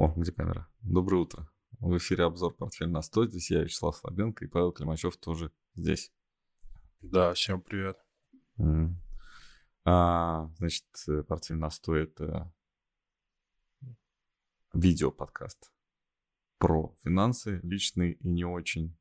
О, 0.00 0.10
где 0.16 0.32
камера? 0.32 0.66
Доброе 0.80 1.18
утро. 1.18 1.46
В 1.78 1.94
эфире 1.98 2.24
обзор 2.24 2.54
«Портфель 2.54 2.88
на 2.88 3.00
100». 3.00 3.26
Здесь 3.26 3.50
я, 3.50 3.62
Вячеслав 3.62 3.94
Слабенко, 3.94 4.46
и 4.46 4.48
Павел 4.48 4.72
Климачев 4.72 5.18
тоже 5.18 5.52
здесь. 5.74 6.10
Да, 7.02 7.34
всем 7.34 7.60
привет. 7.60 7.98
Mm. 8.58 8.94
А, 9.84 10.48
значит, 10.56 10.86
«Портфель 11.28 11.58
на 11.58 11.66
100»— 11.66 11.94
это 11.96 12.50
видео-подкаст 14.72 15.70
про 16.56 16.94
финансы, 17.02 17.60
личные 17.62 18.14
и 18.14 18.26
не 18.26 18.46
очень. 18.46 18.96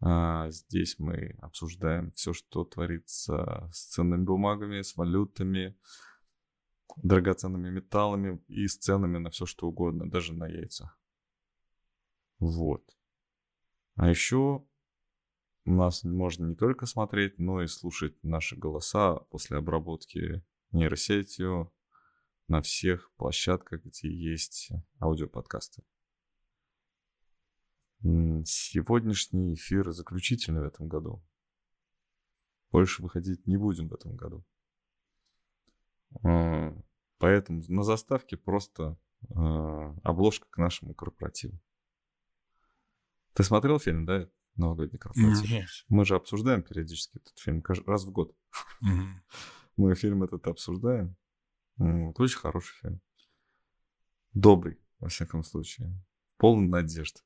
А, 0.00 0.50
здесь 0.50 0.98
мы 0.98 1.34
обсуждаем 1.40 2.12
все, 2.12 2.34
что 2.34 2.66
творится 2.66 3.70
с 3.72 3.86
ценными 3.86 4.24
бумагами, 4.24 4.82
с 4.82 4.96
валютами, 4.96 5.78
драгоценными 6.96 7.70
металлами 7.70 8.42
и 8.48 8.66
с 8.66 8.76
ценами 8.76 9.18
на 9.18 9.30
все 9.30 9.46
что 9.46 9.68
угодно, 9.68 10.10
даже 10.10 10.32
на 10.32 10.46
яйца. 10.46 10.94
Вот. 12.38 12.96
А 13.96 14.08
еще 14.08 14.66
нас 15.64 16.04
можно 16.04 16.46
не 16.46 16.54
только 16.54 16.86
смотреть, 16.86 17.38
но 17.38 17.62
и 17.62 17.66
слушать 17.66 18.22
наши 18.22 18.56
голоса 18.56 19.16
после 19.30 19.56
обработки 19.56 20.42
нейросетью 20.72 21.72
на 22.48 22.60
всех 22.60 23.10
площадках, 23.16 23.84
где 23.84 24.12
есть 24.12 24.70
аудиоподкасты. 25.00 25.82
Сегодняшний 28.44 29.54
эфир 29.54 29.90
заключительный 29.92 30.60
в 30.60 30.64
этом 30.64 30.88
году. 30.88 31.24
Больше 32.70 33.02
выходить 33.02 33.46
не 33.46 33.56
будем 33.56 33.88
в 33.88 33.94
этом 33.94 34.14
году. 34.16 34.44
А, 36.22 36.76
поэтому 37.18 37.62
на 37.68 37.82
заставке 37.82 38.36
просто 38.36 38.98
а, 39.34 39.96
обложка 40.02 40.46
к 40.50 40.58
нашему 40.58 40.94
корпоративу. 40.94 41.58
Ты 43.34 43.42
смотрел 43.42 43.78
фильм, 43.78 44.06
да? 44.06 44.28
Новогодний 44.56 44.98
корпоратив? 44.98 45.50
Нет. 45.50 45.68
Мы 45.88 46.04
же 46.04 46.14
обсуждаем 46.14 46.62
периодически 46.62 47.18
этот 47.18 47.38
фильм 47.38 47.62
раз 47.86 48.04
в 48.04 48.12
год. 48.12 48.36
Мы 49.76 49.94
фильм 49.96 50.22
этот 50.22 50.46
обсуждаем. 50.46 51.16
Вот, 51.76 52.20
очень 52.20 52.38
хороший 52.38 52.74
фильм. 52.80 53.00
Добрый, 54.32 54.78
во 55.00 55.08
всяком 55.08 55.42
случае. 55.42 55.92
Полный 56.36 56.68
надежд. 56.68 57.24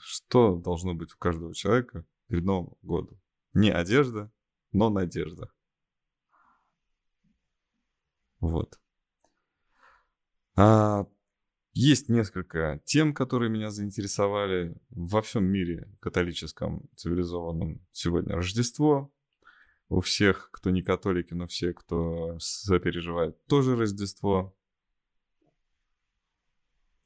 Что 0.00 0.56
должно 0.56 0.94
быть 0.94 1.12
у 1.12 1.18
каждого 1.18 1.54
человека 1.54 2.04
перед 2.26 2.44
Новым 2.44 2.76
годом? 2.82 3.20
Не 3.52 3.70
одежда, 3.70 4.32
но 4.72 4.90
надежда. 4.90 5.52
Вот. 8.40 8.78
А, 10.56 11.06
есть 11.72 12.08
несколько 12.08 12.80
тем, 12.84 13.12
которые 13.12 13.50
меня 13.50 13.70
заинтересовали 13.70 14.74
во 14.90 15.20
всем 15.20 15.44
мире 15.44 15.92
католическом, 16.00 16.88
цивилизованном. 16.96 17.86
Сегодня 17.92 18.34
Рождество. 18.34 19.12
У 19.88 20.00
всех, 20.00 20.50
кто 20.50 20.70
не 20.70 20.82
католики, 20.82 21.34
но 21.34 21.46
все, 21.46 21.72
кто 21.72 22.38
сопереживает, 22.40 23.44
тоже 23.46 23.76
Рождество. 23.76 24.56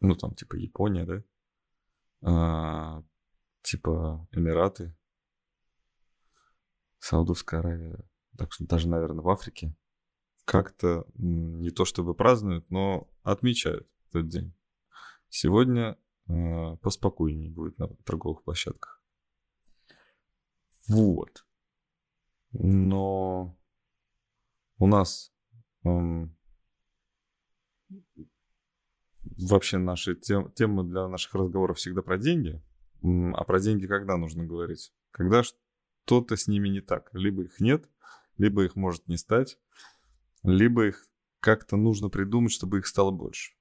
Ну, 0.00 0.14
там, 0.14 0.34
типа 0.34 0.54
Япония, 0.54 1.04
да? 1.04 1.22
А, 2.22 3.02
типа 3.62 4.26
Эмираты, 4.32 4.94
Саудовская 7.00 7.60
Аравия. 7.60 7.98
Так 8.38 8.52
что 8.52 8.66
даже, 8.66 8.88
наверное, 8.88 9.22
в 9.22 9.28
Африке 9.28 9.74
как-то 10.50 11.06
не 11.14 11.70
то 11.70 11.84
чтобы 11.84 12.12
празднуют, 12.12 12.68
но 12.70 13.08
отмечают 13.22 13.88
этот 14.08 14.26
день. 14.26 14.52
Сегодня 15.28 15.96
э, 16.26 16.76
поспокойнее 16.78 17.52
будет 17.52 17.78
на 17.78 17.86
торговых 18.04 18.42
площадках. 18.42 19.00
Вот. 20.88 21.46
Но 22.50 23.56
у 24.78 24.86
нас 24.88 25.32
э, 25.84 26.26
вообще 29.22 29.78
наши 29.78 30.16
тем, 30.16 30.50
темы 30.50 30.82
для 30.82 31.06
наших 31.06 31.32
разговоров 31.32 31.78
всегда 31.78 32.02
про 32.02 32.18
деньги. 32.18 32.60
А 33.04 33.44
про 33.44 33.60
деньги 33.60 33.86
когда 33.86 34.16
нужно 34.16 34.44
говорить? 34.44 34.92
Когда 35.12 35.44
что-то 35.44 36.36
с 36.36 36.48
ними 36.48 36.68
не 36.70 36.80
так. 36.80 37.08
Либо 37.12 37.44
их 37.44 37.60
нет, 37.60 37.88
либо 38.36 38.64
их 38.64 38.74
может 38.74 39.06
не 39.06 39.16
стать 39.16 39.60
либо 40.42 40.86
их 40.86 41.06
как-то 41.40 41.76
нужно 41.76 42.08
придумать, 42.08 42.52
чтобы 42.52 42.78
их 42.78 42.86
стало 42.86 43.10
больше. 43.10 43.54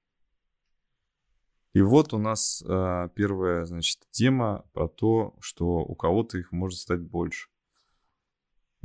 И 1.73 1.81
вот 1.81 2.13
у 2.13 2.17
нас 2.17 2.63
э, 2.67 3.09
первая, 3.13 3.65
значит, 3.65 4.07
тема 4.09 4.65
про 4.73 4.87
то, 4.87 5.37
что 5.39 5.65
у 5.65 5.95
кого-то 5.95 6.37
их 6.37 6.51
может 6.51 6.79
стать 6.79 7.01
больше. 7.01 7.49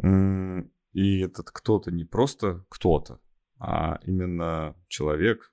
И 0.03 1.21
этот 1.21 1.51
кто-то 1.51 1.91
не 1.91 2.05
просто 2.05 2.65
кто-то, 2.69 3.21
а 3.59 3.99
именно 4.05 4.77
человек, 4.89 5.53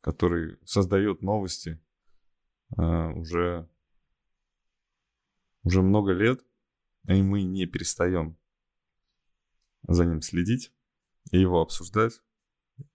который 0.00 0.58
создает 0.64 1.22
новости 1.22 1.80
э, 2.76 3.12
уже, 3.12 3.68
уже 5.64 5.82
много 5.82 6.12
лет, 6.12 6.44
и 7.08 7.20
мы 7.22 7.42
не 7.42 7.66
перестаем 7.66 8.38
за 9.82 10.06
ним 10.06 10.22
следить 10.22 10.72
и 11.30 11.38
его 11.38 11.60
обсуждать. 11.60 12.20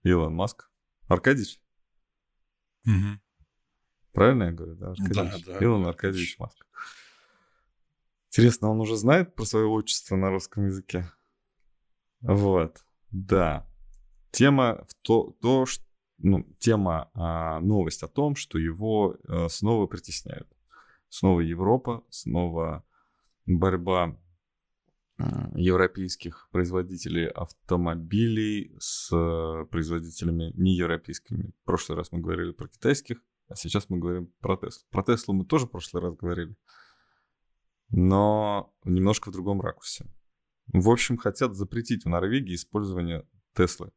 Илон 0.03 0.35
Маск. 0.35 0.69
Аркадьевич? 1.07 1.61
Угу. 2.85 3.19
Правильно 4.13 4.43
я 4.43 4.51
говорю, 4.51 4.75
да? 4.75 4.91
Аркадьевич? 4.91 5.45
Да, 5.45 5.53
да. 5.53 5.59
Илон 5.59 5.85
Аркадьевич 5.85 6.39
Маск. 6.39 6.65
Интересно, 8.29 8.69
он 8.69 8.79
уже 8.79 8.95
знает 8.95 9.33
про 9.35 9.45
свое 9.45 9.65
отчество 9.65 10.15
на 10.15 10.29
русском 10.29 10.67
языке? 10.67 11.11
Вот, 12.21 12.83
да. 13.11 13.67
Тема 14.31 14.85
в 14.87 14.93
то, 15.01 15.35
то 15.41 15.65
что, 15.65 15.83
ну, 16.19 16.43
тема, 16.59 17.09
а, 17.13 17.59
новость 17.59 18.03
о 18.03 18.07
том, 18.07 18.35
что 18.35 18.59
его 18.59 19.17
а, 19.27 19.49
снова 19.49 19.87
притесняют. 19.87 20.47
Снова 21.07 21.39
Европа, 21.39 22.03
снова 22.09 22.83
борьба 23.47 24.15
европейских 25.55 26.47
производителей 26.51 27.27
автомобилей 27.27 28.75
с 28.79 29.09
э, 29.11 29.65
производителями 29.65 30.53
неевропейскими. 30.55 31.51
В 31.61 31.65
прошлый 31.65 31.97
раз 31.97 32.11
мы 32.11 32.19
говорили 32.19 32.51
про 32.51 32.67
китайских, 32.67 33.21
а 33.49 33.55
сейчас 33.55 33.89
мы 33.89 33.97
говорим 33.97 34.33
про 34.39 34.55
Теслу. 34.57 34.87
Про 34.91 35.03
Теслу 35.03 35.33
мы 35.33 35.45
тоже 35.45 35.65
в 35.65 35.71
прошлый 35.71 36.03
раз 36.03 36.15
говорили, 36.15 36.55
но 37.89 38.73
немножко 38.85 39.29
в 39.29 39.33
другом 39.33 39.59
ракурсе. 39.61 40.05
В 40.67 40.89
общем, 40.89 41.17
хотят 41.17 41.55
запретить 41.55 42.05
в 42.05 42.09
Норвегии 42.09 42.55
использование 42.55 43.27
Теслы. 43.53 43.91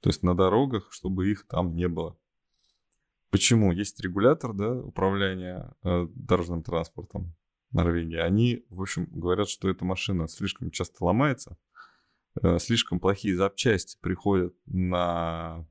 То 0.00 0.08
есть 0.08 0.22
на 0.22 0.36
дорогах, 0.36 0.92
чтобы 0.92 1.30
их 1.30 1.46
там 1.46 1.74
не 1.74 1.88
было. 1.88 2.16
Почему? 3.30 3.72
Есть 3.72 4.00
регулятор 4.00 4.54
да, 4.54 4.72
управления 4.72 5.74
э, 5.82 6.06
дорожным 6.14 6.62
транспортом. 6.62 7.34
Норвегии, 7.72 8.16
они, 8.16 8.64
в 8.70 8.82
общем, 8.82 9.06
говорят, 9.10 9.48
что 9.48 9.68
эта 9.68 9.84
машина 9.84 10.28
слишком 10.28 10.70
часто 10.70 11.04
ломается, 11.04 11.58
э, 12.42 12.58
слишком 12.58 13.00
плохие 13.00 13.36
запчасти 13.36 13.98
приходят 14.00 14.54
на... 14.66 15.66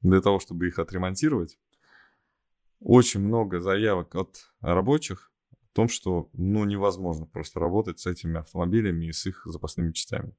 для 0.00 0.20
того, 0.20 0.40
чтобы 0.40 0.66
их 0.68 0.78
отремонтировать. 0.78 1.58
Очень 2.80 3.20
много 3.20 3.60
заявок 3.60 4.14
от 4.16 4.52
рабочих 4.60 5.32
о 5.52 5.74
том, 5.74 5.88
что 5.88 6.28
ну, 6.32 6.64
невозможно 6.64 7.26
просто 7.26 7.60
работать 7.60 8.00
с 8.00 8.06
этими 8.06 8.40
автомобилями 8.40 9.06
и 9.06 9.12
с 9.12 9.24
их 9.26 9.42
запасными 9.46 9.92
частями. 9.92 10.34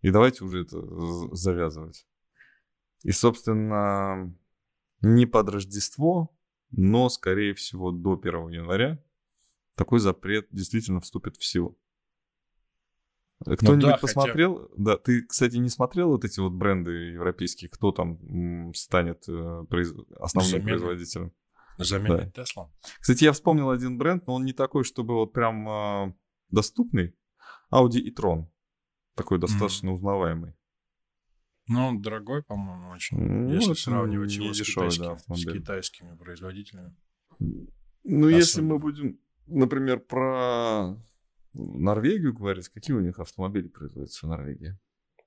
И 0.00 0.10
давайте 0.10 0.44
уже 0.44 0.62
это 0.62 0.80
завязывать. 1.34 2.06
И, 3.02 3.10
собственно, 3.10 4.34
не 5.00 5.26
под 5.26 5.48
Рождество, 5.48 6.34
но, 6.70 7.08
скорее 7.08 7.54
всего, 7.54 7.90
до 7.90 8.14
1 8.14 8.48
января 8.48 9.02
такой 9.74 9.98
запрет 9.98 10.46
действительно 10.50 11.00
вступит 11.00 11.36
в 11.36 11.44
силу. 11.44 11.78
Э, 13.46 13.56
кто-нибудь 13.56 13.84
ну, 13.84 13.90
да, 13.90 13.96
посмотрел? 13.98 14.68
Хотя... 14.68 14.74
Да, 14.76 14.96
ты, 14.96 15.22
кстати, 15.22 15.56
не 15.56 15.68
смотрел 15.68 16.08
вот 16.10 16.24
эти 16.24 16.40
вот 16.40 16.52
бренды 16.52 16.90
европейские, 17.12 17.68
кто 17.70 17.92
там 17.92 18.72
станет 18.74 19.28
э, 19.28 19.64
произ... 19.68 19.92
основным 20.18 20.50
Замен... 20.50 20.66
производителем? 20.66 21.32
Заменить 21.78 22.32
да. 22.34 22.42
Tesla. 22.42 22.70
Кстати, 23.00 23.24
я 23.24 23.32
вспомнил 23.32 23.70
один 23.70 23.98
бренд, 23.98 24.26
но 24.26 24.34
он 24.34 24.44
не 24.44 24.52
такой, 24.52 24.84
чтобы 24.84 25.14
вот 25.14 25.32
прям 25.32 25.68
э, 25.68 26.14
доступный. 26.50 27.16
Audi 27.72 27.98
e-tron. 27.98 28.46
Такой 29.16 29.38
достаточно 29.38 29.88
mm. 29.88 29.92
узнаваемый. 29.92 30.54
Ну, 31.66 31.98
дорогой, 31.98 32.42
по-моему, 32.42 32.90
очень. 32.90 33.18
Ну, 33.18 33.52
если 33.52 33.72
сравнивать 33.72 34.32
его 34.32 34.52
с, 34.52 34.58
дешевый, 34.58 34.90
китайскими, 34.90 35.34
да, 35.34 35.34
с 35.34 35.44
китайскими 35.44 36.16
производителями. 36.16 36.96
Ну, 37.38 37.66
Особенно. 38.04 38.36
если 38.36 38.60
мы 38.60 38.78
будем 38.78 39.18
например, 39.46 40.00
про 40.00 40.96
Норвегию 41.52 42.34
говорить, 42.34 42.68
какие 42.68 42.96
у 42.96 43.00
них 43.00 43.18
автомобили 43.18 43.68
производятся 43.68 44.26
в 44.26 44.28
Норвегии? 44.28 44.78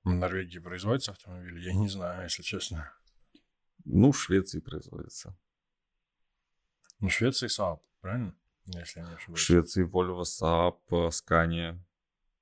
В 0.04 0.12
Норвегии 0.12 0.58
производятся 0.58 1.12
автомобили? 1.12 1.60
Я 1.60 1.74
не 1.74 1.88
знаю, 1.88 2.24
если 2.24 2.42
честно. 2.42 2.92
Ну, 3.84 4.12
в 4.12 4.20
Швеции 4.20 4.60
производится. 4.60 5.36
Ну, 7.00 7.08
в 7.08 7.12
Швеции 7.12 7.48
Saab, 7.48 7.80
правильно? 8.00 8.34
Если 8.66 9.00
я 9.00 9.06
не 9.06 9.14
ошибаюсь. 9.14 9.40
В 9.40 9.44
Швеции 9.44 9.84
Volvo, 9.86 10.22
Saab, 10.22 11.10
Scania. 11.10 11.78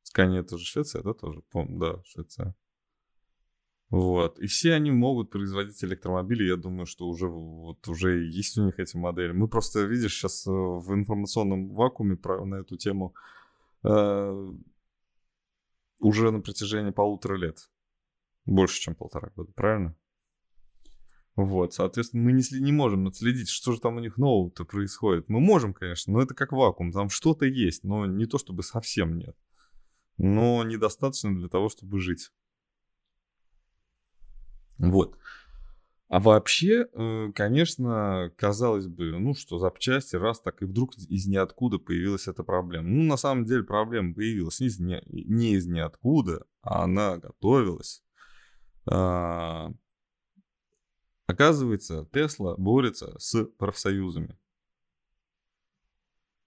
Scania 0.05 0.41
это 0.41 0.59
же 0.59 0.65
Швеция, 0.65 1.03
да, 1.03 1.15
тоже? 1.15 1.43
Помню, 1.51 1.79
да, 1.79 2.03
Швеция. 2.05 2.55
Вот. 3.91 4.39
И 4.41 4.47
все 4.47 4.75
они 4.75 4.91
могут 4.91 5.31
производить 5.31 5.83
электромобили. 5.85 6.45
Я 6.45 6.57
думаю, 6.57 6.87
что 6.87 7.07
уже, 7.07 7.29
вот, 7.29 7.87
уже 7.89 8.25
есть 8.25 8.59
у 8.59 8.65
них 8.65 8.79
эти 8.79 8.97
модели. 8.97 9.33
Мы 9.33 9.49
просто, 9.49 9.85
видишь, 9.85 10.15
сейчас 10.15 10.47
э, 10.47 10.51
в 10.51 10.93
информационном 10.93 11.69
вакууме 11.71 12.19
на 12.45 12.57
эту 12.57 12.77
тему 12.77 13.15
э, 13.85 14.53
уже 16.01 16.31
на 16.31 16.41
протяжении 16.41 16.91
полутора 16.91 17.37
лет. 17.37 17.71
Больше, 18.45 18.81
чем 18.81 18.95
полтора 18.95 19.31
года, 19.37 19.53
правильно? 19.53 19.97
Вот, 21.37 21.75
соответственно, 21.75 22.23
мы 22.25 22.33
не, 22.33 22.43
не 22.61 22.73
можем 22.73 23.07
отследить, 23.07 23.51
что 23.51 23.73
же 23.73 23.81
там 23.81 23.97
у 23.97 24.01
них 24.01 24.17
нового-то 24.17 24.65
происходит. 24.65 25.29
Мы 25.29 25.39
можем, 25.39 25.75
конечно, 25.75 26.13
но 26.13 26.23
это 26.23 26.35
как 26.35 26.51
вакуум, 26.51 26.93
там 26.93 27.11
что-то 27.11 27.45
есть, 27.45 27.85
но 27.85 28.07
не 28.07 28.25
то, 28.25 28.39
чтобы 28.39 28.63
совсем 28.63 29.19
нет. 29.19 29.37
Но 30.17 30.65
недостаточно 30.65 31.37
для 31.37 31.49
того, 31.49 31.69
чтобы 31.69 32.01
жить. 32.01 32.33
Вот. 34.79 35.17
А 36.09 36.21
вообще, 36.21 36.87
э, 36.93 37.33
конечно, 37.35 38.33
казалось 38.37 38.87
бы, 38.87 39.19
ну 39.19 39.35
что, 39.35 39.59
запчасти, 39.59 40.15
раз 40.15 40.41
так, 40.41 40.63
и 40.63 40.65
вдруг 40.65 40.95
из 40.97 41.27
ниоткуда 41.27 41.79
появилась 41.79 42.29
эта 42.29 42.45
проблема. 42.45 42.89
Ну, 42.89 43.03
на 43.03 43.17
самом 43.17 43.45
деле, 43.45 43.65
проблема 43.65 44.15
появилась 44.15 44.61
не 44.61 44.67
из, 44.69 44.79
не, 44.79 45.03
не 45.07 45.55
из 45.55 45.67
ниоткуда, 45.67 46.47
а 46.63 46.85
она 46.85 47.17
готовилась. 47.17 48.05
А, 48.89 49.73
оказывается, 51.27 52.09
Тесла 52.13 52.55
борется 52.57 53.19
с 53.19 53.45
профсоюзами. 53.45 54.39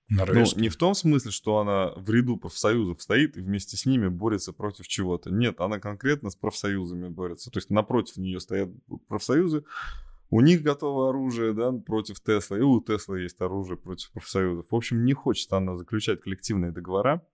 Ну, 0.09 0.45
не 0.56 0.69
в 0.69 0.75
том 0.75 0.95
смысле, 0.95 1.31
что 1.31 1.59
она 1.59 1.94
в 1.95 2.09
ряду 2.09 2.38
профсоюзов 2.38 3.01
стоит 3.01 3.38
и 3.38 3.41
вместе 3.41 3.77
с 3.77 3.85
ними 3.85 4.07
борется 4.07 4.53
против 4.53 4.88
чего-то. 4.88 5.29
Нет, 5.29 5.61
она 5.61 5.79
конкретно 5.79 6.31
с 6.31 6.35
профсоюзами 6.35 7.09
борется. 7.09 7.51
То 7.51 7.59
есть 7.59 7.69
напротив 7.69 8.17
нее 8.17 8.39
стоят 8.39 8.69
профсоюзы, 9.07 9.63
у 10.31 10.41
них 10.41 10.61
готово 10.61 11.09
оружие, 11.09 11.53
да, 11.53 11.71
против 11.71 12.21
Тесла, 12.21 12.57
и 12.57 12.61
у 12.61 12.81
Тесла 12.81 13.17
есть 13.17 13.41
оружие 13.41 13.77
против 13.77 14.11
профсоюзов. 14.11 14.67
В 14.69 14.75
общем, 14.75 15.03
не 15.03 15.13
хочет 15.13 15.51
она 15.53 15.75
заключать 15.75 16.21
коллективные 16.21 16.71
договора, 16.71 17.25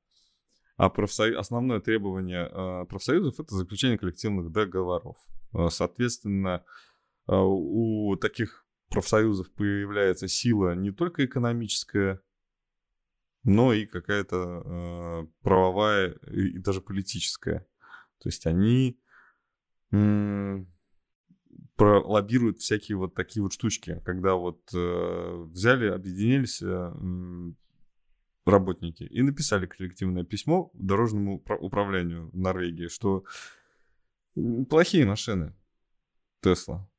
а 0.77 0.89
профсоюз, 0.89 1.37
основное 1.37 1.79
требование 1.79 2.49
э, 2.51 2.85
профсоюзов 2.85 3.39
это 3.39 3.55
заключение 3.55 3.97
коллективных 3.97 4.51
договоров. 4.51 5.17
Э, 5.53 5.67
соответственно, 5.69 6.63
э, 7.27 7.35
у 7.35 8.15
таких 8.15 8.65
профсоюзов 8.89 9.51
появляется 9.53 10.27
сила 10.27 10.73
не 10.75 10.91
только 10.91 11.25
экономическая, 11.25 12.21
но 13.45 13.73
и 13.73 13.85
какая-то 13.85 14.63
э, 14.65 15.27
правовая 15.41 16.09
и, 16.31 16.57
даже 16.57 16.81
политическая. 16.81 17.65
То 18.19 18.29
есть 18.29 18.45
они 18.47 18.99
лоббируют 21.77 22.59
всякие 22.59 22.97
вот 22.97 23.13
такие 23.13 23.43
вот 23.43 23.53
штучки, 23.53 24.01
когда 24.03 24.33
вот 24.33 24.61
э, 24.73 25.45
взяли, 25.51 25.87
объединились 25.87 26.61
э, 26.61 26.93
работники 28.45 29.03
и 29.03 29.21
написали 29.21 29.67
коллективное 29.67 30.23
письмо 30.23 30.71
дорожному 30.73 31.43
управлению 31.59 32.31
Норвегии, 32.33 32.87
что 32.87 33.25
плохие 34.69 35.05
машины 35.05 35.55
Тесла. 36.41 36.89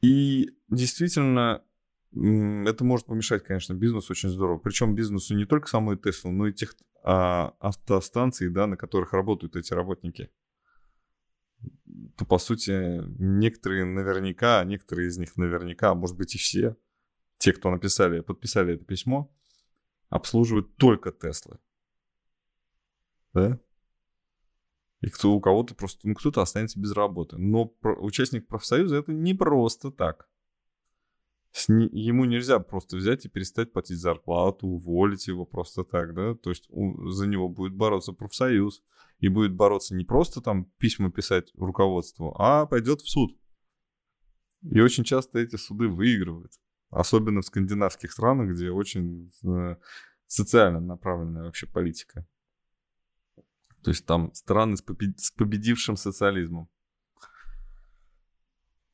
И 0.00 0.50
действительно 0.68 1.62
это 2.12 2.84
может 2.84 3.06
помешать, 3.06 3.44
конечно, 3.44 3.74
бизнесу 3.74 4.12
очень 4.12 4.30
здорово. 4.30 4.58
Причем 4.58 4.94
бизнесу 4.94 5.36
не 5.36 5.44
только 5.44 5.68
самой 5.68 5.96
Tesla, 5.96 6.30
но 6.30 6.48
и 6.48 6.52
тех 6.52 6.74
а, 7.04 7.54
автостанций, 7.60 8.50
да, 8.50 8.66
на 8.66 8.76
которых 8.76 9.12
работают 9.12 9.56
эти 9.56 9.72
работники. 9.72 10.30
То, 12.16 12.24
по 12.24 12.38
сути, 12.38 13.02
некоторые 13.18 13.84
наверняка, 13.84 14.64
некоторые 14.64 15.08
из 15.08 15.18
них 15.18 15.36
наверняка, 15.36 15.90
а 15.90 15.94
может 15.94 16.16
быть 16.16 16.34
и 16.34 16.38
все, 16.38 16.76
те, 17.38 17.52
кто 17.52 17.70
написали, 17.70 18.20
подписали 18.20 18.74
это 18.74 18.84
письмо, 18.84 19.32
обслуживают 20.08 20.76
только 20.76 21.12
Теслы. 21.12 21.58
Да? 23.34 23.60
И 25.00 25.08
кто, 25.08 25.32
у 25.32 25.40
кого-то 25.40 25.74
просто, 25.74 26.08
ну, 26.08 26.14
кто-то 26.14 26.42
останется 26.42 26.80
без 26.80 26.92
работы. 26.92 27.38
Но 27.38 27.66
про, 27.66 27.94
участник 28.02 28.48
профсоюза 28.48 28.96
это 28.96 29.12
не 29.12 29.32
просто 29.34 29.90
так 29.90 30.29
ему 31.68 32.24
нельзя 32.24 32.58
просто 32.60 32.96
взять 32.96 33.24
и 33.24 33.28
перестать 33.28 33.72
платить 33.72 33.98
зарплату, 33.98 34.66
уволить 34.68 35.26
его 35.26 35.44
просто 35.44 35.84
так, 35.84 36.14
да, 36.14 36.34
то 36.34 36.50
есть 36.50 36.68
за 36.68 37.26
него 37.26 37.48
будет 37.48 37.74
бороться 37.74 38.12
профсоюз, 38.12 38.82
и 39.18 39.28
будет 39.28 39.54
бороться 39.54 39.94
не 39.94 40.04
просто 40.04 40.40
там 40.40 40.64
письма 40.78 41.10
писать 41.10 41.52
руководству, 41.54 42.34
а 42.38 42.66
пойдет 42.66 43.00
в 43.00 43.08
суд. 43.08 43.36
И 44.62 44.80
очень 44.80 45.04
часто 45.04 45.38
эти 45.38 45.56
суды 45.56 45.88
выигрывают, 45.88 46.52
особенно 46.90 47.40
в 47.42 47.46
скандинавских 47.46 48.12
странах, 48.12 48.50
где 48.50 48.70
очень 48.70 49.32
э, 49.44 49.76
социально 50.26 50.80
направленная 50.80 51.44
вообще 51.44 51.66
политика. 51.66 52.26
То 53.82 53.90
есть 53.90 54.04
там 54.06 54.32
страны 54.34 54.76
с, 54.76 54.82
побед... 54.82 55.18
с 55.18 55.30
победившим 55.30 55.96
социализмом. 55.96 56.68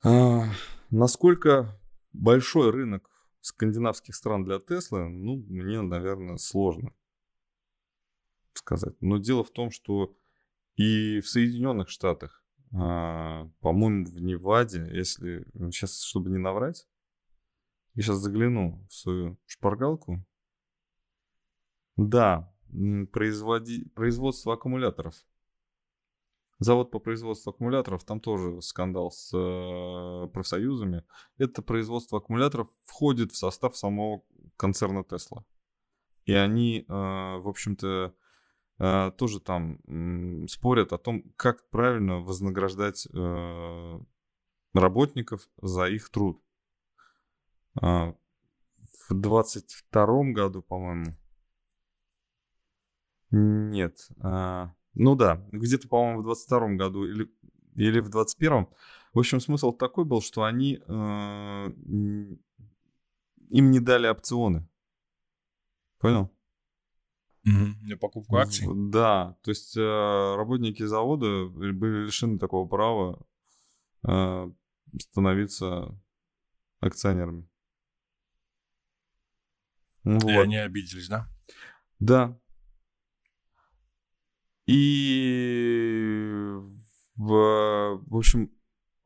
А, 0.05 0.45
насколько 0.91 1.81
большой 2.17 2.71
рынок 2.71 3.11
скандинавских 3.41 4.15
стран 4.15 4.45
для 4.45 4.59
Теслы, 4.59 5.09
ну, 5.09 5.37
мне, 5.37 5.81
наверное, 5.83 6.37
сложно 6.37 6.93
сказать. 8.53 9.01
Но 9.01 9.19
дело 9.19 9.45
в 9.45 9.51
том, 9.51 9.71
что 9.71 10.17
и 10.77 11.21
в 11.21 11.29
Соединенных 11.29 11.89
Штатах, 11.89 12.45
а, 12.73 13.49
по-моему, 13.61 14.07
в 14.07 14.21
Неваде, 14.21 14.89
если 14.93 15.47
сейчас, 15.71 16.03
чтобы 16.03 16.31
не 16.31 16.39
наврать, 16.39 16.89
я 17.95 18.03
сейчас 18.03 18.19
загляну 18.19 18.85
в 18.89 18.95
свою 18.95 19.39
шпаргалку. 19.47 20.25
Да, 21.97 22.53
производи... 23.13 23.89
производство 23.95 24.55
аккумуляторов 24.55 25.15
Завод 26.59 26.91
по 26.91 26.99
производству 26.99 27.51
аккумуляторов, 27.51 28.05
там 28.05 28.19
тоже 28.19 28.63
скандал 28.63 29.11
с 29.11 29.31
э, 29.37 30.29
профсоюзами. 30.33 31.05
Это 31.37 31.61
производство 31.61 32.19
аккумуляторов 32.19 32.69
входит 32.85 33.33
в 33.33 33.37
состав 33.37 33.77
самого 33.77 34.23
концерна 34.57 35.01
Tesla. 35.01 35.45
И 36.25 36.33
они, 36.33 36.81
э, 36.81 36.85
в 36.89 37.47
общем-то, 37.47 38.15
э, 38.79 39.11
тоже 39.19 39.41
там 39.41 39.81
э, 39.87 40.47
спорят 40.49 40.95
о 40.95 40.99
том, 40.99 41.25
как 41.37 41.69
правильно 41.69 42.21
вознаграждать 42.21 43.07
э, 43.13 44.01
работников 44.73 45.51
за 45.61 45.89
их 45.89 46.09
труд. 46.09 46.43
Э, 47.83 48.15
в 49.09 49.15
22 49.15 50.33
году, 50.33 50.63
по-моему, 50.63 51.15
нет, 53.31 54.09
э, 54.25 54.69
ну 54.97 55.15
да, 55.15 55.47
где-то, 55.53 55.89
по-моему, 55.89 56.21
в 56.21 56.25
22 56.25 56.69
году 56.75 57.05
или, 57.05 57.31
или 57.75 58.01
в 58.01 58.09
21-м. 58.09 58.69
В 59.13 59.19
общем, 59.19 59.41
смысл 59.41 59.73
такой 59.73 60.05
был, 60.05 60.21
что 60.21 60.43
они 60.45 60.81
э, 60.87 61.71
им 63.51 63.71
не 63.71 63.81
дали 63.81 64.09
опционы. 64.09 64.69
Понял? 65.99 66.31
Угу. 67.45 67.89
На 67.89 67.97
покупку 67.97 68.37
акций? 68.37 68.67
Да, 68.91 69.37
то 69.43 69.51
есть 69.51 69.77
э, 69.77 69.81
работники 69.81 70.83
завода 70.83 71.47
были 71.47 72.07
лишены 72.07 72.39
такого 72.39 72.67
права 72.67 73.25
э, 74.07 74.51
становиться 74.99 75.99
акционерами. 76.81 77.49
И 80.05 80.09
вот. 80.09 80.27
они 80.27 80.57
обиделись, 80.57 81.09
да? 81.09 81.29
Да, 81.99 82.39
и 84.67 86.57
в, 87.17 88.01
в 88.07 88.17
общем, 88.17 88.51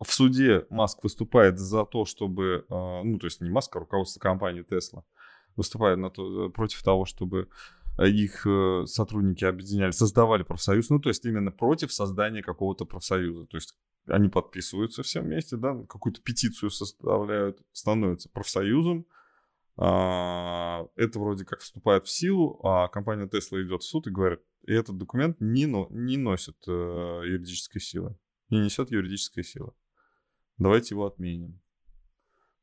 в 0.02 0.12
суде 0.12 0.66
Маск 0.70 1.02
выступает 1.02 1.58
за 1.58 1.84
то, 1.84 2.04
чтобы, 2.04 2.64
а, 2.70 3.02
ну, 3.02 3.18
то 3.18 3.26
есть 3.26 3.40
не 3.40 3.50
Маск, 3.50 3.76
а 3.76 3.80
руководство 3.80 4.20
компании 4.20 4.64
Tesla 4.64 5.02
выступает 5.56 5.98
на 5.98 6.10
то, 6.10 6.48
против 6.50 6.82
того, 6.82 7.04
чтобы 7.04 7.48
их 7.98 8.46
э, 8.46 8.84
сотрудники 8.86 9.44
объединяли, 9.44 9.90
создавали 9.90 10.42
профсоюз, 10.42 10.88
ну, 10.90 11.00
то 11.00 11.10
есть 11.10 11.24
именно 11.26 11.50
против 11.50 11.92
создания 11.92 12.42
какого-то 12.42 12.86
профсоюза. 12.86 13.46
То 13.46 13.56
есть 13.56 13.76
они 14.06 14.28
подписываются 14.28 15.02
все 15.02 15.20
вместе, 15.20 15.56
да, 15.56 15.74
какую-то 15.88 16.22
петицию 16.22 16.70
составляют, 16.70 17.60
становятся 17.72 18.30
профсоюзом, 18.30 19.06
это 19.80 21.18
вроде 21.18 21.46
как 21.46 21.60
вступает 21.60 22.04
в 22.04 22.10
силу, 22.10 22.60
а 22.62 22.88
компания 22.88 23.26
Tesla 23.26 23.62
идет 23.62 23.82
в 23.82 23.86
суд 23.86 24.06
и 24.06 24.10
говорит, 24.10 24.40
и 24.66 24.74
этот 24.74 24.98
документ 24.98 25.36
не, 25.40 25.64
но, 25.66 25.88
не 25.90 26.18
носит 26.18 26.56
э, 26.68 26.70
юридической 27.24 27.80
силы, 27.80 28.14
не 28.50 28.60
несет 28.60 28.90
юридической 28.90 29.42
силы. 29.42 29.72
давайте 30.58 30.94
его 30.94 31.06
отменим. 31.06 31.60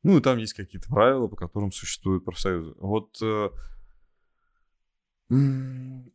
Ну, 0.04 0.18
и 0.18 0.22
там 0.22 0.38
есть 0.38 0.54
какие-то 0.54 0.90
правила, 0.90 1.28
по 1.28 1.36
которым 1.36 1.72
существуют 1.72 2.24
профсоюзы. 2.24 2.76
Вот 2.78 3.18
э, 3.22 3.50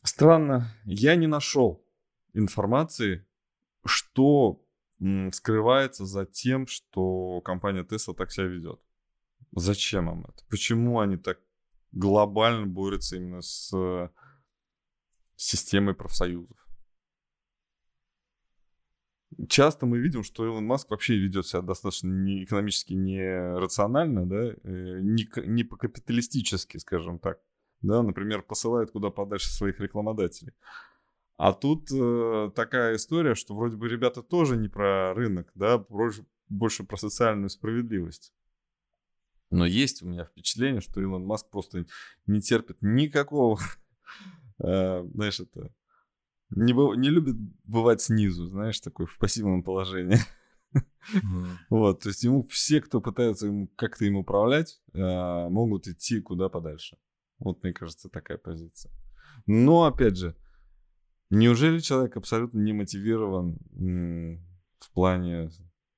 странно, 0.04 0.72
я 0.84 1.16
не 1.16 1.26
нашел 1.26 1.84
информации, 2.32 3.26
что 3.84 4.64
скрывается 5.32 6.06
за 6.06 6.26
тем, 6.26 6.68
что 6.68 7.40
компания 7.40 7.82
Tesla 7.82 8.14
так 8.14 8.30
себя 8.30 8.46
ведет. 8.46 8.80
Зачем 9.52 10.10
им 10.10 10.20
это? 10.22 10.44
Почему 10.48 11.00
они 11.00 11.16
так 11.16 11.38
глобально 11.92 12.66
борются 12.66 13.16
именно 13.16 13.42
с 13.42 14.10
системой 15.36 15.94
профсоюзов? 15.94 16.56
Часто 19.48 19.86
мы 19.86 19.98
видим, 19.98 20.24
что 20.24 20.44
Илон 20.44 20.66
Маск 20.66 20.90
вообще 20.90 21.16
ведет 21.16 21.46
себя 21.46 21.62
достаточно 21.62 22.08
не 22.08 22.44
экономически 22.44 22.92
нерационально, 22.92 24.26
да, 24.26 24.52
э, 24.52 25.00
не, 25.00 25.26
не 25.46 25.64
по-капиталистически, 25.64 26.76
скажем 26.76 27.18
так. 27.18 27.40
Да, 27.80 28.02
например, 28.02 28.42
посылает 28.42 28.90
куда 28.90 29.10
подальше 29.10 29.48
своих 29.48 29.80
рекламодателей. 29.80 30.52
А 31.36 31.52
тут 31.52 31.90
э, 31.92 32.50
такая 32.54 32.96
история, 32.96 33.34
что 33.34 33.54
вроде 33.54 33.76
бы 33.76 33.88
ребята 33.88 34.22
тоже 34.22 34.56
не 34.56 34.68
про 34.68 35.14
рынок, 35.14 35.50
да, 35.54 35.78
больше, 35.78 36.24
больше 36.48 36.84
про 36.84 36.96
социальную 36.96 37.48
справедливость. 37.48 38.32
Но 39.52 39.66
есть 39.66 40.02
у 40.02 40.08
меня 40.08 40.24
впечатление, 40.24 40.80
что 40.80 41.00
Илон 41.00 41.26
Маск 41.26 41.50
просто 41.50 41.84
не 42.26 42.40
терпит 42.40 42.78
никакого, 42.80 43.60
э, 44.64 45.04
знаешь, 45.12 45.40
это 45.40 45.70
не, 46.48 46.72
не 46.96 47.10
любит 47.10 47.36
бывать 47.64 48.00
снизу, 48.00 48.46
знаешь, 48.46 48.80
такой 48.80 49.04
в 49.06 49.16
пассивном 49.18 49.62
положении. 49.62 50.18
Вот, 51.68 52.00
то 52.00 52.08
есть 52.08 52.22
ему 52.22 52.46
все, 52.46 52.80
кто 52.80 53.02
пытается 53.02 53.46
ему 53.46 53.68
как-то 53.76 54.06
им 54.06 54.16
управлять, 54.16 54.80
э, 54.94 55.48
могут 55.48 55.86
идти 55.86 56.20
куда 56.20 56.48
подальше. 56.48 56.96
Вот, 57.38 57.62
мне 57.62 57.74
кажется, 57.74 58.08
такая 58.08 58.38
позиция. 58.38 58.90
Но, 59.44 59.84
опять 59.84 60.16
же, 60.16 60.34
неужели 61.28 61.80
человек 61.80 62.16
абсолютно 62.16 62.60
не 62.60 62.72
мотивирован 62.72 63.58
в 64.78 64.92
плане 64.92 65.50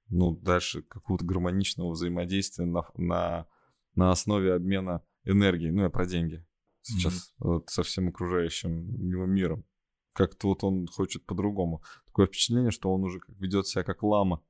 ну, 0.08 0.36
дальше 0.36 0.82
какого-то 0.82 1.24
гармоничного 1.24 1.90
взаимодействия 1.92 2.66
на, 2.66 2.84
на, 2.96 3.46
на 3.94 4.10
основе 4.10 4.54
обмена 4.54 5.02
энергии. 5.24 5.70
Ну, 5.70 5.82
я 5.82 5.90
про 5.90 6.06
деньги 6.06 6.44
сейчас 6.82 7.14
mm-hmm. 7.14 7.44
вот, 7.46 7.70
со 7.70 7.82
всем 7.82 8.08
окружающим 8.08 9.08
его 9.08 9.26
миром. 9.26 9.64
Как-то 10.12 10.48
вот 10.48 10.62
он 10.62 10.86
хочет 10.86 11.24
по-другому. 11.26 11.82
Такое 12.06 12.26
впечатление, 12.26 12.70
что 12.70 12.92
он 12.92 13.02
уже 13.02 13.20
ведет 13.40 13.66
себя 13.66 13.82
как 13.82 14.02
лама, 14.02 14.42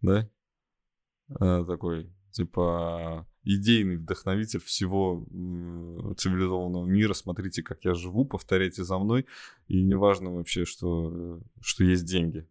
да? 0.00 0.30
Э, 1.40 1.64
такой, 1.66 2.10
типа, 2.30 3.28
идейный 3.42 3.96
вдохновитель 3.96 4.60
всего 4.60 5.26
цивилизованного 6.16 6.86
мира. 6.86 7.12
Смотрите, 7.12 7.62
как 7.62 7.84
я 7.84 7.94
живу, 7.94 8.24
повторяйте 8.24 8.84
за 8.84 8.98
мной. 8.98 9.26
И 9.66 9.82
неважно 9.82 10.32
вообще, 10.32 10.64
что, 10.64 11.42
что 11.60 11.84
есть 11.84 12.06
деньги. 12.06 12.48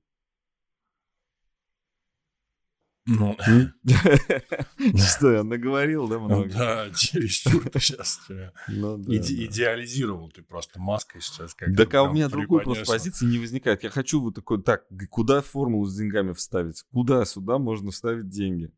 Ну, 3.08 3.36
что, 4.96 5.32
я 5.32 5.44
наговорил, 5.44 6.08
да, 6.08 6.20
много? 6.20 6.50
Да, 6.50 6.92
чересчур 6.92 7.68
ты 7.70 7.80
сейчас 7.80 8.22
ну 8.68 9.02
идеализировал 9.02 10.30
ты 10.30 10.44
просто 10.44 10.80
маской 10.80 11.20
сейчас. 11.20 11.56
Так 11.56 11.94
а 11.96 12.04
у 12.04 12.14
меня 12.14 12.30
другой 12.30 12.64
просто 12.64 12.86
позиции 12.86 13.26
не 13.26 13.40
возникает. 13.40 13.84
Я 13.84 13.90
хочу 13.90 14.22
вот 14.22 14.36
такой, 14.36 14.62
так, 14.62 14.86
куда 15.10 15.42
формулу 15.42 15.86
с 15.86 15.98
деньгами 15.98 16.34
вставить? 16.34 16.84
Куда 16.92 17.26
сюда 17.26 17.58
можно 17.58 17.90
вставить 17.90 18.30
деньги? 18.30 18.72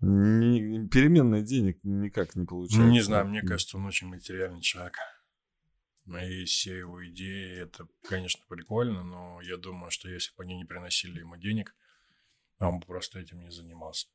Не, 0.00 0.88
переменный 0.88 1.42
денег 1.42 1.80
никак 1.82 2.34
не 2.34 2.46
получается. 2.46 2.88
Не 2.88 3.00
знаю, 3.02 3.26
мне 3.26 3.42
кажется, 3.42 3.76
он 3.76 3.86
очень 3.86 4.06
материальный 4.06 4.62
человек. 4.62 4.96
И 6.06 6.44
все 6.44 6.78
его 6.78 7.06
идеи, 7.06 7.60
это, 7.60 7.86
конечно, 8.08 8.42
прикольно, 8.48 9.02
но 9.02 9.42
я 9.42 9.58
думаю, 9.58 9.90
что 9.90 10.08
если 10.08 10.34
бы 10.34 10.44
они 10.44 10.56
не 10.56 10.64
приносили 10.64 11.18
ему 11.18 11.36
денег, 11.36 11.74
он 12.60 12.80
бы 12.80 12.86
просто 12.86 13.20
этим 13.20 13.40
не 13.40 13.50
занимался. 13.50 14.08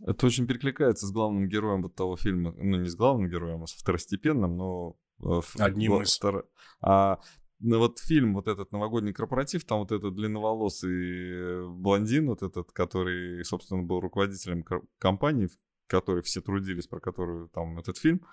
Это 0.00 0.26
очень 0.26 0.46
перекликается 0.46 1.06
с 1.06 1.12
главным 1.12 1.48
героем 1.48 1.82
вот 1.82 1.94
того 1.94 2.16
фильма. 2.16 2.52
Ну, 2.56 2.80
не 2.80 2.88
с 2.88 2.96
главным 2.96 3.28
героем, 3.28 3.62
а 3.62 3.66
с 3.66 3.72
второстепенным, 3.72 4.56
но... 4.56 4.96
Э, 5.22 5.40
Одним 5.58 6.02
из. 6.02 6.16
Втор... 6.16 6.48
А 6.80 7.20
ну, 7.60 7.78
вот 7.78 7.98
фильм, 8.00 8.34
вот 8.34 8.48
этот 8.48 8.72
новогодний 8.72 9.12
корпоратив, 9.12 9.64
там 9.64 9.78
вот 9.80 9.92
этот 9.92 10.14
длинноволосый 10.14 11.68
блондин, 11.68 12.28
вот 12.28 12.42
этот, 12.42 12.72
который, 12.72 13.44
собственно, 13.44 13.82
был 13.82 14.00
руководителем 14.00 14.64
компании, 14.98 15.46
в 15.46 15.56
которой 15.86 16.22
все 16.22 16.40
трудились, 16.40 16.88
про 16.88 17.00
которую 17.00 17.48
там 17.48 17.78
этот 17.78 17.96
фильм, 17.96 18.26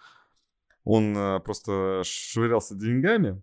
он 0.84 1.16
э, 1.16 1.40
просто 1.42 2.02
швырялся 2.04 2.76
деньгами, 2.76 3.42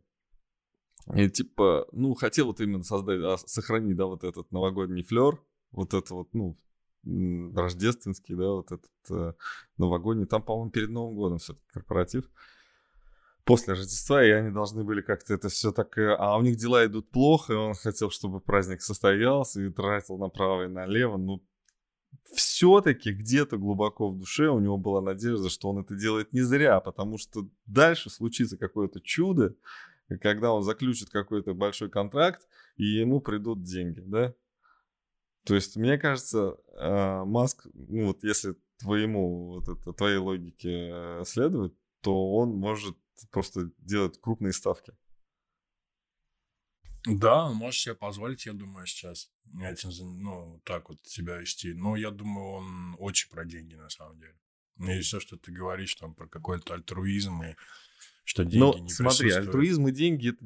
и 1.15 1.31
типа, 1.31 1.87
ну, 1.93 2.15
хотел 2.15 2.49
вот 2.49 2.61
именно 2.61 2.83
создать, 2.83 3.21
а, 3.23 3.39
сохранить, 3.39 3.97
да, 3.97 4.07
вот 4.07 4.25
этот 4.25 4.51
новогодний 4.51 5.03
флер, 5.03 5.41
вот 5.73 5.95
это 5.95 6.15
вот, 6.15 6.29
ну, 6.33 6.59
рождественский, 7.55 8.35
да, 8.35 8.51
вот 8.51 8.73
этот 8.73 8.91
э, 9.11 9.33
новогодний. 9.77 10.27
Там, 10.27 10.43
по-моему, 10.43 10.71
перед 10.71 10.91
Новым 10.91 11.17
годом 11.17 11.39
все-таки 11.39 11.67
корпоратив. 11.73 12.31
После 13.45 13.73
Рождества, 13.73 14.23
и 14.23 14.31
они 14.31 14.51
должны 14.51 14.85
были 14.85 15.01
как-то 15.01 15.33
это 15.33 15.49
все 15.49 15.73
так... 15.73 15.97
Э, 15.97 16.17
а 16.19 16.37
у 16.37 16.43
них 16.43 16.57
дела 16.57 16.85
идут 16.85 17.11
плохо, 17.11 17.53
и 17.53 17.57
он 17.57 17.75
хотел, 17.75 18.11
чтобы 18.11 18.41
праздник 18.41 18.83
состоялся, 18.83 19.63
и 19.63 19.71
тратил 19.71 20.19
направо 20.19 20.65
и 20.65 20.69
налево. 20.69 21.17
Ну, 21.17 21.43
все-таки 22.35 23.13
где-то 23.13 23.57
глубоко 23.57 24.11
в 24.11 24.19
душе 24.19 24.49
у 24.49 24.59
него 24.59 24.77
была 24.77 25.01
надежда, 25.01 25.49
что 25.49 25.71
он 25.71 25.79
это 25.79 25.95
делает 25.95 26.33
не 26.33 26.43
зря, 26.43 26.81
потому 26.81 27.17
что 27.17 27.49
дальше 27.67 28.11
случится 28.11 28.59
какое-то 28.59 29.01
чудо, 29.01 29.55
когда 30.21 30.53
он 30.53 30.63
заключит 30.63 31.11
какой-то 31.11 31.55
большой 31.55 31.89
контракт, 31.91 32.47
и 32.77 32.85
ему 32.85 33.21
придут 33.21 33.63
деньги, 33.63 34.01
да? 34.01 34.35
То 35.49 35.55
есть, 35.55 35.77
мне 35.77 35.97
кажется, 35.97 36.59
э, 36.75 37.25
Маск, 37.25 37.67
ну 37.73 38.09
вот 38.09 38.23
если 38.23 38.55
твоему, 38.79 39.55
вот 39.55 39.69
это, 39.69 39.93
твоей 39.95 40.19
логике 40.19 40.91
э, 40.93 41.23
следовать, 41.25 41.73
то 42.03 42.35
он 42.35 42.51
может 42.51 42.97
просто 43.31 43.71
делать 43.79 44.21
крупные 44.21 44.53
ставки. 44.53 44.93
Да, 47.07 47.47
он 47.47 47.57
может 47.57 47.81
себе 47.81 47.95
позволить, 47.95 48.45
я 48.45 48.53
думаю, 48.53 48.87
сейчас 48.87 49.31
этим, 49.63 49.91
ну, 50.21 50.61
так 50.65 50.91
вот 50.91 50.99
себя 51.07 51.39
вести. 51.39 51.73
Но 51.73 51.97
я 51.97 52.11
думаю, 52.11 52.47
он 52.47 52.97
очень 52.99 53.31
про 53.31 53.47
деньги 53.47 53.75
на 53.75 53.89
самом 53.89 54.21
деле. 54.21 54.39
И 54.99 55.01
все, 55.01 55.19
что 55.19 55.39
ты 55.39 55.51
говоришь 55.51 55.95
там 55.95 56.15
про 56.15 56.29
какой-то 56.29 56.75
альтруизм 56.75 57.43
и 57.43 57.57
что 58.25 58.45
деньги 58.45 58.59
Но, 58.59 58.79
не 58.79 58.91
смотри, 58.91 59.31
альтруизм 59.31 59.89
и 59.89 59.93
деньги 59.93 60.29
это 60.29 60.45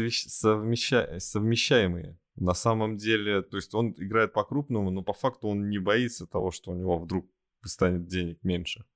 вещи 0.00 0.26
совмеща... 0.28 1.20
совмещаемые. 1.20 2.18
На 2.40 2.54
самом 2.54 2.96
деле, 2.96 3.42
то 3.42 3.58
есть 3.58 3.74
он 3.74 3.94
играет 3.98 4.32
по-крупному, 4.32 4.90
но 4.90 5.02
по 5.02 5.12
факту 5.12 5.48
он 5.48 5.68
не 5.68 5.78
боится 5.78 6.26
того, 6.26 6.50
что 6.50 6.70
у 6.70 6.74
него 6.74 6.98
вдруг 6.98 7.30
станет 7.62 8.06
денег 8.06 8.42
меньше. 8.42 8.86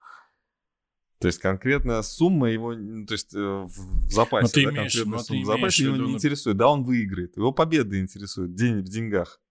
То 1.19 1.29
есть 1.29 1.41
конкретная 1.41 2.01
сумма 2.01 2.51
его, 2.51 2.73
то 2.73 3.13
есть 3.13 3.35
э, 3.35 3.39
в 3.39 4.11
запасе, 4.11 4.65
да, 4.65 4.71
имеешь, 4.71 4.95
конкретная 4.95 5.19
сумма 5.19 5.43
в 5.43 5.47
запасе 5.47 5.85
его 5.85 5.97
не 5.97 6.15
интересует. 6.15 6.57
Да, 6.57 6.69
он 6.69 6.85
выиграет. 6.85 7.37
Его 7.37 7.53
победа 7.53 8.01
интересует, 8.01 8.55
день 8.55 8.81
в 8.81 8.85
деньгах. 8.85 9.43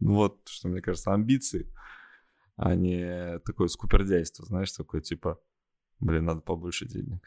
Вот, 0.00 0.40
что 0.48 0.68
мне 0.68 0.80
кажется, 0.80 1.12
амбиции, 1.12 1.70
а 2.56 2.74
не 2.74 3.38
такое 3.40 3.68
скупердяйство, 3.68 4.46
знаешь, 4.46 4.72
такое 4.72 5.02
типа, 5.02 5.38
блин, 6.00 6.24
надо 6.24 6.40
побольше 6.40 6.86
денег. 6.86 7.22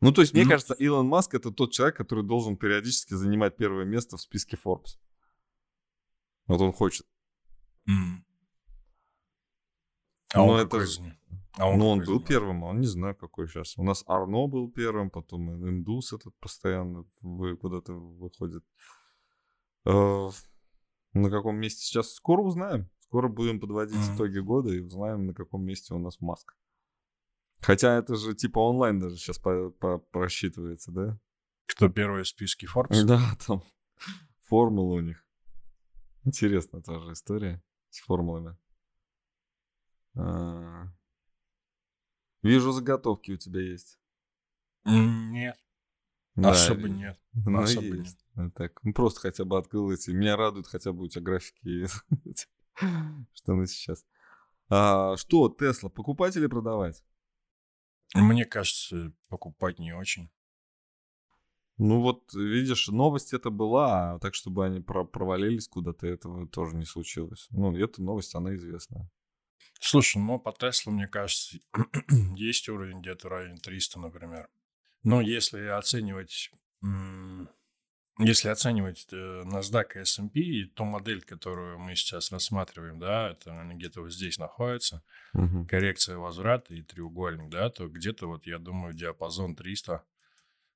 Ну, 0.00 0.12
то 0.12 0.20
есть, 0.20 0.32
мне 0.32 0.44
ну... 0.44 0.50
кажется, 0.50 0.74
Илон 0.74 1.08
Маск 1.08 1.34
это 1.34 1.50
тот 1.50 1.72
человек, 1.72 1.96
который 1.96 2.24
должен 2.24 2.56
периодически 2.56 3.14
занимать 3.14 3.56
первое 3.56 3.84
место 3.84 4.16
в 4.16 4.20
списке 4.20 4.56
Forbes. 4.62 4.98
Вот 6.46 6.60
он 6.60 6.72
хочет. 6.72 7.06
Mm. 7.88 8.22
А 10.34 10.38
ну, 10.38 10.46
он 10.46 10.60
это... 10.60 10.84
А 11.56 11.68
он, 11.68 11.78
ну, 11.78 11.88
он 11.88 12.04
был 12.04 12.20
первым, 12.20 12.64
а 12.64 12.68
он 12.68 12.80
не 12.80 12.86
знаю, 12.86 13.16
какой 13.16 13.48
сейчас. 13.48 13.76
У 13.76 13.82
нас 13.82 14.04
Арно 14.06 14.46
был 14.46 14.70
первым, 14.70 15.10
потом 15.10 15.50
Индус 15.68 16.12
этот 16.12 16.32
постоянно 16.38 17.04
куда-то 17.60 17.94
выходит. 17.94 18.64
Э, 19.84 20.30
на 21.14 21.30
каком 21.30 21.56
месте 21.56 21.82
сейчас? 21.82 22.12
Скоро 22.12 22.42
узнаем. 22.42 22.88
Скоро 23.00 23.28
будем 23.28 23.58
подводить 23.58 23.96
mm-hmm. 23.96 24.14
итоги 24.14 24.38
года 24.38 24.70
и 24.70 24.80
узнаем, 24.80 25.26
на 25.26 25.34
каком 25.34 25.64
месте 25.64 25.94
у 25.94 25.98
нас 25.98 26.20
Маск. 26.20 26.56
Хотя 27.60 27.96
это 27.96 28.16
же 28.16 28.34
типа 28.34 28.58
онлайн 28.58 28.98
даже 28.98 29.16
сейчас 29.16 29.38
по 29.38 29.70
по 29.70 29.98
просчитывается, 29.98 30.92
да? 30.92 31.18
Кто 31.66 31.88
первый 31.88 32.22
в 32.22 32.28
списке 32.28 32.66
Forbes? 32.66 33.04
Да, 33.04 33.20
там 33.46 33.62
формулы 34.42 34.96
у 34.96 35.00
них. 35.00 35.24
Интересная 36.24 36.82
тоже 36.82 37.12
история 37.12 37.62
с 37.90 38.00
формулами. 38.00 38.56
А... 40.14 40.88
Вижу, 42.42 42.72
заготовки 42.72 43.32
у 43.32 43.36
тебя 43.36 43.60
есть. 43.60 43.98
Нет. 44.84 45.56
Да, 46.34 46.50
Особо 46.50 46.88
нет. 46.88 47.18
Ну, 47.32 47.60
особо 47.60 47.86
есть. 47.86 47.98
нет. 47.98 48.16
Ну, 48.34 48.50
Так, 48.52 48.82
ну, 48.84 48.92
просто 48.92 49.20
хотя 49.20 49.44
бы 49.44 49.58
открыл 49.58 49.90
эти. 49.90 50.10
Меня 50.10 50.36
радует 50.36 50.66
хотя 50.66 50.92
бы 50.92 51.04
у 51.04 51.08
тебя 51.08 51.22
графики, 51.22 51.86
что 53.34 53.54
мы 53.54 53.66
сейчас. 53.66 54.04
А, 54.68 55.16
что, 55.16 55.48
Тесла, 55.48 55.88
покупать 55.88 56.36
или 56.36 56.46
продавать? 56.46 57.02
Мне 58.14 58.44
кажется, 58.44 59.12
покупать 59.28 59.78
не 59.78 59.92
очень. 59.92 60.30
Ну 61.78 62.00
вот, 62.00 62.32
видишь, 62.34 62.88
новость 62.88 63.32
это 63.32 63.50
была, 63.50 64.14
а 64.14 64.18
так, 64.18 64.34
чтобы 64.34 64.66
они 64.66 64.80
про- 64.80 65.04
провалились 65.04 65.68
куда-то, 65.68 66.08
этого 66.08 66.48
тоже 66.48 66.74
не 66.74 66.84
случилось. 66.84 67.46
Ну, 67.50 67.76
эта 67.76 68.02
новость, 68.02 68.34
она 68.34 68.54
известна. 68.56 69.08
Слушай, 69.80 70.18
ну 70.18 70.40
по 70.40 70.52
Теслу, 70.52 70.92
мне 70.92 71.06
кажется, 71.06 71.58
есть 72.34 72.68
уровень 72.68 73.00
где-то 73.00 73.28
в 73.28 73.30
районе 73.30 73.58
300, 73.58 74.00
например. 74.00 74.48
Но 75.04 75.20
если 75.20 75.66
оценивать, 75.66 76.50
м, 76.82 77.48
если 78.18 78.48
оценивать 78.48 79.06
э, 79.12 79.44
NASDAQ 79.44 79.94
и 79.94 79.98
S&P, 80.00 80.64
ту 80.74 80.84
модель, 80.84 81.22
которую 81.22 81.78
мы 81.78 81.94
сейчас 81.94 82.32
рассматриваем, 82.32 82.98
да, 82.98 83.30
это 83.30 83.60
они 83.60 83.74
где-то 83.74 84.02
вот 84.02 84.12
здесь 84.12 84.38
находятся, 84.38 85.02
Мгм. 85.32 85.66
коррекция 85.66 86.16
возврата 86.16 86.74
и 86.74 86.82
треугольник, 86.82 87.48
да, 87.48 87.70
то 87.70 87.88
где-то 87.88 88.26
вот, 88.26 88.46
я 88.46 88.58
думаю, 88.58 88.94
диапазон 88.94 89.54
300, 89.54 90.04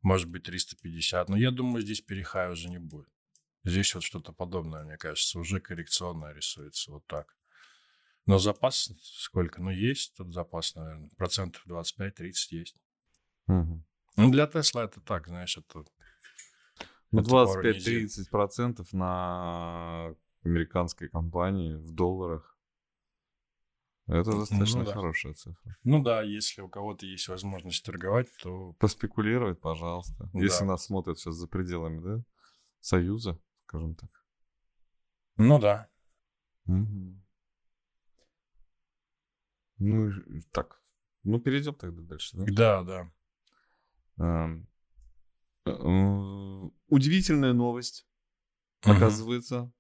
может 0.03 0.29
быть, 0.29 0.45
350. 0.45 1.29
Но 1.29 1.37
я 1.37 1.51
думаю, 1.51 1.83
здесь 1.83 2.01
перехая 2.01 2.51
уже 2.51 2.69
не 2.69 2.79
будет. 2.79 3.09
Здесь 3.65 3.95
вот 3.95 4.03
что-то 4.03 4.33
подобное, 4.33 4.85
мне 4.85 4.97
кажется, 4.97 5.39
уже 5.39 5.61
коррекционно 5.61 6.33
рисуется 6.33 6.93
вот 6.93 7.07
так. 7.07 7.37
Но 8.27 8.39
запас 8.39 8.91
сколько? 9.03 9.61
Ну, 9.61 9.71
есть 9.71 10.15
тут 10.17 10.33
запас, 10.33 10.75
наверное, 10.75 11.11
процентов 11.17 11.63
25-30 11.67 12.53
есть. 12.53 12.77
Мгм. 13.47 13.85
Ну, 14.17 14.31
для 14.31 14.47
Тесла 14.47 14.85
это 14.85 15.01
так, 15.01 15.27
знаешь, 15.27 15.57
это... 15.57 15.85
Ну, 17.13 17.21
это 17.21 17.31
пару 17.31 17.63
недель. 17.63 18.07
25-30 18.07 18.31
процентов 18.31 18.93
на 18.93 20.15
американской 20.45 21.09
компании 21.09 21.75
в 21.75 21.93
долларах. 21.93 22.57
Это 24.07 24.33
достаточно 24.33 24.81
Ну 24.81 24.85
да. 24.87 24.93
хорошая 24.93 25.35
цифра. 25.35 25.77
Ну 25.85 26.03
да, 26.03 26.23
если 26.23 26.61
у 26.63 26.69
кого-то 26.69 27.07
есть 27.07 27.29
возможность 27.29 27.85
торговать, 27.85 28.29
то 28.43 28.73
Поспекулировать, 28.75 29.61
пожалуйста. 29.61 30.29
Да. 30.33 30.41
Если 30.41 30.65
нас 30.65 30.85
смотрят 30.85 31.19
сейчас 31.19 31.37
за 31.37 31.47
пределами, 31.47 32.01
да, 32.01 32.25
Союза, 32.81 33.39
скажем 33.67 33.95
так. 33.95 34.11
ну 35.37 35.59
да. 35.61 35.89
Мгм. 36.65 37.23
Ну, 39.79 40.13
так. 40.53 40.81
Ну, 41.25 41.41
перейдем 41.41 41.75
тогда 41.75 42.03
дальше, 42.03 42.37
да? 42.37 42.83
Да, 42.83 42.83
да. 42.83 44.63
Э, 45.67 46.71
Удивительная 46.93 47.55
новость, 47.55 48.07
Мгм. 48.85 48.97
оказывается. 48.97 49.73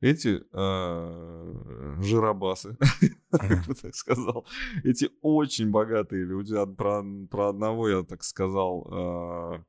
Эти 0.00 0.40
э, 0.52 1.96
жиробасы, 2.00 2.76
как 3.32 3.66
бы 3.66 3.74
так 3.74 3.92
сказал, 3.96 4.46
эти 4.84 5.10
очень 5.20 5.72
богатые 5.72 6.24
люди, 6.24 6.54
про, 6.76 7.02
про 7.28 7.48
одного 7.48 7.88
я 7.88 8.04
так 8.04 8.22
сказал, 8.22 8.86
э, 8.88 9.64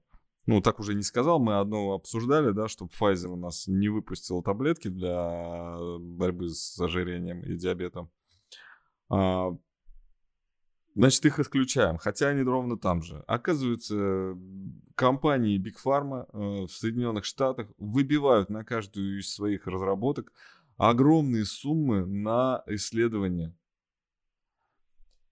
ну, 0.45 0.61
так 0.61 0.79
уже 0.79 0.93
не 0.93 1.01
сказал, 1.01 1.39
мы 1.39 1.57
одно 1.57 1.93
обсуждали, 1.93 2.51
да, 2.51 2.67
чтобы 2.67 2.91
Pfizer 2.91 3.29
у 3.29 3.35
нас 3.35 3.65
не 3.65 3.89
выпустил 3.89 4.43
таблетки 4.43 4.89
для 4.89 5.75
борьбы 5.99 6.49
с 6.49 6.79
ожирением 6.79 7.41
и 7.41 7.55
диабетом. 7.55 8.11
А, 9.09 9.57
Значит, 10.99 11.25
их 11.27 11.39
исключаем, 11.39 11.97
хотя 11.97 12.27
они 12.27 12.41
ровно 12.41 12.77
там 12.77 13.01
же. 13.01 13.23
Оказывается, 13.25 14.37
компании 14.95 15.57
Big 15.57 15.77
Pharma 15.81 16.27
э, 16.33 16.65
в 16.65 16.71
Соединенных 16.71 17.23
Штатах 17.23 17.69
выбивают 17.77 18.49
на 18.49 18.65
каждую 18.65 19.19
из 19.19 19.33
своих 19.33 19.65
разработок 19.65 20.33
огромные 20.75 21.45
суммы 21.45 22.05
на 22.05 22.63
исследования. 22.67 23.55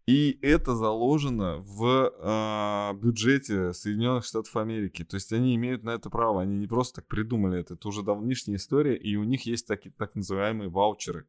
И 0.06 0.40
это 0.42 0.74
заложено 0.74 1.58
в 1.58 2.14
а, 2.22 2.94
бюджете 2.94 3.74
Соединенных 3.74 4.24
Штатов 4.24 4.56
Америки. 4.56 5.04
То 5.04 5.16
есть 5.16 5.34
они 5.34 5.54
имеют 5.56 5.84
на 5.84 5.90
это 5.90 6.10
право. 6.10 6.42
Они 6.42 6.58
не 6.60 6.68
просто 6.68 7.02
так 7.02 7.10
придумали 7.10 7.60
это. 7.60 7.74
Это 7.74 7.90
уже 7.90 8.04
давнишняя 8.04 8.56
история. 8.56 8.96
И 8.96 9.18
у 9.18 9.26
них 9.26 9.46
есть 9.46 9.68
таки, 9.68 9.90
так 9.90 10.16
называемые 10.16 10.70
ваучеры. 10.70 11.28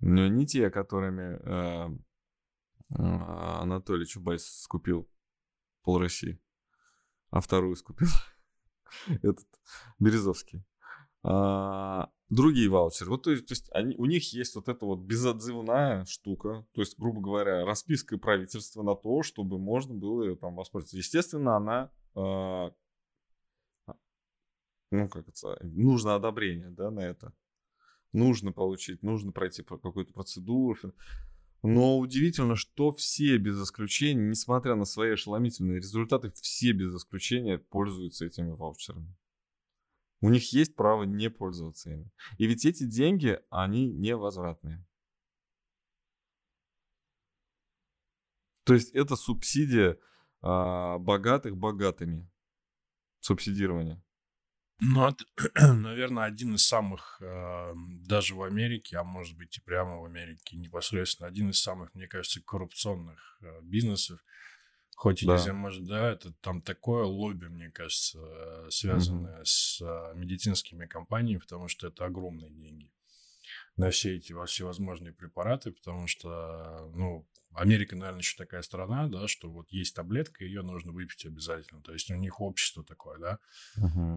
Но 0.00 0.28
не 0.28 0.46
те, 0.46 0.68
которыми 0.68 1.38
э, 1.42 1.98
Анатолий 2.90 4.06
Чубайс 4.06 4.44
скупил 4.44 5.08
пол 5.82 5.98
России, 5.98 6.40
а 7.30 7.40
вторую 7.40 7.76
скупил 7.76 8.08
этот 9.22 9.46
Березовский. 9.98 10.64
А, 11.22 12.10
другие 12.30 12.68
ваучеры. 12.68 13.10
Вот 13.10 13.24
то 13.24 13.30
есть, 13.30 13.46
то 13.46 13.52
есть 13.52 13.70
они, 13.72 13.94
у 13.96 14.06
них 14.06 14.32
есть 14.32 14.54
вот 14.54 14.68
эта 14.68 14.86
вот 14.86 15.00
безотзывная 15.00 16.04
штука, 16.06 16.66
то 16.72 16.80
есть, 16.80 16.98
грубо 16.98 17.20
говоря, 17.20 17.64
расписка 17.64 18.18
правительства 18.18 18.82
на 18.82 18.96
то, 18.96 19.22
чтобы 19.22 19.58
можно 19.58 19.94
было 19.94 20.24
ее 20.24 20.36
там 20.36 20.54
воспользоваться. 20.54 20.96
Естественно, 20.96 21.56
она 21.56 21.90
а, 22.14 22.72
ну, 24.90 25.08
как 25.08 25.28
это, 25.28 25.58
нужно 25.62 26.16
одобрение, 26.16 26.70
да, 26.70 26.90
на 26.90 27.00
это. 27.00 27.32
Нужно 28.12 28.52
получить, 28.52 29.02
нужно 29.02 29.30
пройти 29.30 29.62
какую-то 29.62 30.12
процедуру. 30.12 30.76
Но 31.62 31.98
удивительно, 31.98 32.56
что 32.56 32.90
все 32.92 33.36
без 33.36 33.62
исключения, 33.62 34.28
несмотря 34.28 34.76
на 34.76 34.84
свои 34.86 35.10
ошеломительные 35.12 35.76
результаты, 35.76 36.30
все 36.30 36.72
без 36.72 36.94
исключения 36.94 37.58
пользуются 37.58 38.24
этими 38.24 38.50
ваучерами. 38.50 39.14
У 40.22 40.30
них 40.30 40.52
есть 40.52 40.74
право 40.74 41.04
не 41.04 41.30
пользоваться 41.30 41.90
ими. 41.90 42.10
И 42.38 42.46
ведь 42.46 42.64
эти 42.64 42.84
деньги, 42.84 43.38
они 43.50 43.90
невозвратные. 43.90 44.86
То 48.64 48.74
есть 48.74 48.90
это 48.92 49.16
субсидия 49.16 49.98
а, 50.42 50.98
богатых 50.98 51.56
богатыми. 51.56 52.30
Субсидирование. 53.20 54.02
Ну, 54.80 55.08
это, 55.08 55.24
наверное, 55.74 56.24
один 56.24 56.54
из 56.54 56.66
самых, 56.66 57.18
э, 57.20 57.72
даже 58.06 58.34
в 58.34 58.42
Америке, 58.42 58.96
а 58.96 59.04
может 59.04 59.36
быть 59.36 59.58
и 59.58 59.60
прямо 59.60 60.00
в 60.00 60.04
Америке, 60.04 60.56
непосредственно 60.56 61.28
один 61.28 61.50
из 61.50 61.60
самых, 61.60 61.94
мне 61.94 62.06
кажется, 62.08 62.40
коррупционных 62.42 63.38
э, 63.42 63.60
бизнесов. 63.62 64.20
Хоть 64.96 65.22
и 65.22 65.26
Да. 65.26 65.32
нельзя, 65.34 65.52
может, 65.52 65.86
да, 65.86 66.12
это 66.12 66.32
там 66.40 66.62
такое 66.62 67.04
лобби, 67.04 67.46
мне 67.46 67.70
кажется, 67.70 68.18
э, 68.20 68.66
связанное 68.70 69.42
с 69.44 69.80
э, 69.82 70.12
медицинскими 70.16 70.86
компаниями, 70.86 71.40
потому 71.40 71.68
что 71.68 71.88
это 71.88 72.06
огромные 72.06 72.50
деньги 72.50 72.90
на 73.76 73.90
все 73.90 74.16
эти 74.16 74.32
во 74.32 74.46
всевозможные 74.46 75.12
препараты, 75.12 75.72
потому 75.72 76.06
что, 76.06 76.90
ну, 76.94 77.26
Америка, 77.52 77.96
наверное, 77.96 78.20
еще 78.20 78.36
такая 78.36 78.62
страна, 78.62 79.08
да, 79.08 79.26
что 79.26 79.50
вот 79.50 79.70
есть 79.70 79.94
таблетка, 79.94 80.44
ее 80.44 80.62
нужно 80.62 80.92
выпить 80.92 81.26
обязательно. 81.26 81.82
То 81.82 81.92
есть 81.92 82.10
у 82.10 82.14
них 82.14 82.40
общество 82.40 82.84
такое, 82.84 83.18
да. 83.18 83.38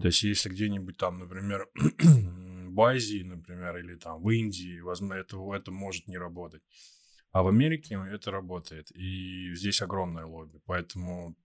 То 0.00 0.06
есть, 0.06 0.22
если 0.22 0.48
где-нибудь 0.48 0.96
там, 0.96 1.18
например, 1.18 1.68
в 1.74 2.80
Азии, 2.80 3.22
например, 3.22 3.76
или 3.78 3.96
там 3.96 4.22
в 4.22 4.30
Индии, 4.30 4.80
возможно, 4.80 5.14
это, 5.14 5.36
это 5.54 5.70
может 5.70 6.06
не 6.06 6.16
работать. 6.16 6.62
А 7.32 7.42
в 7.42 7.48
Америке 7.48 7.98
это 8.10 8.30
работает. 8.30 8.92
И 8.92 9.52
здесь 9.54 9.82
огромное 9.82 10.24
лобби. 10.24 10.60
Поэтому 10.66 11.36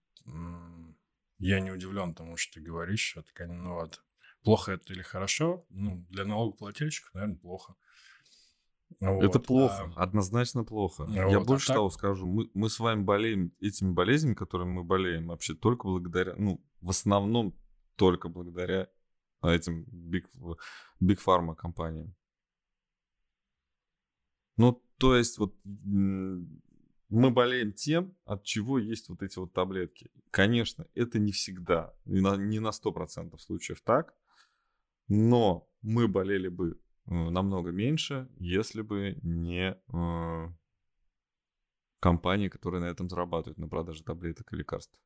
я 1.39 1.60
не 1.60 1.71
удивлен 1.71 2.13
тому, 2.13 2.38
что 2.38 2.60
ты 2.60 2.62
говоришь. 2.62 3.17
Это, 3.17 3.47
ну, 3.47 3.73
вот, 3.73 4.04
плохо 4.43 4.73
это 4.73 4.93
или 4.93 5.02
хорошо? 5.02 5.65
Ну, 5.69 6.06
для 6.10 6.25
налогоплательщиков, 6.25 7.13
наверное, 7.15 7.38
плохо. 7.38 7.75
Это 8.99 9.38
Вот, 9.38 9.45
плохо, 9.45 9.93
а- 9.95 10.04
однозначно 10.04 10.63
плохо. 10.63 11.06
Вот, 11.06 11.15
Я 11.15 11.38
а 11.38 11.39
больше 11.41 11.67
так- 11.67 11.75
того 11.78 11.89
скажу, 11.89 12.25
мы, 12.25 12.49
мы 12.54 12.69
с 12.69 12.80
вами 12.80 13.04
болеем 13.04 13.54
этими 13.60 13.91
болезнями, 13.91 14.34
которыми 14.34 14.71
мы 14.71 14.84
болеем, 14.84 15.28
вообще 15.28 15.54
только 15.54 15.88
благодаря, 15.88 16.36
ну, 16.38 16.62
в 16.82 16.89
основном 16.89 17.56
только 17.95 18.30
благодаря 18.30 18.89
этим 19.41 19.86
big, 19.86 20.25
big 21.02 21.17
pharma 21.25 21.56
компаниям. 21.56 22.15
Ну, 24.58 24.84
то 24.97 25.15
есть 25.15 25.38
вот 25.38 25.56
мы 25.63 27.32
болеем 27.32 27.71
тем, 27.73 28.15
от 28.25 28.43
чего 28.43 28.78
есть 28.78 29.10
вот 29.10 29.23
эти 29.23 29.39
вот 29.39 29.54
таблетки. 29.54 30.12
Конечно, 30.32 30.86
это 30.93 31.19
не 31.19 31.32
всегда, 31.32 31.93
не 32.06 32.21
на, 32.21 32.36
не 32.36 32.60
на 32.60 32.71
100% 32.71 33.39
случаев 33.39 33.82
так, 33.82 34.13
но 35.08 35.67
мы 35.82 36.08
болели 36.08 36.49
бы 36.49 36.80
намного 37.10 37.72
меньше, 37.72 38.30
если 38.38 38.82
бы 38.82 39.17
не 39.24 39.76
э, 39.93 40.54
компании, 42.00 42.50
которые 42.50 42.82
на 42.82 42.86
этом 42.86 43.10
зарабатывают, 43.10 43.58
на 43.58 43.67
продаже 43.67 44.04
таблеток 44.04 44.54
и 44.54 44.58
лекарств. 44.58 45.00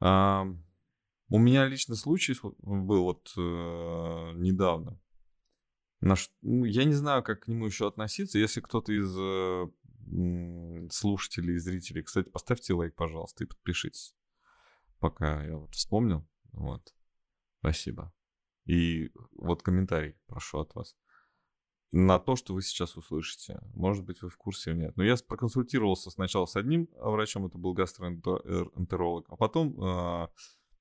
А, 0.00 0.46
у 1.28 1.38
меня 1.38 1.66
лично 1.66 1.94
случай 1.94 2.34
был 2.42 3.04
вот 3.04 3.32
э, 3.36 3.40
недавно. 4.34 5.00
Наш, 6.00 6.30
ну, 6.42 6.64
я 6.64 6.84
не 6.84 6.94
знаю, 6.94 7.22
как 7.22 7.44
к 7.44 7.48
нему 7.48 7.66
еще 7.66 7.86
относиться. 7.86 8.38
Если 8.38 8.60
кто-то 8.60 8.92
из 8.92 9.14
э, 9.18 10.90
слушателей 10.90 11.58
зрителей, 11.58 12.02
кстати, 12.02 12.28
поставьте 12.28 12.74
лайк, 12.74 12.94
пожалуйста, 12.94 13.44
и 13.44 13.46
подпишитесь. 13.46 14.14
пока 14.98 15.44
я 15.44 15.56
вот 15.56 15.74
вспомнил. 15.74 16.26
Вот. 16.52 16.94
Спасибо. 17.60 18.12
И 18.64 19.10
вот 19.32 19.62
комментарий 19.62 20.16
прошу 20.26 20.58
от 20.58 20.74
вас 20.74 20.96
на 21.92 22.18
то, 22.18 22.36
что 22.36 22.54
вы 22.54 22.62
сейчас 22.62 22.96
услышите. 22.96 23.60
Может 23.74 24.04
быть, 24.04 24.22
вы 24.22 24.28
в 24.28 24.36
курсе 24.36 24.70
или 24.70 24.78
нет. 24.78 24.96
Но 24.96 25.02
я 25.02 25.16
проконсультировался 25.16 26.10
сначала 26.10 26.46
с 26.46 26.56
одним 26.56 26.88
врачом, 26.92 27.46
это 27.46 27.58
был 27.58 27.72
гастроэнтеролог, 27.72 29.26
а 29.28 29.36
потом 29.36 29.82
э, 29.82 30.28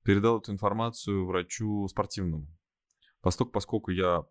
передал 0.04 0.40
эту 0.40 0.52
информацию 0.52 1.26
врачу 1.26 1.88
спортивному. 1.88 2.48
Поскольку, 3.22 3.52
поскольку 3.52 3.92
я 3.92 4.26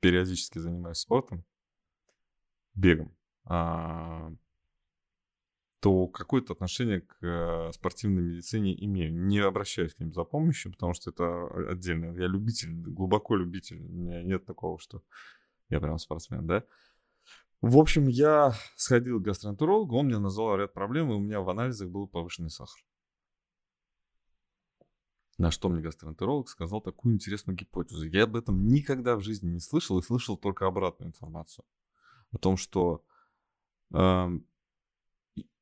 периодически 0.00 0.58
занимаюсь 0.58 0.98
спортом, 0.98 1.44
бегом, 2.74 3.16
а, 3.44 4.32
то 5.80 6.06
какое-то 6.08 6.52
отношение 6.52 7.00
к 7.00 7.16
э, 7.22 7.72
спортивной 7.72 8.22
медицине 8.22 8.74
имею. 8.84 9.14
Не 9.14 9.38
обращаюсь 9.38 9.94
к 9.94 9.98
ним 9.98 10.12
за 10.12 10.24
помощью, 10.24 10.72
потому 10.72 10.92
что 10.92 11.10
это 11.10 11.70
отдельно. 11.70 12.14
Я 12.18 12.26
любитель, 12.26 12.70
глубоко 12.70 13.34
любитель. 13.34 13.80
У 13.80 13.88
меня 13.88 14.22
нет 14.22 14.44
такого, 14.44 14.78
что 14.78 15.02
я 15.70 15.80
прям 15.80 15.98
спортсмен, 15.98 16.46
да. 16.46 16.64
В 17.62 17.78
общем, 17.78 18.08
я 18.08 18.54
сходил 18.76 19.20
к 19.20 19.24
гастроэнтерологу, 19.24 19.96
он 19.96 20.06
мне 20.06 20.18
назвал 20.18 20.56
ряд 20.56 20.72
проблем, 20.72 21.10
и 21.10 21.14
у 21.14 21.18
меня 21.18 21.40
в 21.40 21.48
анализах 21.48 21.88
был 21.88 22.06
повышенный 22.06 22.50
сахар. 22.50 22.80
На 25.38 25.50
что 25.50 25.70
мне 25.70 25.80
гастроэнтеролог 25.80 26.48
сказал 26.50 26.82
такую 26.82 27.14
интересную 27.14 27.56
гипотезу. 27.56 28.06
Я 28.06 28.24
об 28.24 28.36
этом 28.36 28.66
никогда 28.66 29.16
в 29.16 29.22
жизни 29.22 29.50
не 29.50 29.60
слышал 29.60 29.98
и 29.98 30.02
слышал 30.02 30.36
только 30.36 30.66
обратную 30.66 31.08
информацию. 31.08 31.64
О 32.32 32.38
том, 32.38 32.58
что 32.58 33.02
э, 33.94 34.28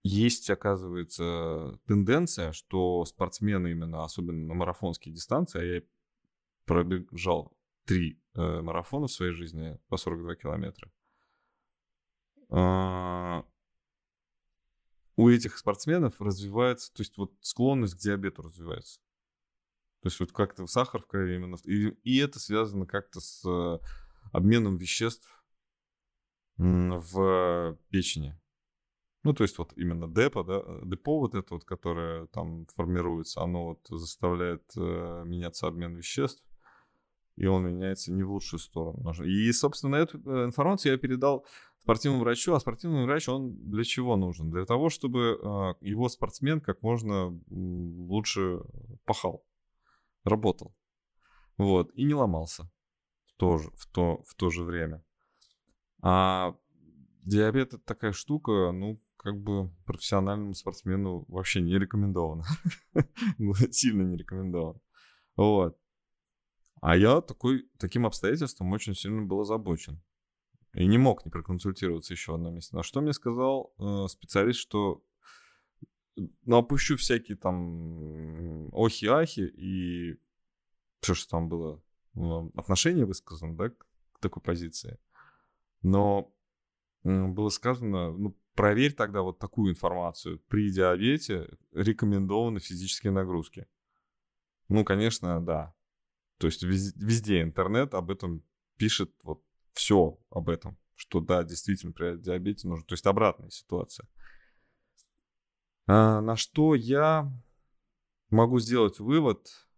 есть, 0.02 0.48
оказывается, 0.50 1.78
тенденция, 1.86 2.52
что 2.52 3.04
спортсмены 3.04 3.72
именно, 3.72 4.04
особенно 4.04 4.46
на 4.46 4.54
марафонские 4.54 5.14
дистанции, 5.14 5.60
а 5.60 5.64
я 5.64 5.82
пробежал 6.64 7.56
три 7.84 8.20
э, 8.34 8.60
марафона 8.60 9.06
в 9.06 9.12
своей 9.12 9.32
жизни 9.32 9.78
по 9.88 9.96
42 9.96 10.36
километра, 10.36 10.90
э, 12.50 13.42
у 15.16 15.28
этих 15.28 15.58
спортсменов 15.58 16.20
развивается, 16.20 16.92
то 16.92 17.02
есть 17.02 17.16
вот 17.16 17.34
склонность 17.40 17.94
к 17.94 17.98
диабету 17.98 18.42
развивается. 18.42 19.00
То 20.00 20.06
есть 20.06 20.20
вот 20.20 20.30
как-то 20.30 20.66
сахар 20.68 21.02
в 21.02 21.06
крови 21.06 21.34
именно. 21.34 21.56
И, 21.64 21.88
и 22.04 22.18
это 22.18 22.38
связано 22.38 22.86
как-то 22.86 23.18
с 23.20 23.44
э, 23.44 23.78
обменом 24.32 24.76
веществ 24.76 25.42
в 26.56 27.78
печени. 27.90 28.38
Ну, 29.28 29.34
то 29.34 29.42
есть 29.42 29.58
вот 29.58 29.74
именно 29.76 30.08
депо, 30.08 30.42
да, 30.42 30.62
э, 30.64 30.80
депо 30.86 31.18
вот 31.18 31.34
это 31.34 31.52
вот, 31.52 31.64
которое 31.64 32.28
там 32.28 32.64
формируется, 32.74 33.42
оно 33.42 33.66
вот 33.66 33.86
заставляет 33.90 34.62
э, 34.74 35.22
меняться 35.26 35.66
обмен 35.66 35.94
веществ, 35.94 36.42
и 37.36 37.44
он 37.44 37.66
меняется 37.66 38.10
не 38.10 38.22
в 38.22 38.32
лучшую 38.32 38.58
сторону. 38.58 39.12
И, 39.24 39.52
собственно, 39.52 39.96
эту 39.96 40.16
э, 40.16 40.46
информацию 40.46 40.92
я 40.92 40.98
передал 40.98 41.44
спортивному 41.82 42.24
врачу, 42.24 42.54
а 42.54 42.60
спортивный 42.60 43.04
врач, 43.04 43.28
он 43.28 43.54
для 43.70 43.84
чего 43.84 44.16
нужен? 44.16 44.50
Для 44.50 44.64
того, 44.64 44.88
чтобы 44.88 45.20
э, 45.20 45.86
его 45.86 46.08
спортсмен 46.08 46.62
как 46.62 46.80
можно 46.80 47.38
лучше 47.50 48.62
пахал, 49.04 49.44
работал, 50.24 50.74
вот, 51.58 51.90
и 51.92 52.04
не 52.04 52.14
ломался 52.14 52.70
в 53.26 53.34
то 53.36 53.58
же, 53.58 53.70
в 53.76 53.86
то, 53.92 54.22
в 54.26 54.34
то 54.36 54.48
же 54.48 54.64
время. 54.64 55.04
А 56.00 56.56
диабет 57.26 57.74
это 57.74 57.84
такая 57.84 58.12
штука, 58.12 58.72
ну, 58.72 58.98
как 59.18 59.36
бы 59.36 59.70
профессиональному 59.84 60.54
спортсмену 60.54 61.24
вообще 61.28 61.60
не 61.60 61.78
рекомендовано. 61.78 62.44
Сильно 63.70 64.02
не 64.02 64.16
рекомендовано. 64.16 64.80
Вот. 65.36 65.76
А 66.80 66.96
я 66.96 67.20
такой, 67.20 67.68
таким 67.78 68.06
обстоятельством 68.06 68.72
очень 68.72 68.94
сильно 68.94 69.22
был 69.22 69.40
озабочен. 69.40 70.00
И 70.74 70.86
не 70.86 70.98
мог 70.98 71.24
не 71.24 71.30
проконсультироваться 71.30 72.14
еще 72.14 72.32
в 72.32 72.34
одном 72.36 72.54
месте. 72.54 72.76
На 72.76 72.82
что 72.82 73.00
мне 73.00 73.12
сказал 73.12 73.74
э, 73.78 74.06
специалист, 74.08 74.60
что 74.60 75.02
ну, 76.16 76.56
опущу 76.56 76.96
всякие 76.96 77.36
там 77.36 78.68
охи-ахи 78.72 79.40
и 79.40 80.20
все, 81.00 81.14
что 81.14 81.30
там 81.30 81.48
было, 81.48 81.82
ну, 82.14 82.52
отношение 82.54 83.06
высказано, 83.06 83.56
да, 83.56 83.70
к 83.70 84.18
такой 84.20 84.42
позиции. 84.42 84.98
Но 85.82 86.32
было 87.02 87.48
сказано, 87.48 88.12
ну, 88.12 88.36
проверь 88.58 88.92
тогда 88.92 89.22
вот 89.22 89.38
такую 89.38 89.70
информацию. 89.70 90.40
При 90.48 90.72
диабете 90.72 91.48
рекомендованы 91.70 92.58
физические 92.58 93.12
нагрузки. 93.12 93.68
Ну, 94.68 94.84
конечно, 94.84 95.40
да. 95.40 95.76
То 96.38 96.48
есть 96.48 96.64
везде 96.64 97.42
интернет 97.42 97.94
об 97.94 98.10
этом 98.10 98.42
пишет 98.76 99.14
вот 99.22 99.44
все 99.74 100.18
об 100.30 100.48
этом, 100.48 100.76
что 100.96 101.20
да, 101.20 101.44
действительно 101.44 101.92
при 101.92 102.16
диабете 102.16 102.66
нужно. 102.66 102.84
То 102.84 102.94
есть 102.94 103.06
обратная 103.06 103.50
ситуация. 103.50 104.08
А, 105.86 106.20
на 106.20 106.34
что 106.34 106.74
я 106.74 107.32
могу 108.28 108.58
сделать 108.58 108.98
вывод, 108.98 109.68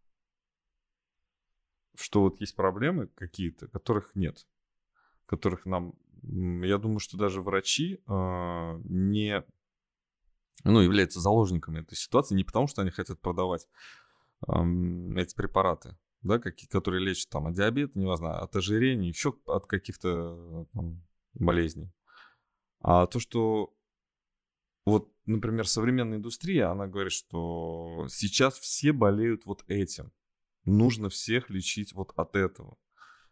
что 1.96 2.22
вот 2.22 2.40
есть 2.40 2.56
проблемы 2.56 3.08
какие-то, 3.08 3.68
которых 3.68 4.14
нет, 4.14 4.46
которых 5.26 5.66
нам 5.66 5.92
я 6.22 6.78
думаю, 6.78 6.98
что 6.98 7.16
даже 7.16 7.42
врачи 7.42 8.00
э, 8.06 8.80
не 8.84 9.44
ну, 10.64 10.80
являются 10.80 11.20
заложниками 11.20 11.80
этой 11.80 11.96
ситуации 11.96 12.34
не 12.34 12.44
потому, 12.44 12.66
что 12.66 12.82
они 12.82 12.90
хотят 12.90 13.20
продавать 13.20 13.66
э, 14.46 14.52
эти 15.16 15.34
препараты, 15.34 15.96
да, 16.22 16.38
какие, 16.38 16.68
которые 16.68 17.04
лечат 17.04 17.30
там 17.30 17.46
от 17.46 17.54
диабета, 17.54 17.98
неважно, 17.98 18.38
от 18.38 18.54
ожирения, 18.56 19.08
еще 19.08 19.34
от 19.46 19.66
каких-то 19.66 20.66
там, 20.72 21.02
болезней. 21.34 21.92
А 22.80 23.06
то, 23.06 23.20
что 23.20 23.74
вот, 24.84 25.12
например, 25.26 25.66
современная 25.68 26.18
индустрия, 26.18 26.70
она 26.70 26.86
говорит, 26.86 27.12
что 27.12 28.06
сейчас 28.08 28.58
все 28.58 28.92
болеют 28.92 29.46
вот 29.46 29.64
этим. 29.68 30.12
Нужно 30.64 31.08
всех 31.08 31.50
лечить 31.50 31.92
вот 31.92 32.12
от 32.16 32.36
этого 32.36 32.76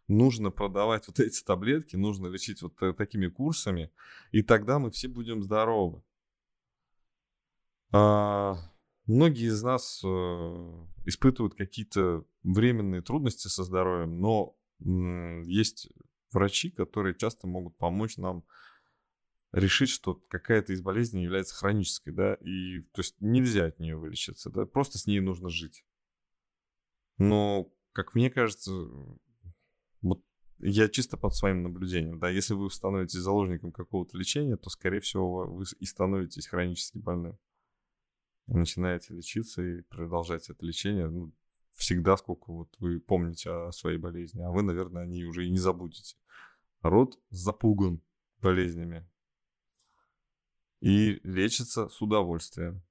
нужно 0.09 0.51
продавать 0.51 1.07
вот 1.07 1.19
эти 1.19 1.43
таблетки, 1.43 1.95
нужно 1.95 2.27
лечить 2.27 2.61
вот 2.61 2.75
такими 2.97 3.27
курсами, 3.27 3.91
и 4.31 4.41
тогда 4.41 4.79
мы 4.79 4.91
все 4.91 5.07
будем 5.07 5.41
здоровы. 5.41 6.03
А, 7.91 8.55
многие 9.05 9.47
из 9.47 9.63
нас 9.63 10.01
э, 10.03 10.07
испытывают 11.05 11.55
какие-то 11.55 12.25
временные 12.43 13.01
трудности 13.01 13.47
со 13.47 13.63
здоровьем, 13.63 14.19
но 14.19 14.55
есть 15.45 15.89
врачи, 16.31 16.69
которые 16.69 17.15
часто 17.15 17.47
могут 17.47 17.77
помочь 17.77 18.17
нам 18.17 18.45
решить, 19.51 19.89
что 19.89 20.15
какая-то 20.29 20.73
из 20.73 20.81
болезней 20.81 21.23
является 21.23 21.55
хронической, 21.55 22.13
да, 22.13 22.35
и 22.35 22.81
то 22.93 23.01
есть 23.01 23.15
нельзя 23.19 23.65
от 23.65 23.79
нее 23.79 23.97
вылечиться, 23.97 24.49
да, 24.49 24.65
просто 24.65 24.99
с 24.99 25.05
ней 25.05 25.19
нужно 25.19 25.49
жить. 25.49 25.83
Но, 27.17 27.73
как 27.91 28.15
мне 28.15 28.29
кажется, 28.29 28.71
я 30.59 30.89
чисто 30.89 31.17
под 31.17 31.35
своим 31.35 31.63
наблюдением, 31.63 32.19
да, 32.19 32.29
если 32.29 32.53
вы 32.53 32.69
становитесь 32.69 33.19
заложником 33.19 33.71
какого-то 33.71 34.17
лечения, 34.17 34.57
то, 34.57 34.69
скорее 34.69 34.99
всего, 34.99 35.45
вы 35.45 35.65
и 35.79 35.85
становитесь 35.85 36.47
хронически 36.47 36.97
больным. 36.97 37.37
Начинаете 38.47 39.13
лечиться 39.13 39.61
и 39.61 39.81
продолжать 39.83 40.49
это 40.49 40.65
лечение, 40.65 41.07
ну, 41.07 41.33
всегда, 41.73 42.17
сколько 42.17 42.51
вот 42.51 42.75
вы 42.79 42.99
помните 42.99 43.49
о 43.49 43.71
своей 43.71 43.97
болезни, 43.97 44.41
а 44.41 44.49
вы, 44.49 44.63
наверное, 44.63 45.03
о 45.03 45.05
ней 45.05 45.23
уже 45.25 45.45
и 45.45 45.49
не 45.49 45.59
забудете. 45.59 46.17
Род 46.81 47.19
запуган 47.29 48.01
болезнями 48.41 49.07
и 50.81 51.19
лечится 51.23 51.89
с 51.89 52.01
удовольствием. 52.01 52.83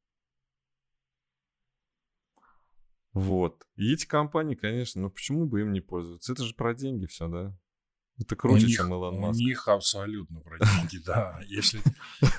Вот. 3.12 3.66
И 3.76 3.92
эти 3.92 4.06
компании, 4.06 4.54
конечно, 4.54 5.02
ну 5.02 5.10
почему 5.10 5.46
бы 5.46 5.62
им 5.62 5.72
не 5.72 5.80
пользоваться? 5.80 6.32
Это 6.32 6.44
же 6.44 6.54
про 6.54 6.74
деньги 6.74 7.06
все, 7.06 7.28
да? 7.28 7.56
Это 8.20 8.34
круче, 8.34 8.64
у 8.64 8.66
них, 8.66 8.76
чем 8.76 8.92
Илон 8.92 9.20
Маск. 9.20 9.40
У 9.40 9.44
них 9.44 9.68
абсолютно 9.68 10.40
про 10.40 10.58
деньги, 10.58 10.98
да. 11.06 11.40
Если, 11.46 11.80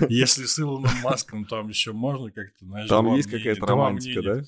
если 0.08 0.44
с 0.44 0.58
Илоном 0.58 0.92
Маском 1.02 1.46
там 1.46 1.68
еще 1.68 1.92
можно 1.92 2.30
как-то, 2.30 2.66
знаешь, 2.66 2.88
Там 2.88 3.14
есть 3.14 3.30
какая-то 3.30 3.66
романтика, 3.66 4.22
да? 4.22 4.42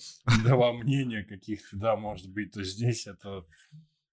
Два 0.45 0.73
мнения 0.75 1.25
каких-то, 1.25 1.77
да, 1.77 1.97
может 1.97 2.29
быть, 2.29 2.53
то 2.53 2.63
здесь 2.63 3.07
это, 3.07 3.47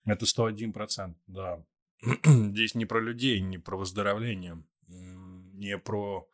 это 0.06 0.26
101%, 0.26 1.16
да. 1.28 1.64
Здесь 2.26 2.76
не 2.76 2.86
про 2.86 3.02
людей, 3.02 3.42
не 3.42 3.58
про 3.58 3.78
выздоровление, 3.78 4.64
не 4.88 5.78
про, 5.78 6.30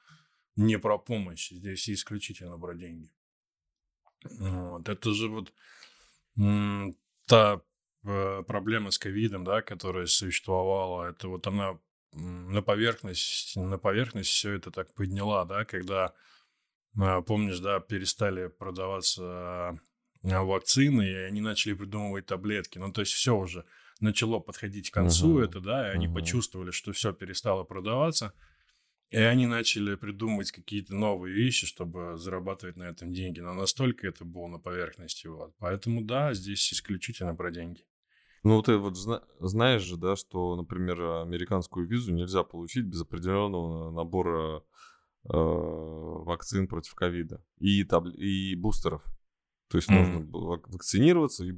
не 0.56 0.78
про 0.78 1.00
помощь. 1.00 1.50
Здесь 1.52 1.90
исключительно 1.90 2.60
про 2.60 2.76
деньги. 2.76 3.10
Вот. 4.40 4.90
Это 4.90 5.14
же 5.14 5.30
вот 5.30 5.54
та 7.28 7.62
э, 8.04 8.44
проблема 8.48 8.92
с 8.92 9.00
ковидом, 9.00 9.44
да, 9.44 9.62
которая 9.62 10.08
существовала, 10.08 11.10
это 11.10 11.28
вот 11.28 11.48
она 11.48 11.80
на 12.14 12.62
поверхность, 12.62 13.56
на 13.56 13.78
поверхность 13.78 14.30
все 14.30 14.54
это 14.54 14.72
так 14.72 14.94
подняла, 14.94 15.46
да, 15.46 15.66
когда 15.66 16.14
А, 16.98 17.22
помнишь, 17.22 17.60
да, 17.60 17.80
перестали 17.80 18.48
продаваться 18.48 19.24
а, 19.24 19.76
вакцины, 20.24 21.04
и 21.04 21.16
они 21.16 21.42
начали 21.42 21.74
придумывать 21.74 22.26
таблетки. 22.26 22.80
Ну, 22.80 22.92
то 22.92 23.02
есть 23.02 23.14
все 23.14 23.36
уже 23.36 23.66
начало 24.00 24.40
подходить 24.40 24.92
к 24.92 24.94
концу, 24.94 25.40
uh-huh. 25.40 25.46
это, 25.46 25.60
да, 25.60 25.90
и 25.90 25.96
они 25.96 26.08
uh-huh. 26.08 26.14
почувствовали, 26.14 26.72
что 26.72 26.92
все 26.92 27.14
перестало 27.14 27.64
продаваться. 27.64 28.34
И 29.16 29.18
они 29.18 29.48
начали 29.48 29.96
придумывать 29.96 30.52
какие-то 30.52 30.94
новые 30.94 31.34
вещи, 31.34 31.66
чтобы 31.66 32.18
зарабатывать 32.18 32.76
на 32.76 32.84
этом 32.84 33.14
деньги. 33.14 33.40
Но 33.40 33.54
настолько 33.54 34.08
это 34.08 34.26
было 34.26 34.48
на 34.48 34.60
поверхности. 34.60 35.28
Вот. 35.28 35.56
Поэтому 35.58 36.02
да, 36.02 36.34
здесь 36.34 36.74
исключительно 36.74 37.34
про 37.34 37.50
деньги. 37.50 37.86
Ну, 38.44 38.62
ты 38.62 38.76
вот 38.76 38.98
зна- 38.98 39.24
знаешь 39.40 39.84
же, 39.84 39.96
да, 39.96 40.18
что, 40.18 40.58
например, 40.58 41.00
американскую 41.22 41.88
визу 41.88 42.14
нельзя 42.14 42.44
получить 42.44 42.88
без 42.88 43.04
определенного 43.04 43.90
набора 43.90 44.58
э, 44.58 45.30
вакцин 45.30 46.68
против 46.68 46.94
ковида 46.94 47.42
и, 47.58 47.86
таб- 47.86 48.14
и 48.18 48.54
бустеров. 48.56 49.02
То 49.70 49.78
есть 49.78 49.90
mm-hmm. 49.90 49.96
нужно 49.96 50.28
вакцинироваться. 50.74 51.46
И, 51.46 51.54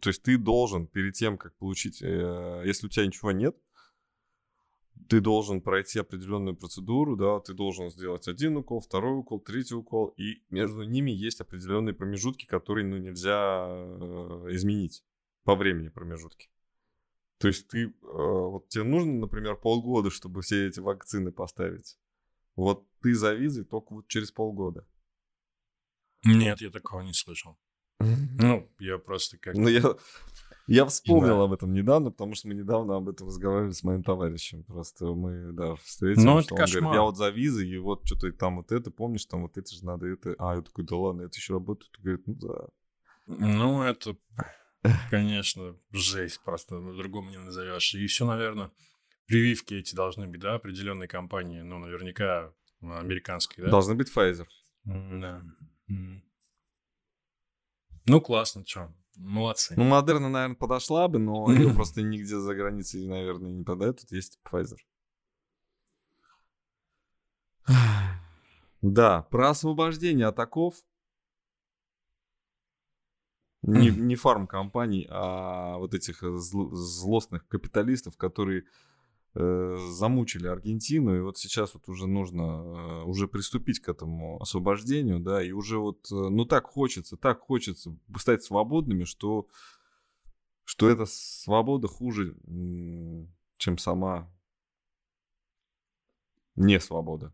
то 0.00 0.08
есть 0.08 0.22
ты 0.22 0.38
должен 0.38 0.86
перед 0.86 1.12
тем, 1.12 1.36
как 1.36 1.54
получить, 1.58 2.00
э, 2.00 2.62
если 2.64 2.86
у 2.86 2.88
тебя 2.88 3.04
ничего 3.04 3.32
нет, 3.32 3.54
ты 5.08 5.20
должен 5.20 5.60
пройти 5.60 5.98
определенную 5.98 6.56
процедуру, 6.56 7.16
да, 7.16 7.40
ты 7.40 7.54
должен 7.54 7.90
сделать 7.90 8.28
один 8.28 8.56
укол, 8.56 8.80
второй 8.80 9.18
укол, 9.18 9.40
третий 9.40 9.74
укол, 9.74 10.08
и 10.16 10.42
между 10.50 10.82
ними 10.82 11.10
есть 11.10 11.40
определенные 11.40 11.94
промежутки, 11.94 12.46
которые, 12.46 12.86
ну, 12.86 12.96
нельзя 12.98 13.66
э, 13.66 14.46
изменить 14.50 15.04
по 15.44 15.54
времени 15.54 15.88
промежутки. 15.88 16.50
То 17.38 17.48
есть 17.48 17.68
ты, 17.68 17.86
э, 17.86 17.90
вот 18.02 18.68
тебе 18.68 18.84
нужно, 18.84 19.12
например, 19.14 19.56
полгода, 19.56 20.10
чтобы 20.10 20.42
все 20.42 20.68
эти 20.68 20.80
вакцины 20.80 21.32
поставить. 21.32 21.98
Вот 22.54 22.86
ты 23.00 23.14
за 23.14 23.34
визой 23.34 23.64
только 23.64 23.94
вот 23.94 24.08
через 24.08 24.30
полгода. 24.30 24.86
Нет, 26.24 26.60
я 26.60 26.70
такого 26.70 27.00
не 27.00 27.12
слышал. 27.12 27.58
Ну, 27.98 28.70
я 28.78 28.98
просто 28.98 29.38
как... 29.38 29.54
Ну, 29.54 29.68
я, 29.68 29.82
я 30.74 30.86
вспомнил 30.86 31.38
да. 31.38 31.44
об 31.44 31.52
этом 31.52 31.72
недавно, 31.72 32.10
потому 32.10 32.34
что 32.34 32.48
мы 32.48 32.54
недавно 32.54 32.96
об 32.96 33.08
этом 33.08 33.26
разговаривали 33.28 33.72
с 33.72 33.82
моим 33.82 34.02
товарищем. 34.02 34.64
Просто 34.64 35.06
мы, 35.06 35.52
да, 35.52 35.74
встретились. 35.76 36.24
Ну, 36.24 36.38
это 36.38 36.54
он 36.54 36.60
кошмар. 36.60 36.80
говорит, 36.80 36.96
я 36.96 37.02
вот 37.02 37.16
за 37.16 37.28
визой, 37.28 37.68
и 37.68 37.78
вот 37.78 38.06
что-то 38.06 38.32
там 38.32 38.56
вот 38.56 38.72
это, 38.72 38.90
помнишь, 38.90 39.26
там 39.26 39.42
вот 39.42 39.56
это 39.56 39.70
же 39.72 39.84
надо, 39.84 40.06
это... 40.06 40.34
А, 40.38 40.54
я 40.56 40.62
такой, 40.62 40.84
да 40.84 40.96
ладно, 40.96 41.22
это 41.22 41.36
еще 41.36 41.54
работает. 41.54 41.92
Он 41.98 42.04
говорит, 42.04 42.26
ну 42.26 42.34
да. 42.34 42.68
Ну, 43.26 43.82
это, 43.82 44.16
конечно, 45.10 45.76
жесть 45.90 46.40
просто, 46.42 46.76
по-другому 46.76 47.30
не 47.30 47.38
назовешь. 47.38 47.94
И 47.94 48.02
еще, 48.02 48.24
наверное, 48.24 48.70
прививки 49.26 49.74
эти 49.74 49.94
должны 49.94 50.26
быть, 50.26 50.40
да, 50.40 50.54
определенной 50.54 51.08
компании, 51.08 51.60
ну, 51.60 51.78
наверняка 51.78 52.52
американской, 52.80 53.64
да? 53.64 53.70
Должны 53.70 53.94
быть 53.94 54.10
Pfizer. 54.14 54.46
Да. 54.84 55.42
Ну, 58.06 58.20
классно, 58.20 58.64
что. 58.66 58.92
Молодцы. 59.16 59.74
Ну, 59.76 59.84
Модерна, 59.84 60.28
наверное, 60.28 60.56
подошла 60.56 61.08
бы, 61.08 61.18
но 61.18 61.52
ее 61.52 61.72
просто 61.74 62.02
нигде 62.02 62.38
за 62.38 62.54
границей, 62.54 63.06
наверное, 63.06 63.52
не 63.52 63.64
продают. 63.64 64.00
Тут 64.00 64.12
есть 64.12 64.38
Pfizer. 64.44 64.78
Да, 68.82 69.22
про 69.30 69.50
освобождение 69.50 70.26
от 70.26 70.40
оков. 70.40 70.74
Не, 73.62 73.90
не 73.96 74.16
фармкомпаний, 74.16 75.06
а 75.08 75.76
вот 75.78 75.94
этих 75.94 76.22
зл- 76.22 76.74
злостных 76.74 77.46
капиталистов, 77.46 78.16
которые 78.16 78.62
э, 78.62 78.64
замучили 79.34 80.46
Аргентину, 80.46 81.16
и 81.16 81.20
вот 81.20 81.38
сейчас 81.38 81.72
вот 81.72 81.88
уже 81.88 82.06
нужно 82.06 82.42
э, 82.42 83.02
уже 83.04 83.28
приступить 83.28 83.80
к 83.80 83.88
этому 83.88 84.40
освобождению, 84.42 85.20
да, 85.20 85.42
и 85.42 85.52
уже 85.52 85.78
вот, 85.78 86.04
э, 86.12 86.14
ну 86.14 86.44
так 86.44 86.66
хочется, 86.66 87.16
так 87.16 87.40
хочется 87.40 87.96
стать 88.18 88.42
свободными, 88.42 89.04
что, 89.04 89.48
что 90.64 90.90
эта 90.90 91.06
свобода 91.06 91.88
хуже, 91.88 92.36
чем 93.56 93.78
сама 93.78 94.30
не 96.54 96.78
свобода. 96.78 97.32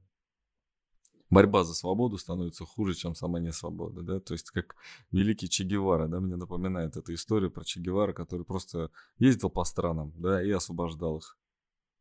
Борьба 1.30 1.64
за 1.64 1.74
свободу 1.74 2.16
становится 2.16 2.64
хуже, 2.64 2.94
чем 2.94 3.16
сама 3.16 3.40
не 3.40 3.52
свобода, 3.52 4.02
да, 4.02 4.20
то 4.20 4.34
есть 4.34 4.50
как 4.50 4.76
великий 5.10 5.48
Че 5.48 5.64
Гевара, 5.64 6.06
да, 6.06 6.20
мне 6.20 6.36
напоминает 6.36 6.96
эта 6.96 7.12
история 7.12 7.50
про 7.50 7.64
Че 7.64 7.80
Гевара, 7.80 8.12
который 8.12 8.46
просто 8.46 8.92
ездил 9.18 9.50
по 9.50 9.64
странам, 9.64 10.12
да, 10.16 10.40
и 10.40 10.50
освобождал 10.52 11.18
их. 11.18 11.36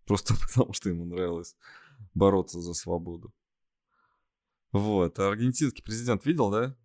Просто 0.07 0.33
потому, 0.41 0.73
что 0.73 0.89
ему 0.89 1.05
нравилось 1.05 1.55
бороться 2.13 2.59
за 2.61 2.73
свободу. 2.73 3.33
Вот. 4.71 5.19
А 5.19 5.27
аргентинский 5.27 5.83
президент 5.83 6.25
видел, 6.25 6.49
да? 6.49 6.75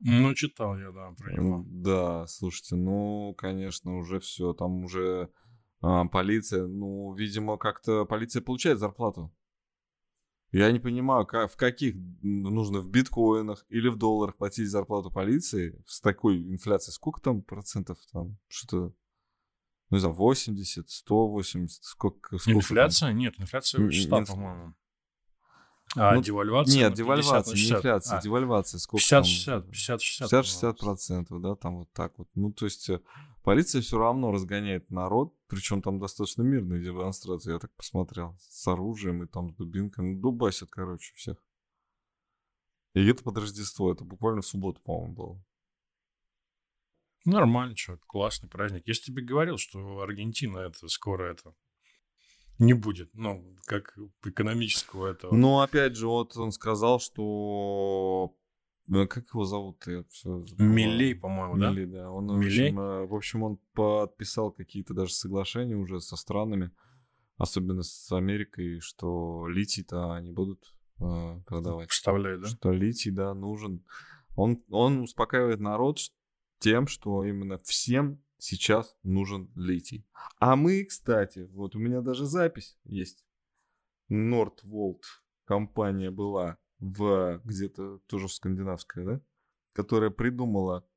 Ну, 0.00 0.34
читал 0.34 0.76
я, 0.78 0.90
да, 0.92 1.12
про 1.16 1.32
него. 1.32 1.64
Да, 1.66 2.26
слушайте, 2.26 2.76
ну, 2.76 3.34
конечно, 3.38 3.96
уже 3.96 4.20
все. 4.20 4.52
Там 4.52 4.84
уже 4.84 5.30
а, 5.80 6.04
полиция, 6.06 6.66
ну, 6.66 7.14
видимо, 7.14 7.56
как-то 7.56 8.04
полиция 8.04 8.42
получает 8.42 8.78
зарплату. 8.78 9.32
Я 10.52 10.70
не 10.70 10.78
понимаю, 10.78 11.26
как, 11.26 11.50
в 11.50 11.56
каких 11.56 11.96
нужно 12.22 12.80
в 12.80 12.88
биткоинах 12.88 13.64
или 13.70 13.88
в 13.88 13.96
долларах 13.96 14.36
платить 14.36 14.68
зарплату 14.68 15.10
полиции 15.10 15.82
с 15.86 16.00
такой 16.00 16.38
инфляцией. 16.42 16.92
Сколько 16.92 17.20
там 17.20 17.42
процентов 17.42 17.98
там? 18.12 18.36
Что-то 18.46 18.94
ну, 19.94 19.98
не 19.98 20.00
знаю, 20.00 20.16
80, 20.16 20.90
180, 20.90 21.84
сколько, 21.84 22.36
сколько 22.38 22.58
Инфляция? 22.58 23.10
Там? 23.10 23.18
Нет, 23.18 23.34
инфляция 23.38 23.80
высчитана, 23.80 24.26
по-моему. 24.26 24.74
А 25.94 26.16
ну, 26.16 26.20
девальвация? 26.20 26.74
Нет, 26.74 26.94
девальвация, 26.94 27.54
50 27.54 27.54
не 27.54 27.76
инфляция, 27.76 28.18
а, 28.18 28.20
девальвация. 28.20 28.78
Сколько 28.80 29.04
50-60, 29.04 29.70
50-60. 29.70 30.42
50-60 30.42 30.74
процентов, 30.74 31.40
да, 31.40 31.54
там 31.54 31.78
вот 31.78 31.92
так 31.92 32.18
вот. 32.18 32.26
Ну, 32.34 32.50
то 32.50 32.64
есть 32.64 32.90
э, 32.90 33.00
полиция 33.44 33.82
все 33.82 33.96
равно 33.96 34.32
разгоняет 34.32 34.90
народ, 34.90 35.32
причем 35.46 35.80
там 35.80 36.00
достаточно 36.00 36.42
мирные 36.42 36.82
демонстрации, 36.82 37.52
я 37.52 37.60
так 37.60 37.72
посмотрел, 37.76 38.36
с 38.40 38.66
оружием 38.66 39.22
и 39.22 39.28
там 39.28 39.50
с 39.50 39.54
дубинками, 39.54 40.20
дубасят, 40.20 40.70
короче, 40.70 41.14
всех. 41.14 41.36
И 42.94 43.06
это 43.06 43.22
под 43.22 43.38
Рождество, 43.38 43.92
это 43.92 44.02
буквально 44.02 44.42
в 44.42 44.46
субботу, 44.46 44.80
по-моему, 44.80 45.14
было. 45.14 45.44
Нормально, 47.24 47.76
что, 47.76 47.98
классный 48.06 48.48
праздник. 48.48 48.82
Я 48.86 48.94
же 48.94 49.00
тебе 49.00 49.22
говорил, 49.22 49.56
что 49.58 50.00
Аргентина 50.00 50.58
это 50.58 50.88
скоро 50.88 51.30
это 51.30 51.54
не 52.58 52.72
будет, 52.72 53.10
ну, 53.14 53.56
как 53.66 53.96
экономического 54.24 55.08
этого. 55.08 55.34
Ну, 55.34 55.60
опять 55.60 55.96
же, 55.96 56.06
вот 56.06 56.36
он 56.36 56.52
сказал, 56.52 57.00
что... 57.00 58.34
Ну, 58.86 59.08
как 59.08 59.24
его 59.32 59.44
зовут? 59.44 59.82
Я 59.86 60.04
все 60.10 60.44
Милей, 60.58 61.14
по-моему, 61.14 61.56
да? 61.56 61.70
Милей, 61.70 61.86
да. 61.86 62.10
Он, 62.10 62.38
Милей? 62.38 62.70
В, 62.70 62.78
общем, 62.78 62.80
э, 62.80 63.06
в 63.06 63.14
общем, 63.14 63.42
он 63.42 63.58
подписал 63.72 64.52
какие-то 64.52 64.92
даже 64.92 65.14
соглашения 65.14 65.74
уже 65.74 66.00
со 66.00 66.16
странами, 66.16 66.70
особенно 67.38 67.82
с 67.82 68.12
Америкой, 68.12 68.80
что 68.80 69.48
литий-то 69.48 70.12
они 70.12 70.32
будут 70.32 70.74
э, 71.00 71.40
продавать. 71.46 71.90
Вставляют, 71.90 72.42
да? 72.42 72.48
Что 72.48 72.72
литий, 72.72 73.10
да, 73.10 73.32
нужен. 73.32 73.82
Он, 74.36 74.62
он 74.68 75.00
успокаивает 75.00 75.60
народ, 75.60 75.98
тем, 76.64 76.86
что 76.86 77.22
именно 77.24 77.58
всем 77.58 78.24
сейчас 78.38 78.96
нужен 79.02 79.52
литий. 79.54 80.06
А 80.38 80.56
мы, 80.56 80.82
кстати, 80.84 81.50
вот 81.52 81.76
у 81.76 81.78
меня 81.78 82.00
даже 82.00 82.24
запись 82.24 82.78
есть. 82.84 83.26
Нордволт 84.08 85.04
компания 85.44 86.10
была 86.10 86.56
в 86.78 87.42
где-то 87.44 87.98
тоже 88.06 88.30
скандинавская, 88.30 89.04
да, 89.04 89.20
которая 89.74 90.08
придумала 90.08 90.88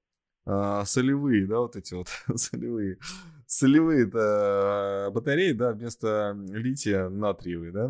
а, 0.45 0.85
солевые, 0.85 1.45
да, 1.47 1.59
вот 1.59 1.75
эти 1.75 1.95
вот 1.95 2.07
солевые, 2.35 2.97
солевые 3.45 4.07
-то 4.07 5.11
батареи, 5.11 5.51
да, 5.51 5.73
вместо 5.73 6.33
лития 6.49 7.09
натриевые, 7.09 7.73
да, 7.73 7.89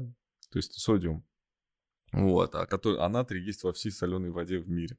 то 0.50 0.58
есть 0.58 0.74
содиум. 0.74 1.24
Вот, 2.12 2.56
а, 2.56 2.66
который, 2.66 2.98
а 3.02 3.08
натрий 3.08 3.44
есть 3.44 3.62
во 3.62 3.72
всей 3.72 3.92
соленой 3.92 4.32
воде 4.32 4.58
в 4.58 4.68
мире. 4.68 4.98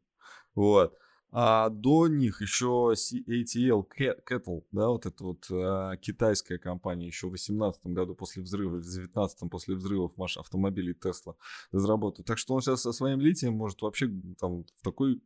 Вот. 0.54 0.96
А 1.30 1.68
до 1.68 2.08
них 2.08 2.40
еще 2.40 2.94
ATL 2.94 3.86
Kettle, 4.26 4.64
да, 4.72 4.88
вот 4.88 5.04
эта 5.04 5.24
вот 5.24 5.46
а, 5.50 5.96
китайская 5.98 6.58
компания 6.58 7.06
еще 7.06 7.26
в 7.26 7.30
2018 7.30 7.86
году 7.88 8.14
после 8.14 8.42
взрыва, 8.42 8.76
в 8.76 8.82
2019 8.82 9.50
после 9.50 9.74
взрывов 9.74 10.16
маш 10.16 10.38
автомобилей 10.38 10.94
Tesla 10.94 11.36
разработал. 11.70 12.24
Так 12.24 12.38
что 12.38 12.54
он 12.54 12.62
сейчас 12.62 12.80
со 12.80 12.92
своим 12.92 13.20
литием 13.20 13.54
может 13.54 13.82
вообще 13.82 14.10
там 14.40 14.64
в 14.64 14.82
такой 14.82 15.22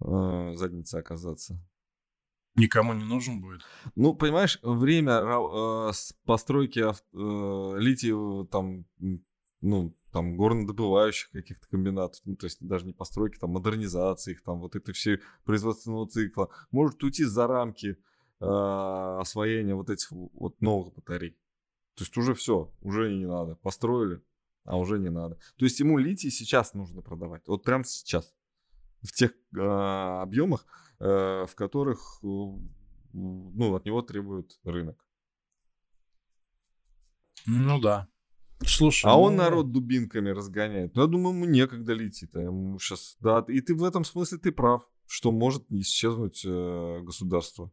э, 0.00 0.52
заднице 0.54 0.96
оказаться. 0.96 1.58
Никому 2.54 2.92
не 2.92 3.04
нужен 3.04 3.40
будет. 3.40 3.62
Ну, 3.96 4.14
понимаешь, 4.14 4.60
время 4.62 5.14
э, 5.14 5.92
постройки 6.24 6.78
э, 6.78 7.78
лития 7.80 8.44
там, 8.44 8.86
ну, 9.60 9.92
там 10.14 10.36
горнодобывающих 10.36 11.32
каких-то 11.32 11.66
комбинатов, 11.66 12.20
ну, 12.24 12.36
то 12.36 12.46
есть 12.46 12.64
даже 12.64 12.86
не 12.86 12.92
постройки, 12.92 13.36
там 13.36 13.50
модернизации 13.50 14.30
их, 14.30 14.44
там 14.44 14.60
вот 14.60 14.76
это 14.76 14.92
все 14.92 15.20
производственного 15.44 16.08
цикла, 16.08 16.50
может 16.70 17.02
уйти 17.02 17.24
за 17.24 17.48
рамки 17.48 17.98
э, 18.40 18.44
освоения 19.20 19.74
вот 19.74 19.90
этих 19.90 20.12
вот 20.12 20.60
новых 20.60 20.94
батарей. 20.94 21.32
То 21.96 22.04
есть 22.04 22.16
уже 22.16 22.34
все, 22.34 22.72
уже 22.80 23.12
не 23.12 23.26
надо. 23.26 23.56
Построили, 23.56 24.22
а 24.62 24.78
уже 24.78 25.00
не 25.00 25.10
надо. 25.10 25.34
То 25.56 25.64
есть 25.64 25.80
ему 25.80 25.98
литий 25.98 26.30
сейчас 26.30 26.74
нужно 26.74 27.02
продавать, 27.02 27.42
вот 27.48 27.64
прямо 27.64 27.82
сейчас, 27.82 28.32
в 29.02 29.10
тех 29.10 29.32
э, 29.32 29.58
объемах, 29.58 30.64
э, 31.00 31.44
в 31.44 31.54
которых 31.56 32.20
э, 32.22 32.26
ну, 32.26 33.74
от 33.74 33.84
него 33.84 34.00
требует 34.02 34.60
рынок. 34.62 35.04
Ну 37.46 37.80
да. 37.80 38.06
Слушай, 38.66 39.06
а 39.06 39.14
ну... 39.14 39.22
он 39.22 39.36
народ 39.36 39.72
дубинками 39.72 40.30
разгоняет. 40.30 40.94
Ну, 40.94 41.02
я 41.02 41.08
думаю, 41.08 41.34
ему 41.34 41.44
некогда 41.44 41.92
летит. 41.92 42.34
Ему 42.34 42.78
сейчас, 42.78 43.16
да, 43.20 43.44
и 43.48 43.60
ты 43.60 43.74
в 43.74 43.84
этом 43.84 44.04
смысле 44.04 44.38
ты 44.38 44.52
прав, 44.52 44.88
что 45.06 45.32
может 45.32 45.64
исчезнуть 45.70 46.42
э, 46.44 47.00
государство. 47.02 47.70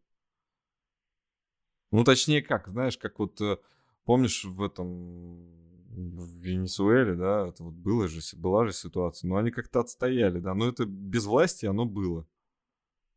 Ну, 1.91 2.03
точнее, 2.03 2.41
как, 2.41 2.67
знаешь, 2.67 2.97
как 2.97 3.19
вот, 3.19 3.39
э, 3.41 3.57
помнишь, 4.05 4.45
в 4.45 4.61
этом, 4.63 5.61
в 5.89 6.37
Венесуэле, 6.39 7.15
да, 7.15 7.47
это 7.47 7.63
вот 7.63 7.73
было 7.73 8.07
же, 8.07 8.21
была 8.37 8.65
же 8.65 8.73
ситуация, 8.73 9.27
но 9.27 9.35
они 9.37 9.51
как-то 9.51 9.81
отстояли, 9.81 10.39
да, 10.39 10.53
но 10.53 10.67
это 10.67 10.85
без 10.85 11.25
власти 11.25 11.65
оно 11.65 11.85
было. 11.85 12.27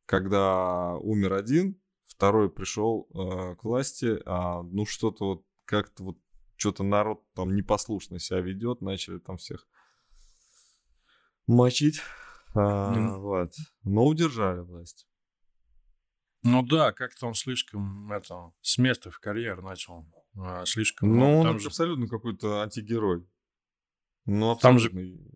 Когда 0.07 0.97
умер 0.97 1.35
один, 1.35 1.81
второй 2.05 2.51
пришел 2.51 3.09
э, 3.15 3.55
к 3.57 3.65
власти, 3.65 4.21
а 4.27 4.63
ну 4.63 4.85
что-то 4.87 5.25
вот 5.27 5.47
как-то 5.65 6.05
вот 6.05 6.19
что-то 6.65 6.83
народ 6.83 7.23
там 7.35 7.55
непослушно 7.55 8.19
себя 8.19 8.41
ведет, 8.41 8.81
начали 8.81 9.19
там 9.19 9.37
всех 9.37 9.69
мочить. 11.47 12.01
А, 12.55 12.95
mm. 12.95 13.19
Вот. 13.19 13.53
Но 13.83 14.07
удержали 14.07 14.61
власть. 14.61 15.07
Ну 16.43 16.63
да, 16.63 16.93
как-то 16.93 17.27
он 17.27 17.35
слишком 17.35 18.11
это, 18.11 18.53
с 18.63 18.79
места 18.79 19.11
в 19.11 19.19
карьер 19.19 19.61
начал. 19.61 20.07
А, 20.39 20.65
слишком. 20.65 21.19
Ну, 21.19 21.41
он 21.41 21.59
же... 21.59 21.67
абсолютно 21.67 22.09
какой-то 22.09 22.63
антигерой. 22.63 23.29
Ну, 24.25 24.57
там 24.57 24.79
же 24.79 24.89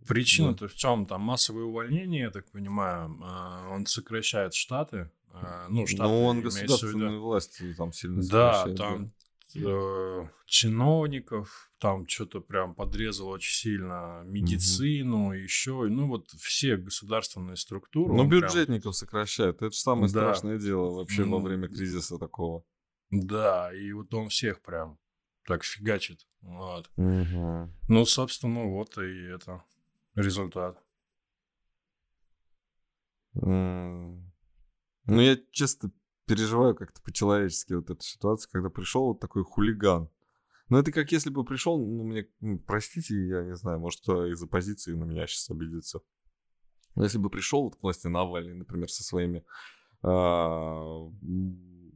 причина-то 0.07 0.61
да. 0.61 0.69
в 0.69 0.75
чем? 0.75 1.05
Там 1.05 1.21
массовые 1.21 1.67
увольнения, 1.67 2.23
я 2.23 2.31
так 2.31 2.51
понимаю. 2.51 3.19
А, 3.23 3.69
он 3.71 3.85
сокращает 3.85 4.55
штаты. 4.55 5.11
А, 5.31 5.67
ну, 5.69 5.87
штаты 5.87 6.05
Ну, 6.05 6.25
он 6.25 6.41
государственную 6.41 7.21
власть 7.21 7.61
там 7.77 7.93
сильно 7.93 8.23
Да, 8.23 8.67
там 8.75 9.13
э, 9.57 10.29
чиновников, 10.47 11.71
там 11.79 12.07
что-то 12.09 12.41
прям 12.41 12.75
подрезал 12.75 13.29
очень 13.29 13.55
сильно 13.55 14.23
медицину, 14.25 15.27
угу. 15.27 15.33
еще, 15.33 15.87
ну 15.89 16.09
вот 16.09 16.29
все 16.31 16.77
государственные 16.77 17.57
структуры. 17.57 18.15
Ну, 18.15 18.27
бюджетников 18.27 18.83
прям... 18.83 18.93
сокращают, 18.93 19.57
это 19.57 19.71
же 19.71 19.79
самое 19.79 20.05
да. 20.05 20.09
страшное 20.09 20.59
дело 20.59 20.97
вообще 20.97 21.25
ну, 21.25 21.39
во 21.39 21.43
время 21.43 21.69
кризиса 21.69 22.19
такого. 22.19 22.65
Да, 23.11 23.73
и 23.73 23.93
вот 23.93 24.13
он 24.13 24.29
всех 24.29 24.61
прям 24.63 24.99
так 25.47 25.65
фигачит, 25.65 26.27
вот. 26.41 26.91
Угу. 26.97 27.73
Ну, 27.89 28.05
собственно, 28.05 28.65
вот 28.65 28.99
и 28.99 29.29
это 29.29 29.65
результат. 30.15 30.83
Mm. 33.35 34.23
Ну, 35.07 35.21
я 35.21 35.39
честно 35.53 35.91
переживаю 36.29 36.75
как-то 36.77 37.01
по-человечески 37.03 37.73
вот 37.73 37.91
эту 37.91 38.03
ситуацию, 38.03 38.51
когда 38.53 38.71
пришел 38.71 39.07
вот 39.07 39.21
такой 39.21 39.43
хулиган. 39.43 40.09
Ну, 40.69 40.79
это 40.79 40.93
как 40.93 41.11
если 41.13 41.31
бы 41.31 41.45
пришел, 41.45 41.79
ну, 41.79 42.05
мне, 42.05 42.29
ну, 42.41 42.59
простите, 42.59 43.15
я 43.27 43.43
не 43.43 43.57
знаю, 43.57 43.81
может, 43.81 44.03
кто 44.03 44.27
из 44.27 44.43
оппозиции 44.43 44.93
на 44.93 45.05
меня 45.05 45.27
сейчас 45.27 45.51
обидится. 45.51 46.01
Но 46.95 47.05
если 47.05 47.19
бы 47.19 47.31
пришел 47.31 47.63
вот 47.63 47.77
к 47.77 47.83
власти 47.83 48.07
Навальный, 48.07 48.55
например, 48.55 48.91
со 48.91 49.03
своими 49.03 49.45
а, 50.03 51.09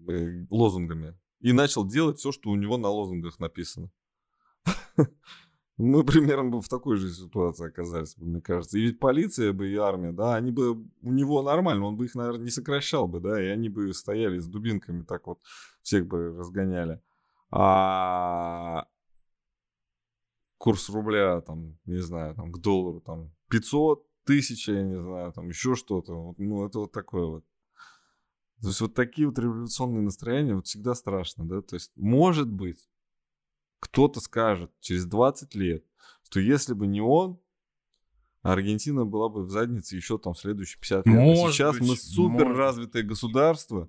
э, 0.08 0.46
лозунгами 0.50 1.18
и 1.40 1.52
начал 1.52 1.86
делать 1.86 2.18
все, 2.18 2.32
что 2.32 2.50
у 2.50 2.56
него 2.56 2.78
на 2.78 2.88
лозунгах 2.88 3.38
написано. 3.38 3.90
Мы 5.76 6.04
примерно 6.04 6.50
бы 6.50 6.60
в 6.60 6.68
такой 6.68 6.96
же 6.96 7.12
ситуации 7.12 7.68
оказались, 7.68 8.16
мне 8.18 8.40
кажется. 8.40 8.78
И 8.78 8.82
ведь 8.82 8.98
полиция 8.98 9.52
бы 9.52 9.70
и 9.70 9.76
армия, 9.76 10.12
да, 10.12 10.34
они 10.34 10.50
бы 10.50 10.72
у 10.72 11.12
него 11.12 11.42
нормально, 11.42 11.86
он 11.86 11.96
бы 11.96 12.04
их, 12.04 12.14
наверное, 12.14 12.44
не 12.44 12.50
сокращал 12.50 13.08
бы, 13.08 13.20
да, 13.20 13.42
и 13.42 13.46
они 13.46 13.68
бы 13.68 13.92
стояли 13.92 14.38
с 14.38 14.46
дубинками, 14.46 15.02
так 15.02 15.26
вот 15.26 15.40
всех 15.82 16.06
бы 16.06 16.36
разгоняли. 16.36 17.00
А 17.50 18.86
курс 20.58 20.88
рубля, 20.90 21.40
там, 21.40 21.76
не 21.86 21.98
знаю, 21.98 22.34
там, 22.34 22.52
к 22.52 22.58
доллару, 22.58 23.00
там, 23.00 23.32
500 23.50 24.06
тысяч, 24.24 24.68
я 24.68 24.82
не 24.82 25.00
знаю, 25.00 25.32
там, 25.32 25.48
еще 25.48 25.74
что-то. 25.74 26.34
ну, 26.38 26.66
это 26.66 26.78
вот 26.78 26.92
такое 26.92 27.26
вот. 27.26 27.44
То 28.60 28.68
есть 28.68 28.80
вот 28.80 28.94
такие 28.94 29.26
вот 29.26 29.38
революционные 29.40 30.02
настроения 30.02 30.54
вот 30.54 30.66
всегда 30.66 30.94
страшно, 30.94 31.48
да, 31.48 31.62
то 31.62 31.74
есть 31.74 31.90
может 31.96 32.48
быть 32.48 32.88
кто-то 33.82 34.20
скажет 34.20 34.70
через 34.80 35.06
20 35.06 35.56
лет, 35.56 35.84
что 36.22 36.38
если 36.38 36.72
бы 36.72 36.86
не 36.86 37.00
он, 37.00 37.40
Аргентина 38.42 39.04
была 39.04 39.28
бы 39.28 39.44
в 39.44 39.50
заднице 39.50 39.96
еще 39.96 40.18
там 40.18 40.34
следующие 40.34 40.80
50 40.80 41.06
лет. 41.06 41.16
Может 41.16 41.44
а 41.44 41.52
сейчас 41.52 41.78
быть, 41.78 41.88
мы 41.88 41.96
супер 41.96 42.48
развитое 42.54 43.02
государство, 43.02 43.88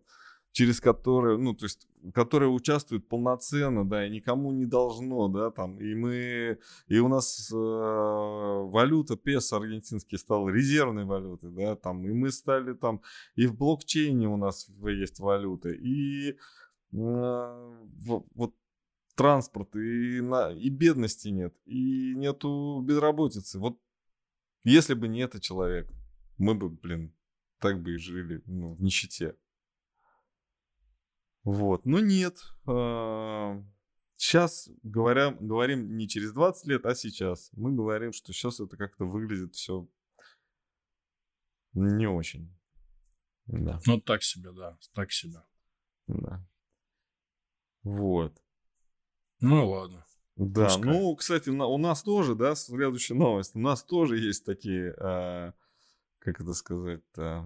через 0.52 0.82
которое, 0.82 1.38
ну, 1.38 1.54
то 1.54 1.66
есть, 1.66 1.88
которое 2.14 2.48
участвует 2.48 3.08
полноценно, 3.08 3.88
да, 3.88 4.06
и 4.06 4.10
никому 4.10 4.52
не 4.52 4.66
должно, 4.66 5.28
да, 5.28 5.52
там, 5.52 5.80
и 5.80 5.94
мы, 5.96 6.60
и 6.88 7.00
у 7.00 7.08
нас 7.08 7.52
э, 7.52 7.56
валюта 7.56 9.16
песо 9.16 9.58
аргентинский 9.58 10.18
стала 10.18 10.50
резервной 10.50 11.06
валютой, 11.06 11.52
да, 11.52 11.76
там, 11.76 12.06
и 12.06 12.14
мы 12.14 12.32
стали 12.32 12.74
там, 12.74 13.02
и 13.36 13.46
в 13.46 13.56
блокчейне 13.56 14.28
у 14.28 14.38
нас 14.38 14.68
есть 14.86 15.20
валюта, 15.20 15.70
и 15.70 16.32
э, 16.32 16.36
вот 16.92 18.54
транспорт, 19.16 19.76
и, 19.76 20.22
на, 20.22 20.52
и 20.52 20.70
бедности 20.70 21.30
нет, 21.30 21.56
и 21.66 22.14
нету 22.16 22.82
безработицы. 22.82 23.60
Вот 23.60 23.80
если 24.64 24.94
бы 24.94 25.08
не 25.08 25.20
этот 25.20 25.42
человек, 25.42 25.92
мы 26.38 26.56
бы, 26.56 26.70
блин, 26.70 27.14
так 27.60 27.82
бы 27.82 27.96
и 27.96 27.98
жили 27.98 28.42
ну, 28.46 28.76
в 28.76 28.82
нищете. 28.82 29.36
Вот, 31.44 31.86
но 31.86 32.00
нет. 32.00 32.38
Сейчас 34.16 34.70
говоря, 34.84 35.32
говорим 35.32 35.98
не 35.98 36.08
через 36.08 36.32
20 36.32 36.68
лет, 36.68 36.86
а 36.86 36.96
сейчас. 36.96 37.50
Мы 37.54 37.74
говорим, 37.74 38.14
что 38.14 38.32
сейчас 38.32 38.60
это 38.60 38.78
как-то 38.78 39.06
выглядит 39.06 39.56
все 39.56 39.88
не 41.74 42.08
очень. 42.08 42.56
Да. 43.48 43.80
Ну, 43.86 44.00
так 44.00 44.24
себе, 44.24 44.52
да, 44.52 44.78
так 44.94 45.12
себе. 45.12 45.44
Да. 46.08 46.46
Вот. 47.84 48.43
Ну 49.44 49.70
ладно. 49.70 50.06
Да, 50.36 50.66
Пускай. 50.66 50.92
ну, 50.92 51.16
кстати, 51.16 51.50
у 51.50 51.78
нас 51.78 52.02
тоже, 52.02 52.34
да, 52.34 52.56
следующая 52.56 53.14
новость. 53.14 53.56
У 53.56 53.60
нас 53.60 53.84
тоже 53.84 54.18
есть 54.18 54.46
такие, 54.46 54.96
э, 54.98 55.52
как 56.20 56.42
это 56.42 56.54
сказать, 56.54 57.04
э, 57.18 57.44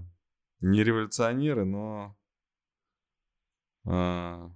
не 0.62 0.84
революционеры, 0.84 1.66
но 1.66 2.16
э, 3.86 4.50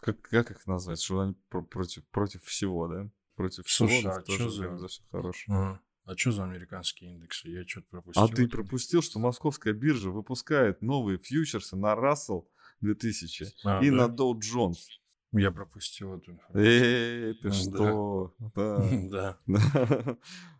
как, 0.00 0.20
как 0.22 0.50
их 0.50 0.66
назвать? 0.66 1.00
Что 1.00 1.20
они 1.20 1.34
про- 1.48 1.62
против, 1.62 2.04
против 2.08 2.42
всего, 2.44 2.88
да? 2.88 3.10
Против 3.36 3.64
Слушай, 3.66 4.00
всего, 4.00 4.12
а 4.12 4.24
что 4.24 4.50
за... 4.50 4.76
за 4.76 4.88
все 4.88 5.02
хорошее. 5.10 5.56
Ага. 5.56 5.80
А 6.04 6.16
что 6.16 6.32
за 6.32 6.44
американские 6.44 7.12
индексы? 7.12 7.48
Я 7.48 7.64
что-то 7.66 7.86
пропустил. 7.88 8.24
А 8.24 8.28
ты 8.28 8.48
пропустил, 8.48 9.00
что 9.00 9.20
московская 9.20 9.72
биржа 9.72 10.10
выпускает 10.10 10.82
новые 10.82 11.18
фьючерсы 11.18 11.76
на 11.76 11.94
Russell 11.94 12.48
2000 12.80 13.46
а, 13.64 13.80
и 13.80 13.90
да? 13.90 13.96
на 13.96 14.14
Dow 14.14 14.34
Jones. 14.34 14.99
Я 15.32 15.52
пропустил 15.52 16.16
эту 16.16 16.40
Эй, 16.54 17.34
ты 17.34 17.52
что? 17.52 18.34
Да. 18.54 19.38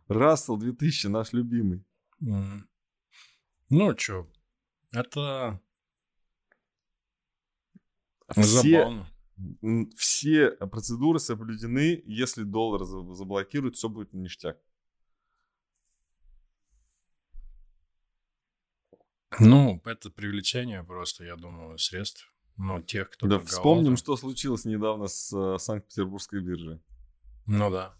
Рассел 0.06 0.56
2000, 0.58 1.08
наш 1.08 1.32
любимый. 1.32 1.84
Ну, 2.20 3.96
что, 3.96 4.28
это 4.92 5.60
все, 8.36 9.06
все 9.96 10.50
процедуры 10.50 11.18
соблюдены. 11.18 12.02
Если 12.04 12.44
доллар 12.44 12.84
заблокируют, 12.84 13.76
все 13.76 13.88
будет 13.88 14.12
ништяк. 14.12 14.58
Ну, 19.38 19.80
это 19.84 20.10
привлечение 20.10 20.82
просто, 20.84 21.24
я 21.24 21.36
думаю, 21.36 21.78
средств 21.78 22.29
ну, 22.56 22.82
тех, 22.82 23.10
кто 23.10 23.26
Да, 23.26 23.38
вспомним, 23.38 23.96
что 23.96 24.16
случилось 24.16 24.64
недавно 24.64 25.06
с 25.06 25.32
э, 25.32 25.58
Санкт-Петербургской 25.58 26.40
биржей. 26.40 26.80
Ну 27.46 27.70
да. 27.70 27.94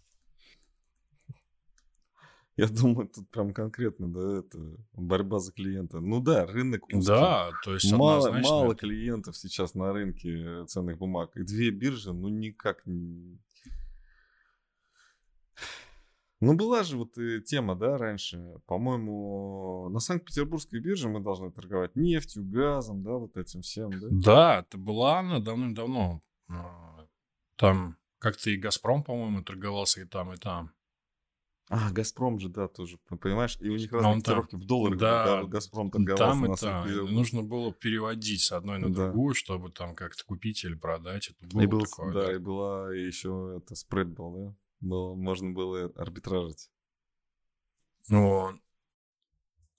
Я 2.57 2.67
думаю, 2.67 3.07
тут 3.07 3.29
прям 3.29 3.53
конкретно, 3.53 4.07
да, 4.07 4.39
это 4.39 4.59
борьба 4.93 5.39
за 5.39 5.51
клиента. 5.51 5.99
Ну 5.99 6.19
да, 6.19 6.45
рынок 6.45 6.85
узкий. 6.87 7.07
Да, 7.07 7.49
то 7.63 7.73
есть 7.73 7.91
мало, 7.91 8.31
мало 8.31 8.75
клиентов 8.75 9.35
сейчас 9.37 9.73
на 9.73 9.91
рынке 9.93 10.65
ценных 10.65 10.97
бумаг. 10.97 11.35
И 11.35 11.43
две 11.43 11.71
биржи, 11.71 12.13
ну 12.13 12.27
никак 12.27 12.85
не... 12.85 13.39
Ну, 16.41 16.55
была 16.55 16.81
же 16.81 16.97
вот 16.97 17.17
и 17.19 17.39
тема, 17.41 17.75
да, 17.75 17.99
раньше. 17.99 18.43
По-моему, 18.65 19.89
на 19.89 19.99
Санкт-Петербургской 19.99 20.79
бирже 20.79 21.07
мы 21.07 21.19
должны 21.19 21.51
торговать 21.51 21.95
нефтью, 21.95 22.43
газом, 22.43 23.03
да, 23.03 23.11
вот 23.11 23.37
этим 23.37 23.61
всем, 23.61 23.91
да? 23.91 24.07
Да, 24.09 24.59
это 24.59 24.79
была 24.79 25.19
она 25.19 25.39
давным-давно. 25.39 26.19
А, 26.49 27.05
там 27.57 27.95
Как-то 28.17 28.49
и 28.49 28.57
«Газпром», 28.57 29.03
по-моему, 29.03 29.43
торговался 29.43 30.01
и 30.01 30.05
там, 30.05 30.33
и 30.33 30.37
там. 30.37 30.71
А, 31.69 31.91
Газпром 31.91 32.39
же, 32.39 32.49
да, 32.49 32.67
тоже, 32.67 32.97
понимаешь? 33.21 33.57
И 33.61 33.69
у 33.69 33.77
них 33.77 33.91
разные 33.91 34.15
котировки 34.15 34.55
в 34.55 34.65
долларах. 34.65 34.97
да, 34.99 35.25
да, 35.25 35.41
вот 35.41 35.51
Газпром 35.51 35.91
торговался 35.91 36.19
Там 36.19 36.41
на 36.41 36.53
и 36.53 36.57
там. 36.57 37.13
Нужно 37.13 37.43
было 37.43 37.71
переводить 37.71 38.41
с 38.41 38.51
одной 38.51 38.79
на 38.79 38.89
Да. 38.89 39.07
другую, 39.07 39.35
чтобы 39.35 39.71
там 39.71 39.95
как-то 39.95 40.25
купить 40.25 40.63
или 40.63 40.73
продать. 40.73 41.29
Это 41.29 41.45
было 41.45 41.61
И 41.61 41.67
был, 41.67 41.81
такое, 41.81 42.13
да, 42.13 42.33
и 42.33 42.39
была 42.39 42.93
еще 42.93 43.53
это 43.57 43.75
спред 43.75 44.09
был, 44.09 44.31
да? 44.33 44.55
Было, 44.81 45.15
можно 45.15 45.51
было 45.51 45.91
арбитражить. 45.95 46.69
Вот. 48.09 48.55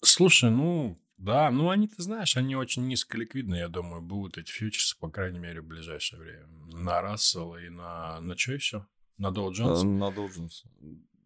Слушай, 0.00 0.50
ну, 0.50 0.98
да, 1.18 1.50
ну 1.50 1.70
они, 1.70 1.86
ты 1.86 2.02
знаешь, 2.02 2.36
они 2.36 2.56
очень 2.56 2.86
низколиквидны, 2.88 3.56
я 3.56 3.68
думаю, 3.68 4.02
будут 4.02 4.38
эти 4.38 4.50
фьючерсы, 4.50 4.98
по 4.98 5.10
крайней 5.10 5.38
мере, 5.38 5.60
в 5.60 5.66
ближайшее 5.66 6.20
время. 6.20 6.46
На 6.72 7.00
Рассел 7.00 7.56
и 7.56 7.68
на, 7.68 8.20
на 8.20 8.36
что 8.36 8.52
еще? 8.52 8.86
На 9.18 9.28
Dow 9.28 9.50
Jones? 9.50 9.82
А, 9.82 9.84
На 9.84 10.10
Dow 10.10 10.28
Jones. 10.28 10.64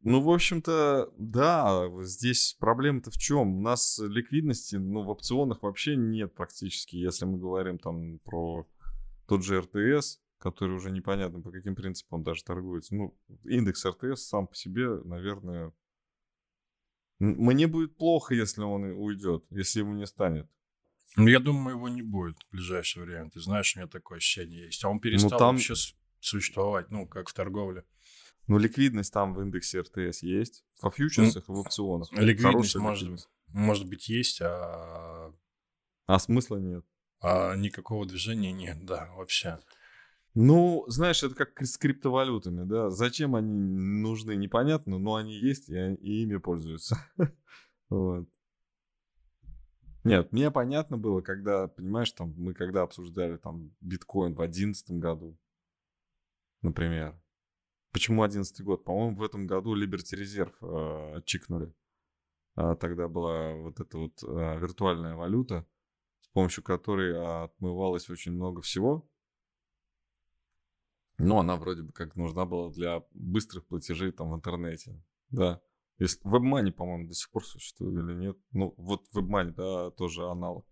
Ну, 0.02 0.20
в 0.20 0.30
общем-то, 0.30 1.12
да, 1.16 1.88
здесь 2.02 2.56
проблема-то 2.60 3.10
в 3.10 3.16
чем? 3.18 3.56
У 3.56 3.60
нас 3.60 3.98
ликвидности, 3.98 4.76
ну, 4.76 5.02
в 5.02 5.08
опционах 5.08 5.62
вообще 5.62 5.96
нет 5.96 6.34
практически, 6.34 6.96
если 6.96 7.24
мы 7.24 7.38
говорим 7.38 7.78
там 7.78 8.18
про 8.20 8.68
тот 9.26 9.44
же 9.44 9.60
РТС, 9.62 10.20
который 10.38 10.76
уже 10.76 10.90
непонятно 10.90 11.40
по 11.40 11.50
каким 11.50 11.74
принципам 11.74 12.22
даже 12.22 12.44
торгуется. 12.44 12.94
Ну, 12.94 13.18
индекс 13.44 13.84
РТС 13.84 14.26
сам 14.28 14.46
по 14.46 14.54
себе, 14.54 14.88
наверное, 15.04 15.72
мне 17.18 17.66
будет 17.66 17.96
плохо, 17.96 18.34
если 18.34 18.62
он 18.62 18.84
уйдет, 18.84 19.44
если 19.50 19.80
его 19.80 19.92
не 19.92 20.06
станет. 20.06 20.48
Ну, 21.16 21.28
я 21.28 21.40
думаю, 21.40 21.76
его 21.76 21.88
не 21.88 22.02
будет 22.02 22.36
в 22.42 22.50
ближайшее 22.52 23.04
время. 23.04 23.30
Ты 23.30 23.40
знаешь, 23.40 23.74
у 23.74 23.78
меня 23.78 23.88
такое 23.88 24.18
ощущение 24.18 24.66
есть. 24.66 24.84
А 24.84 24.88
он 24.90 25.00
перестал 25.00 25.30
Ну, 25.30 25.38
там- 25.38 25.54
вообще 25.56 25.74
существовать, 26.20 26.90
ну, 26.90 27.06
как 27.06 27.28
в 27.30 27.32
торговле. 27.32 27.84
Ну, 28.48 28.58
ликвидность 28.58 29.12
там 29.12 29.32
в 29.34 29.40
индексе 29.40 29.80
РТС 29.80 30.22
есть, 30.22 30.64
во 30.82 30.90
фьючерсах 30.90 31.48
и 31.48 31.52
в 31.52 31.58
опционах. 31.58 32.12
Ликвидность 32.12 32.42
Хорошая 32.42 32.82
может, 32.82 33.02
ликвидность. 33.02 33.28
может 33.48 33.88
быть 33.88 34.08
есть, 34.08 34.40
а, 34.42 35.32
А 36.06 36.18
смысла 36.18 36.58
нет. 36.58 36.84
а 37.20 37.56
никакого 37.56 38.04
движения 38.06 38.52
нет, 38.52 38.84
да, 38.84 39.10
вообще. 39.16 39.58
Ну, 40.38 40.84
знаешь, 40.86 41.22
это 41.22 41.34
как 41.34 41.62
с 41.62 41.78
криптовалютами, 41.78 42.64
да. 42.64 42.90
Зачем 42.90 43.34
они 43.36 43.50
нужны, 43.50 44.36
непонятно, 44.36 44.98
но 44.98 45.14
они 45.14 45.32
есть, 45.32 45.70
и, 45.70 45.74
и 45.74 46.22
ими 46.22 46.36
пользуются. 46.36 46.96
Вот. 47.88 48.28
Нет, 50.02 50.32
мне 50.32 50.50
понятно 50.50 50.98
было, 50.98 51.20
когда, 51.20 51.68
понимаешь, 51.68 52.10
там, 52.10 52.34
мы 52.36 52.52
когда 52.52 52.82
обсуждали 52.82 53.36
там 53.36 53.70
биткоин 53.80 54.34
в 54.34 54.40
одиннадцатом 54.40 54.98
году, 54.98 55.38
например. 56.62 57.14
Почему 57.92 58.24
одиннадцатый 58.24 58.66
год? 58.66 58.84
По-моему, 58.84 59.14
в 59.14 59.22
этом 59.22 59.46
году 59.46 59.80
Liberty 59.80 60.20
Reserve 60.20 60.54
э, 61.18 61.22
чикнули. 61.24 61.72
А, 62.56 62.74
тогда 62.74 63.06
была 63.06 63.54
вот 63.54 63.78
эта 63.78 63.98
вот 63.98 64.20
э, 64.24 64.58
виртуальная 64.58 65.14
валюта, 65.14 65.64
с 66.22 66.28
помощью 66.28 66.64
которой 66.64 67.14
а, 67.16 67.44
отмывалось 67.44 68.10
очень 68.10 68.32
много 68.32 68.62
всего. 68.62 69.08
Ну, 71.18 71.38
она 71.38 71.56
вроде 71.56 71.82
бы 71.82 71.92
как 71.92 72.16
нужна 72.16 72.44
была 72.44 72.70
для 72.70 73.02
быстрых 73.12 73.66
платежей 73.66 74.12
там 74.12 74.30
в 74.30 74.36
интернете. 74.36 75.02
Да. 75.30 75.60
Если 75.98 76.20
WebMoney, 76.26 76.72
по-моему, 76.72 77.08
до 77.08 77.14
сих 77.14 77.30
пор 77.30 77.44
существует 77.44 77.96
или 77.96 78.14
нет. 78.14 78.36
Ну, 78.52 78.74
вот 78.76 79.06
WebMoney, 79.14 79.52
да, 79.52 79.90
тоже 79.92 80.28
аналог. 80.28 80.66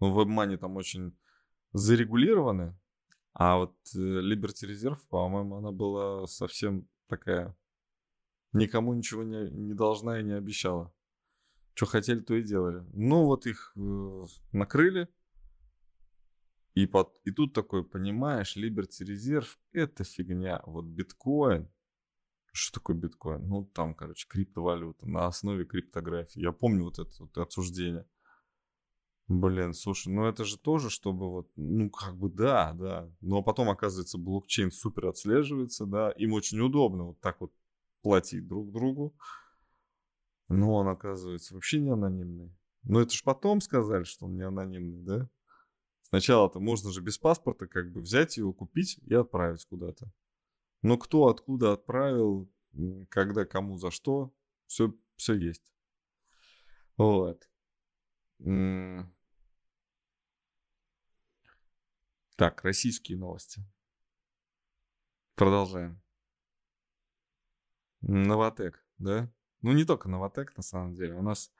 Но 0.00 0.12
WebMoney 0.12 0.58
там 0.58 0.76
очень 0.76 1.16
зарегулированы. 1.72 2.78
А 3.32 3.56
вот 3.56 3.74
э, 3.94 3.98
Liberty 3.98 4.68
Reserve, 4.68 4.98
по-моему, 5.08 5.56
она 5.56 5.72
была 5.72 6.26
совсем 6.26 6.88
такая... 7.08 7.56
Никому 8.52 8.94
ничего 8.94 9.22
не, 9.22 9.50
не 9.50 9.74
должна 9.74 10.20
и 10.20 10.24
не 10.24 10.32
обещала. 10.32 10.92
Что 11.74 11.86
хотели, 11.86 12.20
то 12.20 12.34
и 12.34 12.42
делали. 12.42 12.84
Ну, 12.92 13.24
вот 13.24 13.46
их 13.46 13.72
э, 13.76 14.24
накрыли. 14.52 15.08
И, 16.76 16.84
под, 16.84 17.18
и 17.24 17.30
тут 17.30 17.54
такой, 17.54 17.82
понимаешь, 17.84 18.54
Liberty 18.54 19.02
Reserve 19.02 19.48
это 19.72 20.04
фигня. 20.04 20.62
Вот 20.66 20.84
биткоин. 20.84 21.70
Что 22.52 22.74
такое 22.74 22.94
биткоин? 22.94 23.48
Ну, 23.48 23.64
там, 23.64 23.94
короче, 23.94 24.28
криптовалюта 24.28 25.08
на 25.08 25.26
основе 25.26 25.64
криптографии. 25.64 26.38
Я 26.38 26.52
помню 26.52 26.84
вот 26.84 26.98
это 26.98 27.10
вот 27.18 27.38
обсуждение. 27.38 28.06
Блин, 29.26 29.72
слушай, 29.72 30.12
ну 30.12 30.26
это 30.26 30.44
же 30.44 30.58
тоже, 30.58 30.90
чтобы 30.90 31.30
вот, 31.30 31.50
ну 31.56 31.88
как 31.88 32.14
бы 32.14 32.28
да, 32.28 32.74
да. 32.74 33.10
Но 33.22 33.42
потом, 33.42 33.70
оказывается, 33.70 34.18
блокчейн 34.18 34.70
супер 34.70 35.06
отслеживается, 35.06 35.86
да. 35.86 36.10
Им 36.10 36.34
очень 36.34 36.60
удобно 36.60 37.04
вот 37.04 37.20
так 37.20 37.40
вот 37.40 37.54
платить 38.02 38.46
друг 38.46 38.70
другу. 38.70 39.16
Но 40.48 40.74
он, 40.74 40.88
оказывается, 40.88 41.54
вообще 41.54 41.80
не 41.80 41.88
анонимный. 41.88 42.54
Но 42.82 43.00
это 43.00 43.14
же 43.14 43.22
потом 43.24 43.62
сказали, 43.62 44.04
что 44.04 44.26
он 44.26 44.36
не 44.36 44.42
анонимный, 44.42 45.02
да? 45.02 45.30
Сначала-то 46.08 46.60
можно 46.60 46.92
же 46.92 47.00
без 47.00 47.18
паспорта 47.18 47.66
как 47.66 47.90
бы 47.90 48.00
взять 48.00 48.36
его, 48.36 48.52
купить 48.52 48.98
и 49.06 49.14
отправить 49.14 49.64
куда-то. 49.64 50.12
Но 50.82 50.98
кто 50.98 51.26
откуда 51.26 51.72
отправил, 51.72 52.48
когда, 53.08 53.44
кому, 53.44 53.76
за 53.76 53.90
что, 53.90 54.32
все, 54.66 54.94
все 55.16 55.34
есть. 55.34 55.72
Вот. 56.96 57.50
Так, 62.36 62.62
российские 62.62 63.18
новости. 63.18 63.62
Продолжаем. 65.34 66.00
Новотек, 68.02 68.86
да? 68.98 69.28
Ну, 69.62 69.72
не 69.72 69.84
только 69.84 70.08
Новотек, 70.08 70.56
на 70.56 70.62
самом 70.62 70.94
деле. 70.94 71.14
У 71.14 71.22
нас 71.22 71.50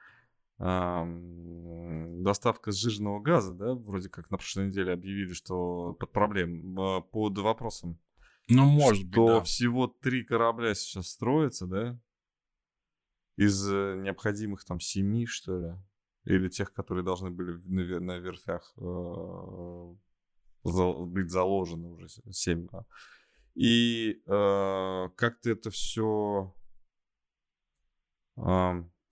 доставка 2.23 2.73
сжиженного 2.73 3.21
газа, 3.21 3.53
да, 3.55 3.75
вроде 3.75 4.09
как 4.09 4.31
на 4.31 4.39
прошлой 4.39 4.69
неделе 4.69 4.93
объявили, 4.93 5.33
что 5.35 5.93
под 5.95 6.13
проблем, 6.13 6.79
а, 6.81 7.01
под 7.03 7.39
вопросом, 7.39 7.99
Ну, 8.49 8.65
может 8.65 9.09
что 9.09 9.25
быть, 9.27 9.35
да. 9.35 9.41
всего 9.43 9.87
три 9.87 10.25
корабля 10.25 10.75
сейчас 10.75 11.09
строятся, 11.09 11.67
да, 11.67 12.01
из 13.37 13.71
э, 13.71 13.97
необходимых 14.03 14.65
там 14.65 14.81
семи, 14.81 15.27
что 15.27 15.59
ли, 15.59 15.75
или 16.25 16.49
тех, 16.49 16.73
которые 16.73 17.05
должны 17.05 17.31
были 17.31 17.53
на, 17.67 17.81
ве- 17.81 18.01
на 18.01 18.19
верфях 18.19 18.73
э, 18.79 19.95
за- 20.65 20.93
быть 21.05 21.31
заложены 21.31 21.89
уже 21.91 22.09
семь. 22.33 22.67
И 23.55 24.23
э, 24.27 25.09
как-то 25.17 25.51
это 25.51 25.71
все 25.71 26.55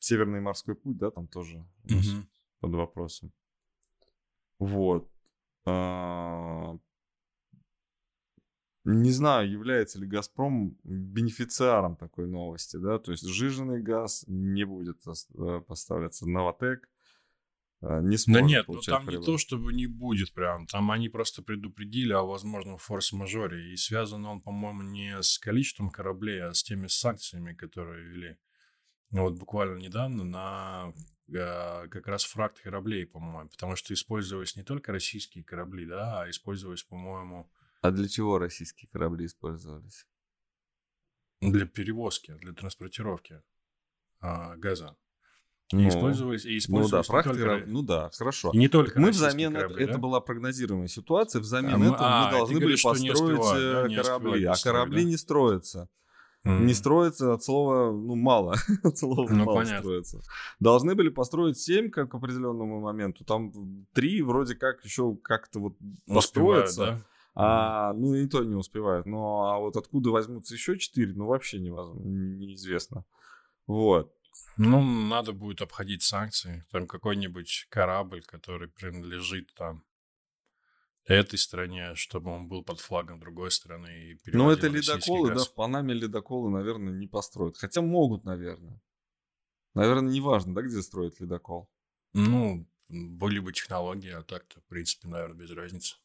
Северный 0.04 0.40
морской 0.42 0.74
путь, 0.74 0.98
да, 0.98 1.10
там 1.10 1.26
тоже 1.26 1.56
у 1.84 1.94
нас 1.94 2.06
Мгм. 2.06 2.28
под 2.60 2.74
вопросом. 2.74 3.32
Вот. 4.58 5.10
А, 5.64 6.76
Не 8.84 9.10
знаю, 9.12 9.50
является 9.50 9.98
ли 9.98 10.06
Газпром 10.06 10.76
бенефициаром 10.84 11.96
такой 11.96 12.26
новости, 12.28 12.76
да, 12.76 12.98
то 12.98 13.12
есть 13.12 13.26
сжиженный 13.26 13.80
газ 13.82 14.24
не 14.26 14.64
будет 14.64 14.98
э, 15.06 15.60
поставляться 15.66 16.28
Новотек, 16.28 16.90
э, 17.80 18.00
не 18.02 18.16
Да 18.16 18.18
сможет 18.18 18.46
нет, 18.46 18.68
ну 18.68 18.80
там 18.82 19.04
не 19.04 19.06
прибыль. 19.08 19.24
то, 19.24 19.38
чтобы 19.38 19.72
не 19.72 19.86
будет 19.86 20.34
прям. 20.34 20.66
Там 20.66 20.90
они 20.90 21.08
просто 21.08 21.40
предупредили 21.42 22.12
о 22.12 22.24
возможном 22.24 22.76
форс-мажоре. 22.76 23.72
И 23.72 23.76
связан 23.76 24.26
он, 24.26 24.42
по-моему, 24.42 24.82
не 24.82 25.22
с 25.22 25.38
количеством 25.38 25.88
кораблей, 25.88 26.42
а 26.42 26.52
с 26.52 26.62
теми 26.62 26.86
санкциями, 26.88 27.54
которые 27.54 28.04
ввели. 28.04 28.36
Ну, 29.14 29.22
Вот 29.22 29.34
буквально 29.34 29.78
недавно 29.78 30.24
на 30.24 30.92
э, 31.28 31.86
как 31.88 32.08
раз 32.08 32.24
фракт 32.24 32.60
кораблей, 32.60 33.06
по-моему. 33.06 33.48
Потому 33.48 33.76
что 33.76 33.94
использовались 33.94 34.56
не 34.56 34.64
только 34.64 34.90
российские 34.90 35.44
корабли, 35.44 35.86
да, 35.86 36.22
а 36.22 36.30
использовались, 36.30 36.82
по-моему, 36.82 37.48
А 37.80 37.92
для 37.92 38.08
чего 38.08 38.38
российские 38.38 38.90
корабли 38.90 39.26
использовались? 39.26 40.06
для 41.40 41.66
перевозки, 41.66 42.34
для 42.40 42.52
транспортировки 42.54 43.42
а, 44.20 44.56
газа. 44.56 44.96
И 45.70 45.76
Ну, 45.76 45.88
использовались, 45.88 46.44
и 46.44 46.48
Ну 46.48 46.54
да, 46.54 46.58
использовались 46.58 47.06
фракты, 47.06 47.34
только, 47.34 47.66
ну 47.66 47.82
да, 47.82 48.10
хорошо. 48.10 48.50
и 48.52 48.56
не 48.58 48.68
только 48.68 48.98
Мы 48.98 49.10
взамен, 49.10 49.54
это, 49.54 49.66
корабли, 49.66 49.84
это 49.84 49.92
да? 49.92 49.98
была 49.98 50.20
прогнозируемая 50.20 50.88
ситуация, 50.88 51.40
взамен 51.40 51.82
А 51.82 51.94
этого 51.94 51.96
а, 52.00 52.24
мы 52.24 52.30
должны 52.32 52.54
были 52.54 52.62
говоришь, 52.62 52.82
построить 52.82 53.40
да, 53.40 53.58
э, 53.58 53.82
корабли, 53.82 54.00
успевают 54.00 54.44
а 54.46 54.50
построить, 54.50 54.62
корабли 54.62 55.02
да? 55.04 55.08
не 55.08 55.16
строятся. 55.16 55.88
Мгм. 56.44 56.66
Не 56.66 56.74
строится 56.74 57.32
от 57.32 57.42
слова, 57.42 57.90
ну, 57.90 58.14
мало. 58.16 58.54
от 58.82 58.98
слова 58.98 59.28
Ну, 59.30 59.44
мало 59.44 59.56
понятно. 59.56 59.80
строится. 59.80 60.20
Должны 60.60 60.94
были 60.94 61.08
построить 61.08 61.58
7 61.58 61.90
как 61.90 62.10
к 62.10 62.14
определенному 62.14 62.80
моменту. 62.80 63.24
Там 63.24 63.86
три 63.94 64.20
вроде 64.22 64.54
как 64.54 64.84
еще 64.84 65.16
как-то 65.22 65.58
вот 65.58 65.72
Успевают, 66.06 66.66
построятся. 66.66 66.80
да? 66.86 67.00
А, 67.36 67.92
ну, 67.94 68.14
и 68.14 68.26
то 68.28 68.44
не 68.44 68.54
успевают. 68.54 69.06
Но 69.06 69.50
а 69.50 69.58
вот 69.58 69.76
откуда 69.76 70.10
возьмутся 70.10 70.54
еще 70.54 70.78
4, 70.78 71.14
ну, 71.14 71.26
вообще 71.26 71.58
невозможно, 71.60 72.06
неизвестно. 72.08 73.04
Вот. 73.66 74.12
Ну, 74.56 74.82
надо 74.82 75.32
будет 75.32 75.62
обходить 75.62 76.02
санкции. 76.02 76.64
Там 76.70 76.86
какой-нибудь 76.86 77.66
корабль, 77.70 78.22
который 78.22 78.68
принадлежит 78.68 79.52
там 79.54 79.82
этой 81.04 81.38
стране, 81.38 81.94
чтобы 81.94 82.30
он 82.30 82.48
был 82.48 82.62
под 82.64 82.80
флагом 82.80 83.20
другой 83.20 83.50
страны 83.50 84.12
и 84.12 84.18
Ну, 84.32 84.50
это 84.50 84.68
ледоколы, 84.68 85.28
да, 85.28 85.34
газ. 85.34 85.48
в 85.48 85.54
Панаме 85.54 85.94
ледоколы, 85.94 86.50
наверное, 86.50 86.92
не 86.94 87.06
построят. 87.06 87.56
Хотя 87.56 87.82
могут, 87.82 88.24
наверное. 88.24 88.80
Наверное, 89.74 90.12
неважно, 90.12 90.54
да, 90.54 90.62
где 90.62 90.80
строят 90.82 91.20
ледокол. 91.20 91.70
Ну, 92.12 92.66
были 92.88 93.40
бы 93.40 93.52
технологии, 93.52 94.10
а 94.10 94.22
так-то, 94.22 94.60
в 94.60 94.64
принципе, 94.64 95.08
наверное, 95.08 95.36
без 95.36 95.50
разницы. 95.50 95.96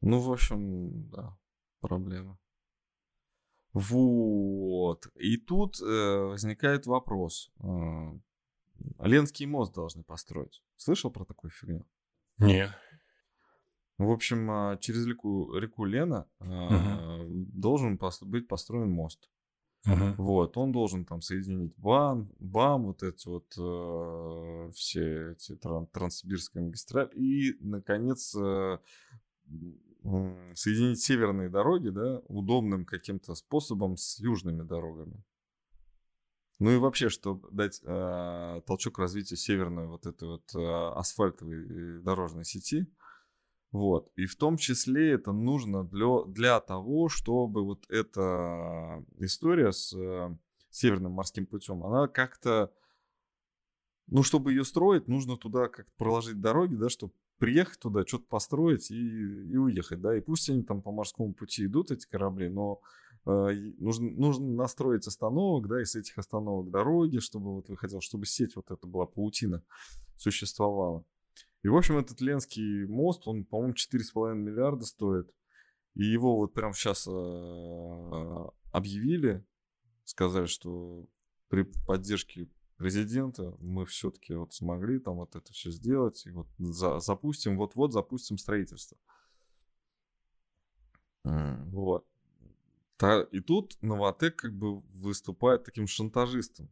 Ну, 0.00 0.20
в 0.20 0.30
общем, 0.30 1.08
да, 1.10 1.38
проблема. 1.80 2.38
Вот. 3.72 5.06
И 5.16 5.36
тут 5.36 5.80
э, 5.80 5.84
возникает 5.84 6.86
вопрос. 6.86 7.52
Э, 7.62 8.12
Ленский 8.98 9.46
мост 9.46 9.74
должны 9.74 10.02
построить. 10.02 10.62
Слышал 10.76 11.10
про 11.10 11.24
такую 11.24 11.50
фигню? 11.50 11.86
Не. 12.38 12.74
В 13.98 14.10
общем, 14.10 14.50
а, 14.50 14.76
через 14.76 15.06
реку, 15.06 15.56
реку 15.56 15.84
Лена 15.84 16.26
а, 16.40 17.24
должен 17.28 17.98
быть 18.22 18.48
построен 18.48 18.90
мост. 18.90 19.30
Мгм. 19.86 20.14
Вот, 20.18 20.56
он 20.56 20.72
должен 20.72 21.04
там 21.04 21.22
соединить 21.22 21.72
БАМ, 21.76 22.32
БАМ, 22.40 22.86
вот 22.86 23.02
эти 23.04 23.28
вот 23.28 23.54
э, 23.56 24.70
все 24.72 25.32
эти 25.32 25.52
тран- 25.52 25.86
Транссибирская 25.92 26.64
магистраль 26.64 27.08
и, 27.14 27.56
наконец, 27.60 28.34
э, 28.34 28.78
соединить 30.54 31.00
северные 31.00 31.48
дороги, 31.48 31.90
да, 31.90 32.18
удобным 32.26 32.84
каким-то 32.84 33.34
способом 33.36 33.96
с 33.96 34.18
южными 34.18 34.62
дорогами. 34.62 35.22
Ну 36.58 36.70
и 36.70 36.78
вообще, 36.78 37.08
чтобы 37.08 37.48
дать 37.52 37.80
э, 37.84 38.60
толчок 38.66 38.98
развитию 38.98 39.36
северной 39.36 39.86
вот 39.86 40.06
этой 40.06 40.26
вот 40.26 40.54
э, 40.54 40.98
асфальтовой 40.98 42.00
дорожной 42.02 42.44
сети, 42.44 42.86
вот. 43.72 44.10
И 44.16 44.26
в 44.26 44.36
том 44.36 44.56
числе 44.56 45.12
это 45.12 45.32
нужно 45.32 45.84
для, 45.84 46.24
для 46.24 46.60
того, 46.60 47.08
чтобы 47.08 47.64
вот 47.64 47.84
эта 47.90 49.04
история 49.18 49.72
с 49.72 49.94
э, 49.94 50.36
Северным 50.70 51.12
морским 51.12 51.46
путем, 51.46 51.84
она 51.84 52.06
как-то, 52.06 52.72
ну, 54.06 54.22
чтобы 54.22 54.52
ее 54.52 54.64
строить, 54.64 55.08
нужно 55.08 55.36
туда 55.36 55.68
как-то 55.68 55.92
проложить 55.96 56.40
дороги, 56.40 56.74
да, 56.74 56.88
чтобы 56.88 57.12
приехать 57.38 57.78
туда, 57.78 58.06
что-то 58.06 58.26
построить 58.28 58.90
и, 58.90 58.94
и 58.94 59.56
уехать, 59.56 60.00
да. 60.00 60.16
И 60.16 60.20
пусть 60.20 60.48
они 60.48 60.62
там 60.62 60.82
по 60.82 60.92
морскому 60.92 61.34
пути 61.34 61.66
идут, 61.66 61.90
эти 61.90 62.06
корабли, 62.06 62.48
но 62.48 62.80
э, 63.26 63.52
нужно, 63.78 64.10
нужно 64.10 64.46
настроить 64.46 65.06
остановок, 65.06 65.68
да, 65.68 65.80
и 65.80 65.84
с 65.84 65.96
этих 65.96 66.16
остановок 66.18 66.70
дороги, 66.70 67.18
чтобы 67.18 67.54
вот 67.54 67.68
выходил, 67.68 68.00
чтобы 68.00 68.26
сеть 68.26 68.56
вот 68.56 68.70
эта 68.70 68.86
была, 68.86 69.06
паутина 69.06 69.62
существовала. 70.16 71.04
И, 71.62 71.68
в 71.68 71.76
общем, 71.76 71.98
этот 71.98 72.20
Ленский 72.20 72.86
мост, 72.86 73.26
он, 73.26 73.44
по-моему, 73.44 73.74
4,5 73.74 74.34
миллиарда 74.34 74.84
стоит. 74.84 75.30
И 75.94 76.04
его 76.04 76.36
вот 76.36 76.52
прямо 76.54 76.74
сейчас 76.74 77.06
объявили, 78.72 79.44
сказали, 80.04 80.46
что 80.46 81.08
при 81.48 81.62
поддержке 81.62 82.48
президента 82.76 83.56
мы 83.60 83.86
все-таки 83.86 84.34
вот 84.34 84.52
смогли 84.52 84.98
там 84.98 85.16
вот 85.16 85.34
это 85.34 85.52
все 85.52 85.70
сделать. 85.70 86.24
И 86.26 86.30
вот 86.30 86.46
за- 86.58 87.00
запустим, 87.00 87.56
вот-вот 87.56 87.92
запустим 87.92 88.38
строительство. 88.38 88.98
Вот. 91.24 92.06
Та- 92.96 93.22
и 93.32 93.40
тут 93.40 93.76
Новотек 93.82 94.36
как 94.36 94.54
бы 94.54 94.80
выступает 94.80 95.64
таким 95.64 95.86
шантажистом. 95.86 96.70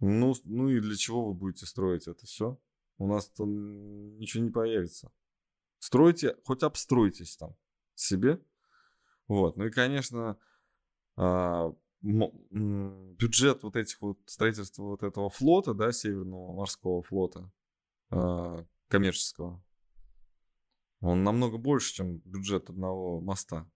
Ну, 0.00 0.34
ну 0.44 0.68
и 0.68 0.80
для 0.80 0.96
чего 0.96 1.26
вы 1.26 1.34
будете 1.34 1.66
строить 1.66 2.08
это 2.08 2.26
все? 2.26 2.58
У 2.98 3.06
нас 3.06 3.28
там 3.28 4.16
ничего 4.18 4.44
не 4.44 4.50
появится. 4.50 5.10
Стройте, 5.78 6.36
хоть 6.44 6.62
обстройтесь 6.62 7.36
там 7.36 7.56
себе. 7.94 8.40
Вот. 9.28 9.56
Ну 9.56 9.66
и, 9.66 9.70
конечно, 9.70 10.38
а, 11.16 11.74
бюджет 12.00 13.62
вот 13.62 13.76
этих 13.76 14.00
вот 14.00 14.18
строительства 14.26 14.82
вот 14.82 15.02
этого 15.02 15.30
флота, 15.30 15.74
да, 15.74 15.92
Северного 15.92 16.52
морского 16.52 17.02
флота 17.02 17.50
а, 18.10 18.64
коммерческого, 18.88 19.62
он 21.00 21.22
намного 21.22 21.58
больше, 21.58 21.94
чем 21.94 22.18
бюджет 22.18 22.70
одного 22.70 23.20
моста. 23.20 23.70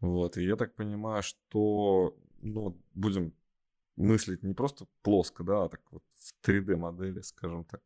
Вот, 0.00 0.36
и 0.36 0.44
я 0.44 0.56
так 0.56 0.74
понимаю, 0.74 1.22
что, 1.22 2.16
ну, 2.42 2.80
будем 2.94 3.34
мыслить 3.96 4.42
не 4.42 4.54
просто 4.54 4.86
плоско, 5.02 5.42
да, 5.44 5.64
а 5.64 5.68
так 5.68 5.80
вот 5.90 6.02
в 6.14 6.46
3D 6.46 6.76
модели, 6.76 7.20
скажем 7.20 7.64
так. 7.64 7.82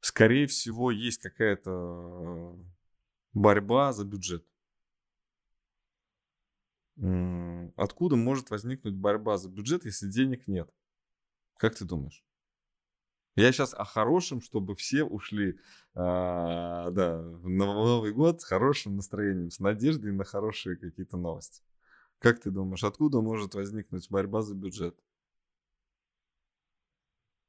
Скорее 0.00 0.46
всего, 0.46 0.90
есть 0.90 1.22
какая-то 1.22 1.70
э, 1.70 2.64
борьба 3.32 3.92
за 3.92 4.04
бюджет. 4.04 4.46
Откуда 7.76 8.16
может 8.16 8.50
возникнуть 8.50 8.94
борьба 8.94 9.36
за 9.36 9.50
бюджет, 9.50 9.84
если 9.84 10.08
денег 10.08 10.48
нет? 10.48 10.70
Как 11.58 11.74
ты 11.74 11.84
думаешь? 11.84 12.24
Я 13.34 13.52
сейчас 13.52 13.74
о 13.74 13.84
хорошем, 13.84 14.40
чтобы 14.40 14.74
все 14.74 15.04
ушли 15.04 15.58
а, 15.94 16.90
да, 16.90 17.18
в 17.20 17.48
Новый 17.48 18.12
год 18.12 18.40
с 18.40 18.44
хорошим 18.44 18.96
настроением, 18.96 19.50
с 19.50 19.60
надеждой 19.60 20.12
на 20.12 20.24
хорошие 20.24 20.76
какие-то 20.76 21.18
новости. 21.18 21.62
Как 22.26 22.40
ты 22.40 22.50
думаешь, 22.50 22.82
откуда 22.82 23.20
может 23.20 23.54
возникнуть 23.54 24.10
борьба 24.10 24.42
за 24.42 24.56
бюджет? 24.56 24.98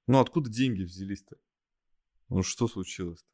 Ну, 0.05 0.19
откуда 0.19 0.51
деньги 0.51 0.83
взялись-то? 0.83 1.35
Ну, 2.29 2.43
что 2.43 2.67
случилось-то? 2.67 3.27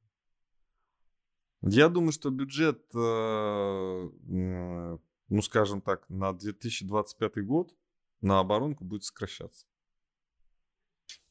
Я 1.69 1.89
думаю, 1.89 2.13
что 2.13 2.29
бюджет, 2.29 2.81
э, 2.95 4.09
ну, 4.21 5.41
скажем 5.41 5.81
так, 5.81 6.09
на 6.09 6.31
2025 6.31 7.45
год 7.45 7.75
на 8.21 8.39
оборонку 8.39 8.85
будет 8.85 9.03
сокращаться. 9.03 9.65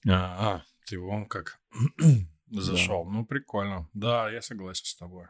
А, 0.06 0.56
а, 0.56 0.64
ты 0.84 0.98
вон 0.98 1.24
как 1.24 1.58
зашел. 2.50 3.06
Ну, 3.06 3.24
прикольно. 3.24 3.88
Да, 3.94 4.30
я 4.30 4.42
согласен 4.42 4.84
с 4.84 4.94
тобой. 4.94 5.28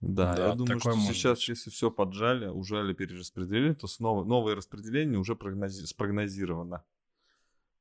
Да, 0.00 0.34
Да, 0.36 0.48
я 0.48 0.54
думаю, 0.54 0.78
что 0.80 0.90
может 0.94 1.16
сейчас, 1.16 1.38
быть. 1.40 1.48
если 1.48 1.70
все 1.70 1.90
поджали, 1.90 2.46
ужали 2.46 2.92
перераспределение, 2.92 3.74
то 3.74 3.88
снова 3.88 4.24
новое 4.24 4.54
распределение 4.54 5.18
уже 5.18 5.32
прогнози- 5.34 5.86
спрогнозировано. 5.86 6.84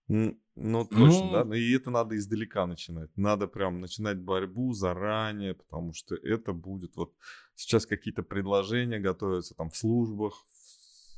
Ну, 0.07 0.86
точно, 0.86 1.32
да. 1.32 1.43
Ну- 1.43 1.49
Но 1.49 1.55
И 1.55 1.72
это 1.74 1.91
надо 1.91 2.15
издалека 2.18 2.65
начинать. 2.65 3.09
Надо 3.18 3.47
прям 3.47 3.82
начинать 3.82 4.18
борьбу 4.20 4.74
заранее, 4.74 5.53
потому 5.53 5.93
что 5.93 6.15
это 6.15 6.53
будет 6.53 6.95
вот 6.95 7.13
сейчас 7.55 7.86
какие-то 7.86 8.24
предложения 8.24 8.99
готовятся 8.99 9.53
там 9.53 9.70
в 9.70 9.78
службах, 9.78 10.34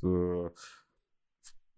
в, 0.02 0.06
э, 0.06 0.50
в- 0.50 0.54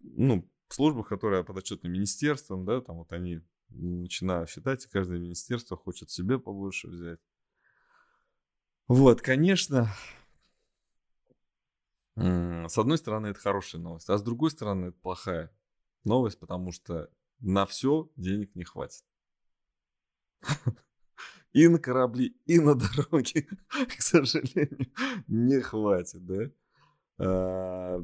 ну, 0.01 0.49
в 0.67 0.73
службах, 0.73 1.07
которые 1.07 1.43
подотчетны 1.43 1.87
министерствам, 1.87 2.65
да, 2.65 2.81
там 2.81 2.97
вот 2.97 3.11
они 3.13 3.41
начинают 3.69 4.49
считать, 4.49 4.85
и 4.85 4.89
каждое 4.89 5.19
министерство 5.19 5.77
хочет 5.77 6.09
себе 6.09 6.39
побольше 6.39 6.87
взять. 6.87 7.19
Вот, 8.87 9.21
конечно, 9.21 9.89
с 12.15 12.77
одной 12.77 12.97
стороны, 12.97 13.27
это 13.27 13.39
хорошая 13.39 13.81
новость, 13.81 14.09
а 14.09 14.17
с 14.17 14.23
другой 14.23 14.51
стороны, 14.51 14.87
это 14.87 14.97
плохая 14.99 15.51
новость, 16.03 16.39
потому 16.39 16.71
что 16.71 17.09
на 17.39 17.65
все 17.65 18.09
денег 18.15 18.55
не 18.55 18.63
хватит. 18.63 19.03
И 21.53 21.67
на 21.67 21.77
корабли, 21.77 22.35
и 22.47 22.59
на 22.59 22.73
дороги, 22.73 23.47
к 23.69 24.01
сожалению, 24.01 24.91
не 25.27 25.61
хватит, 25.61 26.25
да? 26.25 26.49
А, 27.19 28.03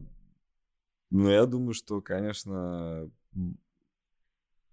Но 1.09 1.31
я 1.31 1.47
думаю, 1.47 1.73
что, 1.73 1.99
конечно, 1.99 3.09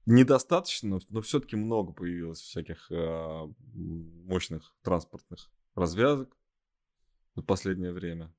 недостаточно, 0.05 1.01
но 1.09 1.21
все-таки 1.23 1.57
много 1.57 1.95
появилось 1.95 2.41
всяких 2.41 2.93
а, 2.93 3.51
мощных 3.73 4.75
транспортных 4.83 5.51
развязок 5.77 6.37
за 7.35 7.43
последнее 7.43 7.93
время. 7.93 8.35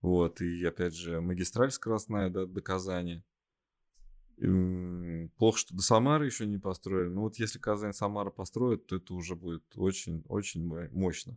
Вот, 0.00 0.40
и 0.40 0.64
опять 0.64 0.94
же, 0.94 1.20
магистраль 1.20 1.70
скоростная 1.70 2.30
до, 2.30 2.46
до 2.46 2.62
Казани. 2.62 3.22
М, 4.38 5.30
Плохо, 5.36 5.58
что 5.58 5.74
до 5.76 5.82
Самары 5.82 6.26
еще 6.26 6.46
не 6.46 6.58
построили. 6.58 7.10
Но 7.10 7.22
вот 7.22 7.36
если 7.36 7.58
Казань-Самара 7.58 8.30
построят, 8.30 8.86
то 8.86 8.96
это 8.96 9.12
уже 9.12 9.36
будет 9.36 9.64
очень-очень 9.74 10.66
мощно. 10.92 11.36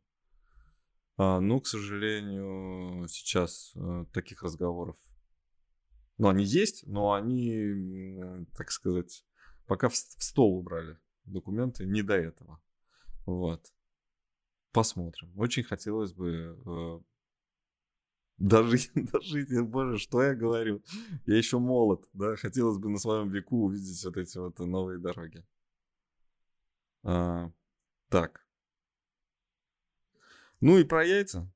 А, 1.18 1.40
ну, 1.42 1.60
к 1.60 1.68
сожалению, 1.68 3.08
сейчас 3.10 3.74
э, 3.76 4.06
таких 4.14 4.42
разговоров, 4.44 4.98
ну, 6.18 6.30
они 6.30 6.44
есть, 6.44 6.88
но 6.88 7.14
они, 7.14 7.54
м, 7.56 8.46
так 8.56 8.72
сказать, 8.72 9.26
пока 9.66 9.90
в, 9.90 9.94
в 9.94 10.24
стол 10.24 10.58
убрали 10.58 10.98
документы 11.26 11.86
не 11.86 12.02
до 12.02 12.16
этого. 12.16 12.62
Вот. 13.26 13.72
Посмотрим. 14.74 15.32
Очень 15.38 15.64
хотелось 15.64 16.14
бы 16.14 16.58
э, 16.66 17.00
дожить, 18.38 18.92
дожить, 18.96 19.62
боже, 19.62 20.00
что 20.00 20.24
я 20.24 20.34
говорю. 20.34 20.84
Я 21.28 21.38
еще 21.38 21.60
молод, 21.60 22.10
да, 22.12 22.36
хотелось 22.36 22.80
бы 22.80 22.90
на 22.90 22.98
своем 22.98 23.30
веку 23.30 23.66
увидеть 23.66 24.04
вот 24.04 24.18
эти 24.18 24.38
вот 24.38 24.58
новые 24.58 25.00
дороги. 25.00 25.46
А, 27.04 27.52
так. 28.10 28.44
Ну 30.60 30.80
и 30.80 30.84
про 30.84 31.06
яйца 31.06 31.54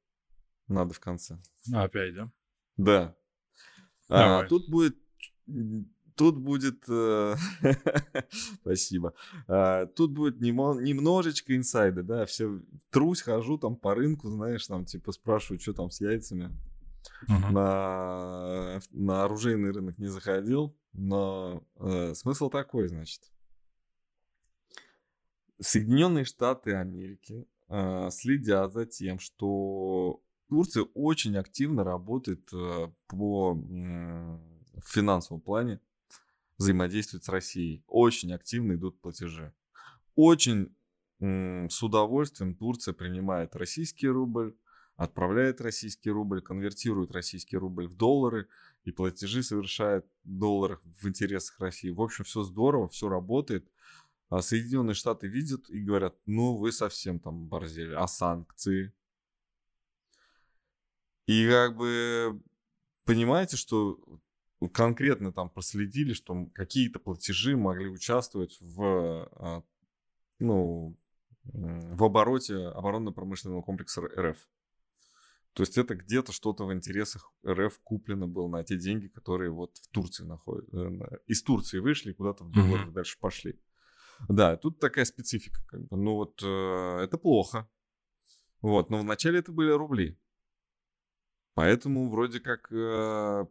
надо 0.67 0.93
в 0.93 0.99
конце. 0.99 1.39
А, 1.73 1.85
опять, 1.85 2.13
да? 2.13 2.31
Да. 2.77 3.15
А, 4.09 4.27
Давай. 4.27 4.47
тут 4.47 4.69
будет... 4.69 4.95
Тут 6.17 6.37
будет... 6.37 6.83
э, 6.89 7.35
Спасибо. 8.61 9.13
А, 9.47 9.85
Тут 9.85 10.11
будет 10.11 10.41
немножечко 10.41 11.55
инсайда, 11.55 12.03
да. 12.03 12.25
Все 12.25 12.59
трусь, 12.89 13.21
хожу 13.21 13.57
там 13.57 13.75
по 13.75 13.93
рынку, 13.93 14.29
знаешь, 14.29 14.65
там 14.65 14.85
типа 14.85 15.11
спрашиваю, 15.11 15.59
что 15.59 15.73
там 15.73 15.91
с 15.91 16.01
яйцами. 16.01 16.51
Мгм. 17.27 17.53
На, 17.53 18.79
на 18.91 19.23
оружейный 19.23 19.71
рынок 19.71 19.97
не 19.97 20.07
заходил, 20.07 20.75
но 20.93 21.63
э, 21.75 22.13
смысл 22.15 22.49
такой, 22.49 22.87
значит. 22.87 23.21
Соединенные 25.59 26.25
Штаты 26.25 26.73
Америки 26.73 27.47
э, 27.69 28.09
следят 28.11 28.73
за 28.73 28.85
тем, 28.85 29.19
что 29.19 30.21
Турция 30.49 30.83
очень 30.93 31.37
активно 31.37 31.83
работает 31.83 32.47
э, 32.53 32.91
по 33.07 33.51
м, 33.51 34.39
в 34.75 34.87
финансовом 34.87 35.41
плане, 35.41 35.79
взаимодействует 36.57 37.23
с 37.23 37.29
Россией. 37.29 37.83
Очень 37.87 38.33
активно 38.33 38.73
идут 38.73 38.99
платежи. 38.99 39.53
Очень 40.15 40.75
с 41.19 41.83
удовольствием 41.83 42.55
Турция 42.55 42.93
принимает 42.93 43.55
российский 43.55 44.07
рубль, 44.07 44.55
отправляет 44.95 45.61
российский 45.61 46.11
рубль, 46.11 46.41
конвертирует 46.41 47.11
российский 47.11 47.57
рубль 47.57 47.87
в 47.87 47.95
доллары 47.95 48.47
и 48.83 48.91
платежи 48.91 49.43
совершает 49.43 50.05
в 50.23 50.37
долларах 50.37 50.81
в 50.83 51.07
интересах 51.07 51.59
России. 51.59 51.89
В 51.89 52.01
общем, 52.01 52.23
все 52.23 52.43
здорово, 52.43 52.87
все 52.87 53.09
работает. 53.09 53.69
А 54.29 54.41
Соединенные 54.41 54.93
Штаты 54.93 55.27
видят 55.27 55.69
и 55.69 55.79
говорят, 55.79 56.15
ну 56.25 56.55
вы 56.55 56.71
совсем 56.71 57.19
там 57.19 57.47
борзели, 57.47 57.93
а 57.93 58.07
санкции? 58.07 58.93
И 61.25 61.47
как 61.47 61.77
бы 61.77 62.41
понимаете, 63.05 63.57
что 63.57 63.99
конкретно 64.73 65.31
там 65.31 65.49
проследили, 65.49 66.13
что 66.13 66.47
какие-то 66.53 66.99
платежи 66.99 67.55
могли 67.55 67.87
участвовать 67.87 68.57
в, 68.59 69.29
а, 69.33 69.63
ну, 70.39 70.97
в 71.43 72.03
обороте 72.03 72.55
оборонно-промышленного 72.55 73.61
комплекса 73.61 74.01
РФ. 74.01 74.37
То 75.53 75.63
есть 75.63 75.77
это 75.77 75.95
где-то 75.95 76.31
что-то 76.31 76.65
в 76.65 76.73
интересах 76.73 77.31
РФ 77.47 77.79
куплено 77.79 78.27
было 78.27 78.47
на 78.47 78.63
те 78.63 78.77
деньги, 78.77 79.07
которые 79.07 79.49
вот 79.49 79.77
в 79.77 79.87
Турции 79.87 80.23
находятся. 80.23 81.19
Из 81.25 81.41
Турции 81.41 81.79
вышли, 81.79 82.13
куда-то 82.13 82.43
в 82.43 82.51
доллары 82.51 82.85
Мгм. 82.85 82.93
дальше 82.93 83.17
пошли. 83.19 83.59
Да, 84.29 84.55
тут 84.57 84.79
такая 84.79 85.05
специфика. 85.05 85.59
Как 85.67 85.87
бы. 85.87 85.97
Ну 85.97 86.15
вот 86.15 86.41
э, 86.43 86.99
это 87.03 87.17
плохо. 87.17 87.67
Вот, 88.61 88.89
но 88.89 88.99
вначале 88.99 89.39
это 89.39 89.51
были 89.51 89.71
рубли. 89.71 90.19
Поэтому 91.53 92.09
вроде 92.09 92.39
как 92.39 92.71
э, 92.71 93.45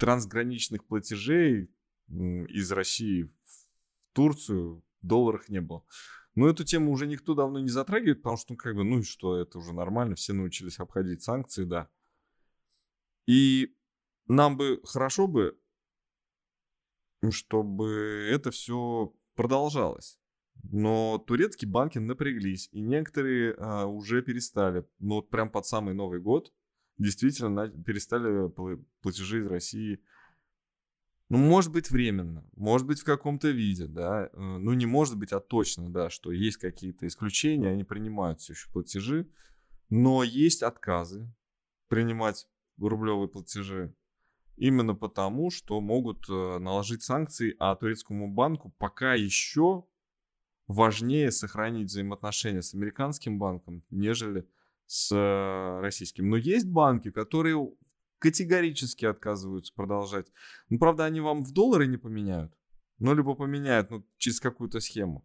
трансграничных 0.00 0.86
платежей 0.86 1.70
из 2.08 2.72
России 2.72 3.24
в 3.24 4.14
Турцию 4.14 4.82
в 5.02 5.06
долларах 5.06 5.48
не 5.48 5.60
было. 5.60 5.84
Но 6.34 6.48
эту 6.48 6.64
тему 6.64 6.90
уже 6.90 7.06
никто 7.06 7.34
давно 7.34 7.60
не 7.60 7.68
затрагивает, 7.68 8.22
потому 8.22 8.36
что, 8.38 8.52
ну, 8.52 8.56
как 8.56 8.74
бы, 8.74 8.82
ну 8.82 9.00
и 9.00 9.02
что, 9.02 9.36
это 9.36 9.58
уже 9.58 9.74
нормально, 9.74 10.14
все 10.14 10.32
научились 10.32 10.78
обходить 10.78 11.22
санкции, 11.22 11.64
да. 11.64 11.88
И 13.26 13.76
нам 14.26 14.56
бы 14.56 14.80
хорошо 14.84 15.26
бы, 15.26 15.58
чтобы 17.30 18.26
это 18.30 18.50
все 18.50 19.14
продолжалось. 19.34 20.18
Но 20.62 21.18
турецкие 21.26 21.70
банки 21.70 21.98
напряглись, 21.98 22.68
и 22.72 22.80
некоторые 22.80 23.54
а, 23.58 23.86
уже 23.86 24.22
перестали. 24.22 24.86
Ну 24.98 25.16
вот 25.16 25.30
прям 25.30 25.50
под 25.50 25.66
самый 25.66 25.94
Новый 25.94 26.20
год 26.20 26.52
действительно 27.00 27.68
перестали 27.68 28.48
пла- 28.48 28.84
платежи 29.02 29.40
из 29.40 29.46
России. 29.46 30.00
Ну, 31.28 31.38
может 31.38 31.72
быть, 31.72 31.90
временно, 31.90 32.44
может 32.56 32.86
быть, 32.86 33.00
в 33.00 33.04
каком-то 33.04 33.48
виде, 33.50 33.86
да. 33.86 34.28
Э, 34.32 34.58
Ну, 34.58 34.72
не 34.74 34.86
может 34.86 35.16
быть, 35.16 35.32
а 35.32 35.40
точно, 35.40 35.90
да, 35.90 36.10
что 36.10 36.32
есть 36.32 36.58
какие-то 36.58 37.06
исключения, 37.06 37.68
они 37.70 37.84
принимают 37.84 38.40
все 38.40 38.52
еще 38.52 38.70
платежи, 38.70 39.28
но 39.88 40.22
есть 40.22 40.62
отказы 40.62 41.32
принимать 41.88 42.48
рублевые 42.78 43.28
платежи 43.28 43.94
именно 44.56 44.94
потому, 44.94 45.50
что 45.50 45.80
могут 45.80 46.28
э, 46.28 46.58
наложить 46.58 47.02
санкции, 47.02 47.56
а 47.58 47.74
турецкому 47.76 48.28
банку 48.28 48.74
пока 48.78 49.14
еще 49.14 49.84
важнее 50.66 51.30
сохранить 51.30 51.88
взаимоотношения 51.88 52.62
с 52.62 52.74
американским 52.74 53.38
банком, 53.38 53.82
нежели 53.90 54.46
с 54.90 55.14
э, 55.14 55.80
российским. 55.80 56.28
Но 56.28 56.36
есть 56.36 56.66
банки, 56.66 57.12
которые 57.12 57.70
категорически 58.18 59.04
отказываются 59.04 59.72
продолжать. 59.72 60.26
Ну, 60.68 60.80
правда, 60.80 61.04
они 61.04 61.20
вам 61.20 61.44
в 61.44 61.52
доллары 61.52 61.86
не 61.86 61.96
поменяют, 61.96 62.52
ну, 62.98 63.14
либо 63.14 63.36
поменяют 63.36 63.90
ну, 63.90 64.04
через 64.18 64.40
какую-то 64.40 64.80
схему. 64.80 65.24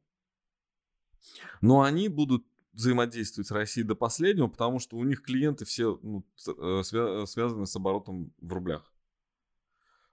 Но 1.62 1.82
они 1.82 2.10
будут 2.10 2.46
взаимодействовать 2.74 3.48
с 3.48 3.52
Россией 3.52 3.88
до 3.88 3.96
последнего, 3.96 4.48
потому 4.48 4.78
что 4.78 4.98
у 4.98 5.04
них 5.04 5.24
клиенты 5.24 5.66
все 5.66 6.00
ну, 6.04 6.24
э, 6.48 6.82
свя- 6.84 7.26
связаны 7.26 7.66
с 7.66 7.76
оборотом 7.76 8.34
в 8.40 8.54
рублях. 8.54 8.94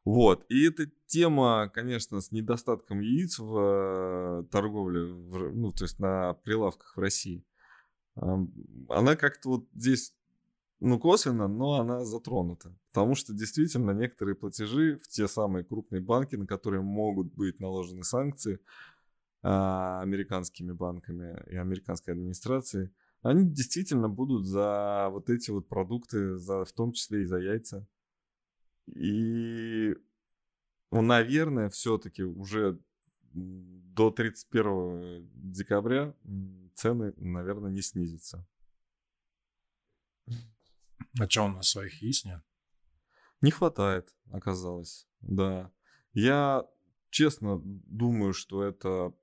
Вот. 0.06 0.46
И 0.48 0.64
эта 0.64 0.90
тема, 1.06 1.70
конечно, 1.74 2.22
с 2.22 2.32
недостатком 2.32 3.00
яиц 3.00 3.38
в 3.38 3.58
э, 3.58 4.44
торговле, 4.50 5.12
в 5.12 5.54
ну, 5.54 5.72
то 5.72 5.84
есть 5.84 5.98
на 5.98 6.32
прилавках 6.32 6.96
в 6.96 7.00
России, 7.00 7.44
она 8.14 9.16
как-то 9.16 9.48
вот 9.48 9.68
здесь, 9.74 10.14
ну, 10.80 10.98
косвенно, 10.98 11.48
но 11.48 11.80
она 11.80 12.04
затронута. 12.04 12.76
Потому 12.92 13.14
что 13.14 13.32
действительно 13.32 13.92
некоторые 13.92 14.34
платежи 14.34 14.98
в 14.98 15.08
те 15.08 15.28
самые 15.28 15.64
крупные 15.64 16.00
банки, 16.00 16.36
на 16.36 16.46
которые 16.46 16.82
могут 16.82 17.32
быть 17.34 17.60
наложены 17.60 18.04
санкции 18.04 18.60
а, 19.42 20.00
американскими 20.02 20.72
банками 20.72 21.42
и 21.50 21.56
американской 21.56 22.14
администрацией, 22.14 22.90
они 23.22 23.48
действительно 23.48 24.08
будут 24.08 24.46
за 24.46 25.08
вот 25.10 25.30
эти 25.30 25.50
вот 25.50 25.68
продукты, 25.68 26.36
за, 26.38 26.64
в 26.64 26.72
том 26.72 26.92
числе 26.92 27.22
и 27.22 27.26
за 27.26 27.38
яйца. 27.38 27.86
И, 28.88 29.94
ну, 30.90 31.02
наверное, 31.02 31.70
все-таки 31.70 32.24
уже 32.24 32.80
до 33.34 34.10
31 34.10 35.30
декабря 35.34 36.14
цены, 36.74 37.12
наверное, 37.16 37.70
не 37.70 37.82
снизятся. 37.82 38.46
А 41.20 41.28
что, 41.28 41.44
у 41.44 41.48
нас 41.48 41.68
своих 41.68 42.00
яиц 42.02 42.24
нет? 42.24 42.42
Не 43.40 43.50
хватает, 43.50 44.14
оказалось, 44.30 45.06
да. 45.20 45.70
Я 46.14 46.66
честно 47.10 47.60
думаю, 47.62 48.32
что 48.32 48.62
это 48.62 49.14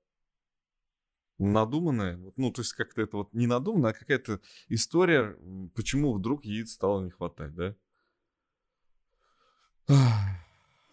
надуманное, 1.37 2.17
ну, 2.35 2.51
то 2.51 2.61
есть 2.61 2.73
как-то 2.73 3.01
это 3.01 3.17
вот 3.17 3.33
не 3.33 3.47
надуманное, 3.47 3.91
а 3.91 3.93
какая-то 3.93 4.41
история, 4.67 5.37
почему 5.73 6.13
вдруг 6.13 6.43
яиц 6.43 6.73
стало 6.73 7.03
не 7.03 7.11
хватать, 7.11 7.55
да? 7.55 7.75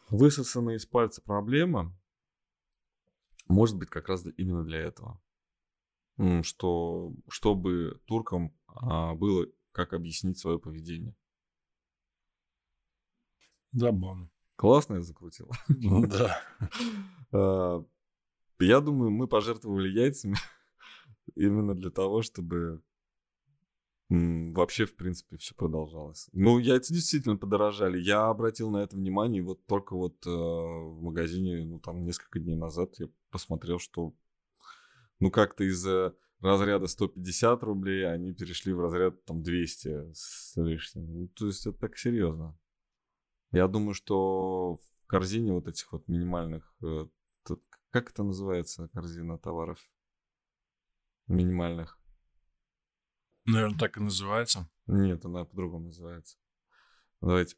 Высосанная 0.08 0.76
из 0.76 0.86
пальца 0.86 1.20
проблема 1.20 1.92
может 3.48 3.76
быть 3.76 3.88
как 3.88 4.08
раз 4.08 4.24
именно 4.36 4.64
для 4.64 4.78
этого. 4.78 5.20
Что, 6.42 7.12
чтобы 7.28 8.00
туркам 8.06 8.54
а, 8.68 9.14
было 9.14 9.46
как 9.72 9.92
объяснить 9.92 10.38
свое 10.38 10.58
поведение. 10.58 11.14
Забавно. 13.72 14.30
Классно 14.56 14.94
я 14.94 15.02
закрутил. 15.02 15.50
Да. 15.68 16.42
А, 17.32 17.84
Я 18.60 18.80
думаю, 18.80 19.10
мы 19.10 19.26
пожертвовали 19.26 19.88
яйцами 19.88 20.36
именно 21.34 21.74
для 21.74 21.90
того, 21.90 22.22
чтобы 22.22 22.82
вообще, 24.08 24.86
в 24.86 24.94
принципе, 24.94 25.36
все 25.36 25.54
продолжалось. 25.54 26.28
Ну, 26.32 26.58
яйца 26.58 26.94
действительно 26.94 27.36
подорожали. 27.36 27.98
Я 27.98 28.28
обратил 28.28 28.70
на 28.70 28.78
это 28.78 28.96
внимание, 28.96 29.42
вот 29.42 29.66
только 29.66 29.96
вот 29.96 30.24
э, 30.26 30.30
в 30.30 31.02
магазине, 31.02 31.64
ну, 31.64 31.80
там, 31.80 32.04
несколько 32.04 32.38
дней 32.38 32.56
назад 32.56 32.94
я 32.98 33.08
посмотрел, 33.30 33.78
что, 33.78 34.14
ну, 35.18 35.30
как-то 35.30 35.64
из 35.64 35.84
э, 35.86 36.12
разряда 36.40 36.86
150 36.86 37.62
рублей 37.64 38.08
они 38.08 38.32
перешли 38.32 38.72
в 38.72 38.80
разряд, 38.80 39.24
там, 39.24 39.42
200 39.42 40.12
с 40.12 40.52
лишним. 40.56 41.12
Ну, 41.12 41.28
то 41.28 41.46
есть 41.46 41.66
это 41.66 41.76
так 41.76 41.98
серьезно. 41.98 42.56
Я 43.50 43.66
думаю, 43.66 43.94
что 43.94 44.76
в 44.76 45.06
корзине 45.06 45.52
вот 45.52 45.66
этих 45.66 45.90
вот 45.92 46.06
минимальных 46.06 46.74
э, 46.82 47.06
как 47.96 48.10
это 48.10 48.22
называется, 48.22 48.88
корзина 48.88 49.38
товаров 49.38 49.78
минимальных? 51.28 51.98
Наверное, 53.46 53.78
так 53.78 53.96
и 53.96 54.00
называется. 54.00 54.68
Нет, 54.86 55.24
она 55.24 55.44
по-другому 55.44 55.86
называется. 55.86 56.36
Давайте, 57.20 57.56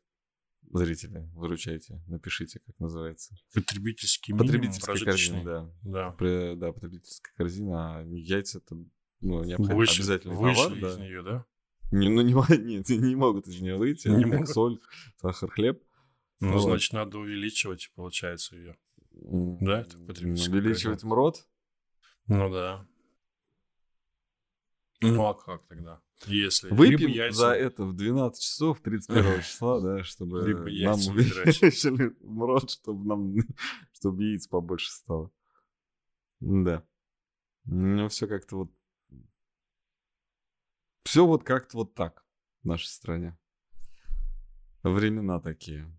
зрители, 0.73 1.29
выручайте, 1.35 2.03
напишите, 2.07 2.61
как 2.61 2.79
называется. 2.79 3.35
Потребительский 3.55 4.33
минимум 4.33 4.47
Потребительская 4.49 4.95
прожиточный. 4.95 5.43
корзина, 5.43 5.73
да. 5.83 5.91
Да. 5.91 6.11
При- 6.13 6.55
да, 6.57 6.73
потребительская 6.73 7.35
корзина, 7.37 7.99
а 7.99 8.03
яйца 8.05 8.59
это 8.59 8.77
ну, 9.21 9.43
необходимо 9.45 9.77
Вышли, 9.77 10.01
обязательно 10.01 10.35
вышли 10.35 10.55
товар, 10.55 10.73
из 10.79 10.97
да. 10.97 11.03
нее, 11.03 11.23
да? 11.23 11.47
Не, 11.91 12.09
ну, 12.09 12.21
не, 12.23 12.33
нет, 12.59 12.89
не 12.89 13.15
могут 13.17 13.49
из 13.49 13.61
нее 13.61 13.77
выйти. 13.77 14.09
Не 14.09 14.25
могут. 14.27 14.49
соль, 14.49 14.79
сахар, 15.17 15.51
хлеб. 15.51 15.83
Ну, 16.41 16.53
Вот. 16.53 16.63
значит, 16.63 16.93
надо 16.93 17.19
увеличивать, 17.19 17.91
получается, 17.95 18.57
ее. 18.57 18.77
Да, 19.11 19.81
это 19.81 19.99
потребительское 19.99 20.61
Увеличивать 20.61 21.03
МРОД. 21.03 21.49
Ну 22.27 22.51
да. 22.51 22.87
Ну 25.01 25.27
а 25.27 25.35
как 25.35 25.67
тогда? 25.67 26.01
Если 26.27 26.71
Выпьем 26.71 27.11
яйца, 27.11 27.39
за 27.39 27.53
это 27.53 27.85
в 27.85 27.95
12 27.95 28.43
часов 28.43 28.81
31 28.81 29.43
числа, 29.43 29.81
да, 29.81 30.03
чтобы 30.03 30.43
Либо 30.47 30.63
нам 30.63 30.99
увеличили 31.09 32.17
МРОД, 32.21 32.71
чтобы 32.71 33.07
нам, 33.07 33.37
чтобы 33.93 34.25
яиц 34.25 34.49
побольше 34.49 34.91
стало. 34.91 35.31
Да. 36.41 36.85
Ну, 37.65 38.09
все 38.09 38.27
как-то 38.27 38.57
вот... 38.57 38.73
Все 41.05 41.27
вот 41.27 41.45
как-то 41.45 41.79
вот 41.79 41.95
так 41.95 42.25
в 42.63 42.67
нашей 42.67 42.87
стране. 42.87 43.39
Времена 44.83 45.41
такие. 45.41 45.91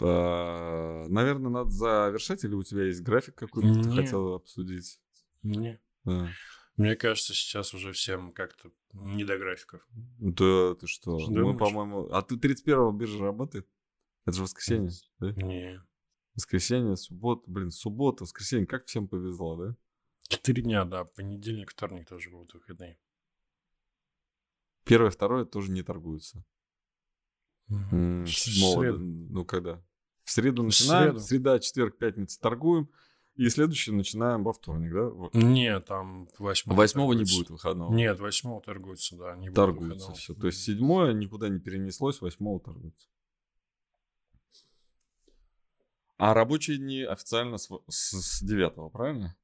А, 0.00 1.06
Наверное, 1.08 1.50
надо 1.50 1.70
завершать, 1.70 2.44
или 2.44 2.54
у 2.54 2.62
тебя 2.62 2.84
есть 2.84 3.02
график 3.02 3.34
какой-то, 3.34 3.82
ты 3.82 3.90
хотел 3.90 4.34
обсудить? 4.34 5.00
Не. 5.42 5.80
Да. 6.04 6.28
Мне 6.76 6.96
кажется, 6.96 7.34
сейчас 7.34 7.72
уже 7.72 7.92
всем 7.92 8.32
как-то 8.32 8.70
не 8.92 9.24
до 9.24 9.38
графиков. 9.38 9.86
Да, 9.92 10.74
ты 10.74 10.86
что? 10.86 11.18
Что 11.18 11.30
Мы, 11.30 11.56
по-моему... 11.56 12.08
А 12.10 12.22
ты 12.22 12.34
31-го 12.34 12.90
биржа 12.92 13.18
работает? 13.20 13.68
Это 14.26 14.36
же 14.36 14.42
воскресенье, 14.42 14.90
да? 15.18 15.32
Не. 15.32 15.80
Воскресенье, 16.34 16.96
суббота, 16.96 17.42
блин, 17.46 17.70
суббота, 17.70 18.24
воскресенье, 18.24 18.66
как 18.66 18.86
всем 18.86 19.06
повезло, 19.06 19.56
да? 19.56 19.76
Четыре 20.26 20.62
дня, 20.62 20.84
да. 20.84 21.04
Понедельник, 21.04 21.70
вторник 21.70 22.08
тоже 22.08 22.30
будут 22.30 22.54
выходные. 22.54 22.98
Первое, 24.84 25.10
второе 25.10 25.44
тоже 25.44 25.70
не 25.70 25.82
торгуются. 25.82 26.44
Седьмого, 27.68 28.92
да, 28.92 28.98
ну 28.98 29.44
когда? 29.44 29.82
В 30.22 30.30
среду 30.30 30.62
В 30.62 30.66
начинаем, 30.66 31.12
среду. 31.12 31.20
среда, 31.20 31.58
четверг, 31.58 31.98
пятница 31.98 32.40
торгуем, 32.40 32.90
и 33.36 33.48
следующий 33.48 33.90
начинаем 33.90 34.44
во 34.44 34.52
вторник, 34.52 34.92
да? 34.92 35.08
Вот. 35.08 35.34
Нет, 35.34 35.86
там 35.86 36.28
восьмого. 36.38 36.76
Восьмого 36.78 37.12
не 37.12 37.18
торгуется. 37.24 37.38
будет 37.38 37.50
выходного. 37.50 37.92
Нет, 37.94 38.20
восьмого 38.20 38.62
торгуются, 38.62 39.16
да. 39.16 39.36
Не 39.36 39.50
торгуется 39.50 40.12
все. 40.12 40.34
То 40.34 40.46
есть 40.46 40.62
седьмое 40.62 41.12
никуда 41.12 41.48
не 41.48 41.58
перенеслось, 41.58 42.20
восьмого 42.20 42.60
торгуется. 42.60 43.08
А 46.16 46.32
рабочие 46.32 46.78
дни 46.78 47.02
официально 47.02 47.58
с, 47.58 47.68
в- 47.68 47.82
с, 47.88 48.12
с 48.38 48.42
9, 48.42 48.92
правильно? 48.92 49.36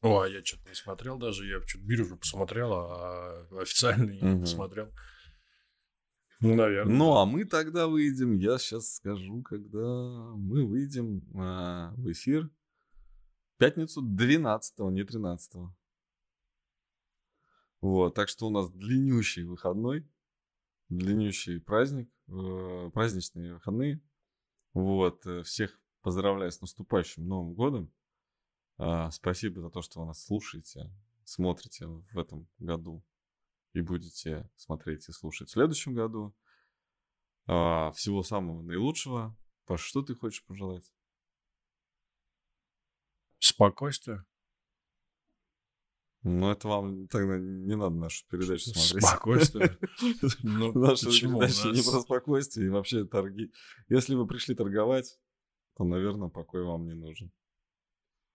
О, 0.00 0.20
а 0.20 0.28
я 0.28 0.42
что-то 0.44 0.68
не 0.68 0.74
смотрел 0.74 1.18
даже. 1.18 1.46
Я 1.46 1.60
что-то 1.66 1.84
биржу 1.84 2.16
посмотрел, 2.16 2.72
а 2.72 3.46
официально 3.60 4.10
я 4.10 4.32
не 4.32 4.40
посмотрел. 4.40 4.90
Ну, 6.40 6.54
наверное. 6.54 6.94
Ну, 6.94 7.16
а 7.16 7.24
мы 7.26 7.44
тогда 7.44 7.86
выйдем, 7.86 8.34
я 8.38 8.58
сейчас 8.58 8.96
скажу, 8.96 9.42
когда 9.42 9.78
мы 10.34 10.66
выйдем 10.66 11.22
а, 11.34 11.92
в 11.96 12.10
эфир. 12.12 12.50
Пятницу 13.58 14.02
12 14.02 14.78
не 14.90 15.04
13 15.04 15.70
Вот, 17.80 18.14
так 18.14 18.28
что 18.28 18.48
у 18.48 18.50
нас 18.50 18.70
длиннющий 18.70 19.44
выходной, 19.44 20.06
длиннющий 20.88 21.60
праздник, 21.60 22.10
э, 22.28 22.90
праздничные 22.92 23.54
выходные. 23.54 24.02
Вот, 24.74 25.24
э, 25.26 25.42
всех 25.42 25.80
поздравляю 26.02 26.52
с 26.52 26.60
наступающим 26.60 27.26
Новым 27.26 27.54
годом. 27.54 27.92
А, 28.78 29.10
спасибо 29.10 29.60
за 29.62 29.70
то, 29.70 29.80
что 29.80 30.00
вы 30.00 30.06
нас 30.06 30.22
слушаете, 30.22 30.92
смотрите 31.24 31.86
в 31.86 32.18
этом 32.18 32.46
году 32.58 33.02
и 33.72 33.80
будете 33.80 34.50
смотреть 34.56 35.08
и 35.08 35.12
слушать 35.12 35.48
в 35.48 35.52
следующем 35.52 35.94
году. 35.94 36.34
А, 37.46 37.90
всего 37.92 38.22
самого 38.22 38.60
наилучшего. 38.60 39.34
Паш, 39.64 39.80
что 39.80 40.02
ты 40.02 40.14
хочешь 40.14 40.44
пожелать? 40.44 40.92
Спокойствие. 43.56 44.22
Ну, 46.24 46.50
это 46.50 46.68
вам 46.68 47.08
тогда 47.08 47.38
не 47.38 47.74
надо 47.74 47.94
нашу 47.96 48.26
передачу 48.28 48.68
смотреть. 48.70 49.06
Спокойствие. 49.06 49.78
Ну, 50.42 50.72
Наша 50.74 51.06
передача 51.06 51.68
не 51.68 51.82
про 51.90 52.00
спокойствие 52.00 52.66
и 52.66 52.70
вообще 52.70 53.06
торги. 53.06 53.50
Если 53.88 54.14
вы 54.14 54.26
пришли 54.26 54.54
торговать, 54.54 55.18
то, 55.76 55.84
наверное, 55.84 56.28
покой 56.28 56.64
вам 56.64 56.86
не 56.86 56.94
нужен. 56.94 57.32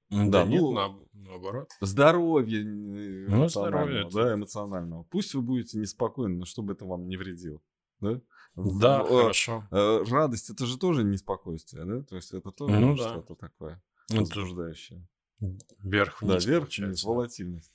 Да, 0.10 0.26
Да, 0.26 0.46
нет, 0.46 0.60
ну, 0.62 0.72
на- 0.72 1.00
наоборот. 1.14 1.70
Здоровье 1.82 2.64
Ну, 2.66 3.48
здоровье 3.48 4.10
да, 4.12 4.34
эмоционального. 4.34 5.04
Пусть 5.04 5.36
вы 5.36 5.42
будете 5.44 5.78
неспокойны, 5.78 6.38
но 6.40 6.46
чтобы 6.46 6.74
это 6.74 6.86
вам 6.86 7.08
не 7.08 7.16
вредило. 7.16 7.62
Да, 8.00 8.20
Да, 8.56 9.04
э, 9.04 9.08
хорошо. 9.08 9.68
э, 9.70 10.04
Радость 10.10 10.50
это 10.50 10.66
же 10.66 10.80
тоже 10.80 11.04
не 11.04 11.18
спокойствие, 11.18 11.86
да? 11.86 12.02
То 12.04 12.16
есть 12.16 12.34
это 12.34 12.52
тоже 12.52 12.80
Ну 12.80 12.98
да. 12.98 13.10
что-то 13.12 13.36
такое 13.36 13.82
Это 14.10 14.20
возбуждающее. 14.20 15.08
Вверх-вниз, 15.40 16.46
Да, 16.46 16.52
вверх, 16.52 16.70
вниз, 16.78 17.04
волатильность. 17.04 17.74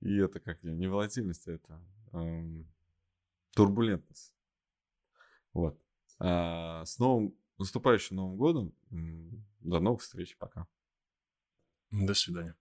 И 0.00 0.16
это 0.16 0.38
как 0.38 0.62
не 0.62 0.86
волатильность, 0.86 1.48
а 1.48 1.52
это 1.52 1.82
эм, 2.12 2.72
турбулентность. 3.54 4.34
Вот. 5.52 5.80
А, 6.18 6.84
с 6.84 6.98
новым, 6.98 7.36
наступающим 7.58 8.16
Новым 8.16 8.36
годом. 8.36 8.74
До 9.60 9.80
новых 9.80 10.02
встреч. 10.02 10.36
Пока. 10.36 10.66
До 11.90 12.14
свидания. 12.14 12.56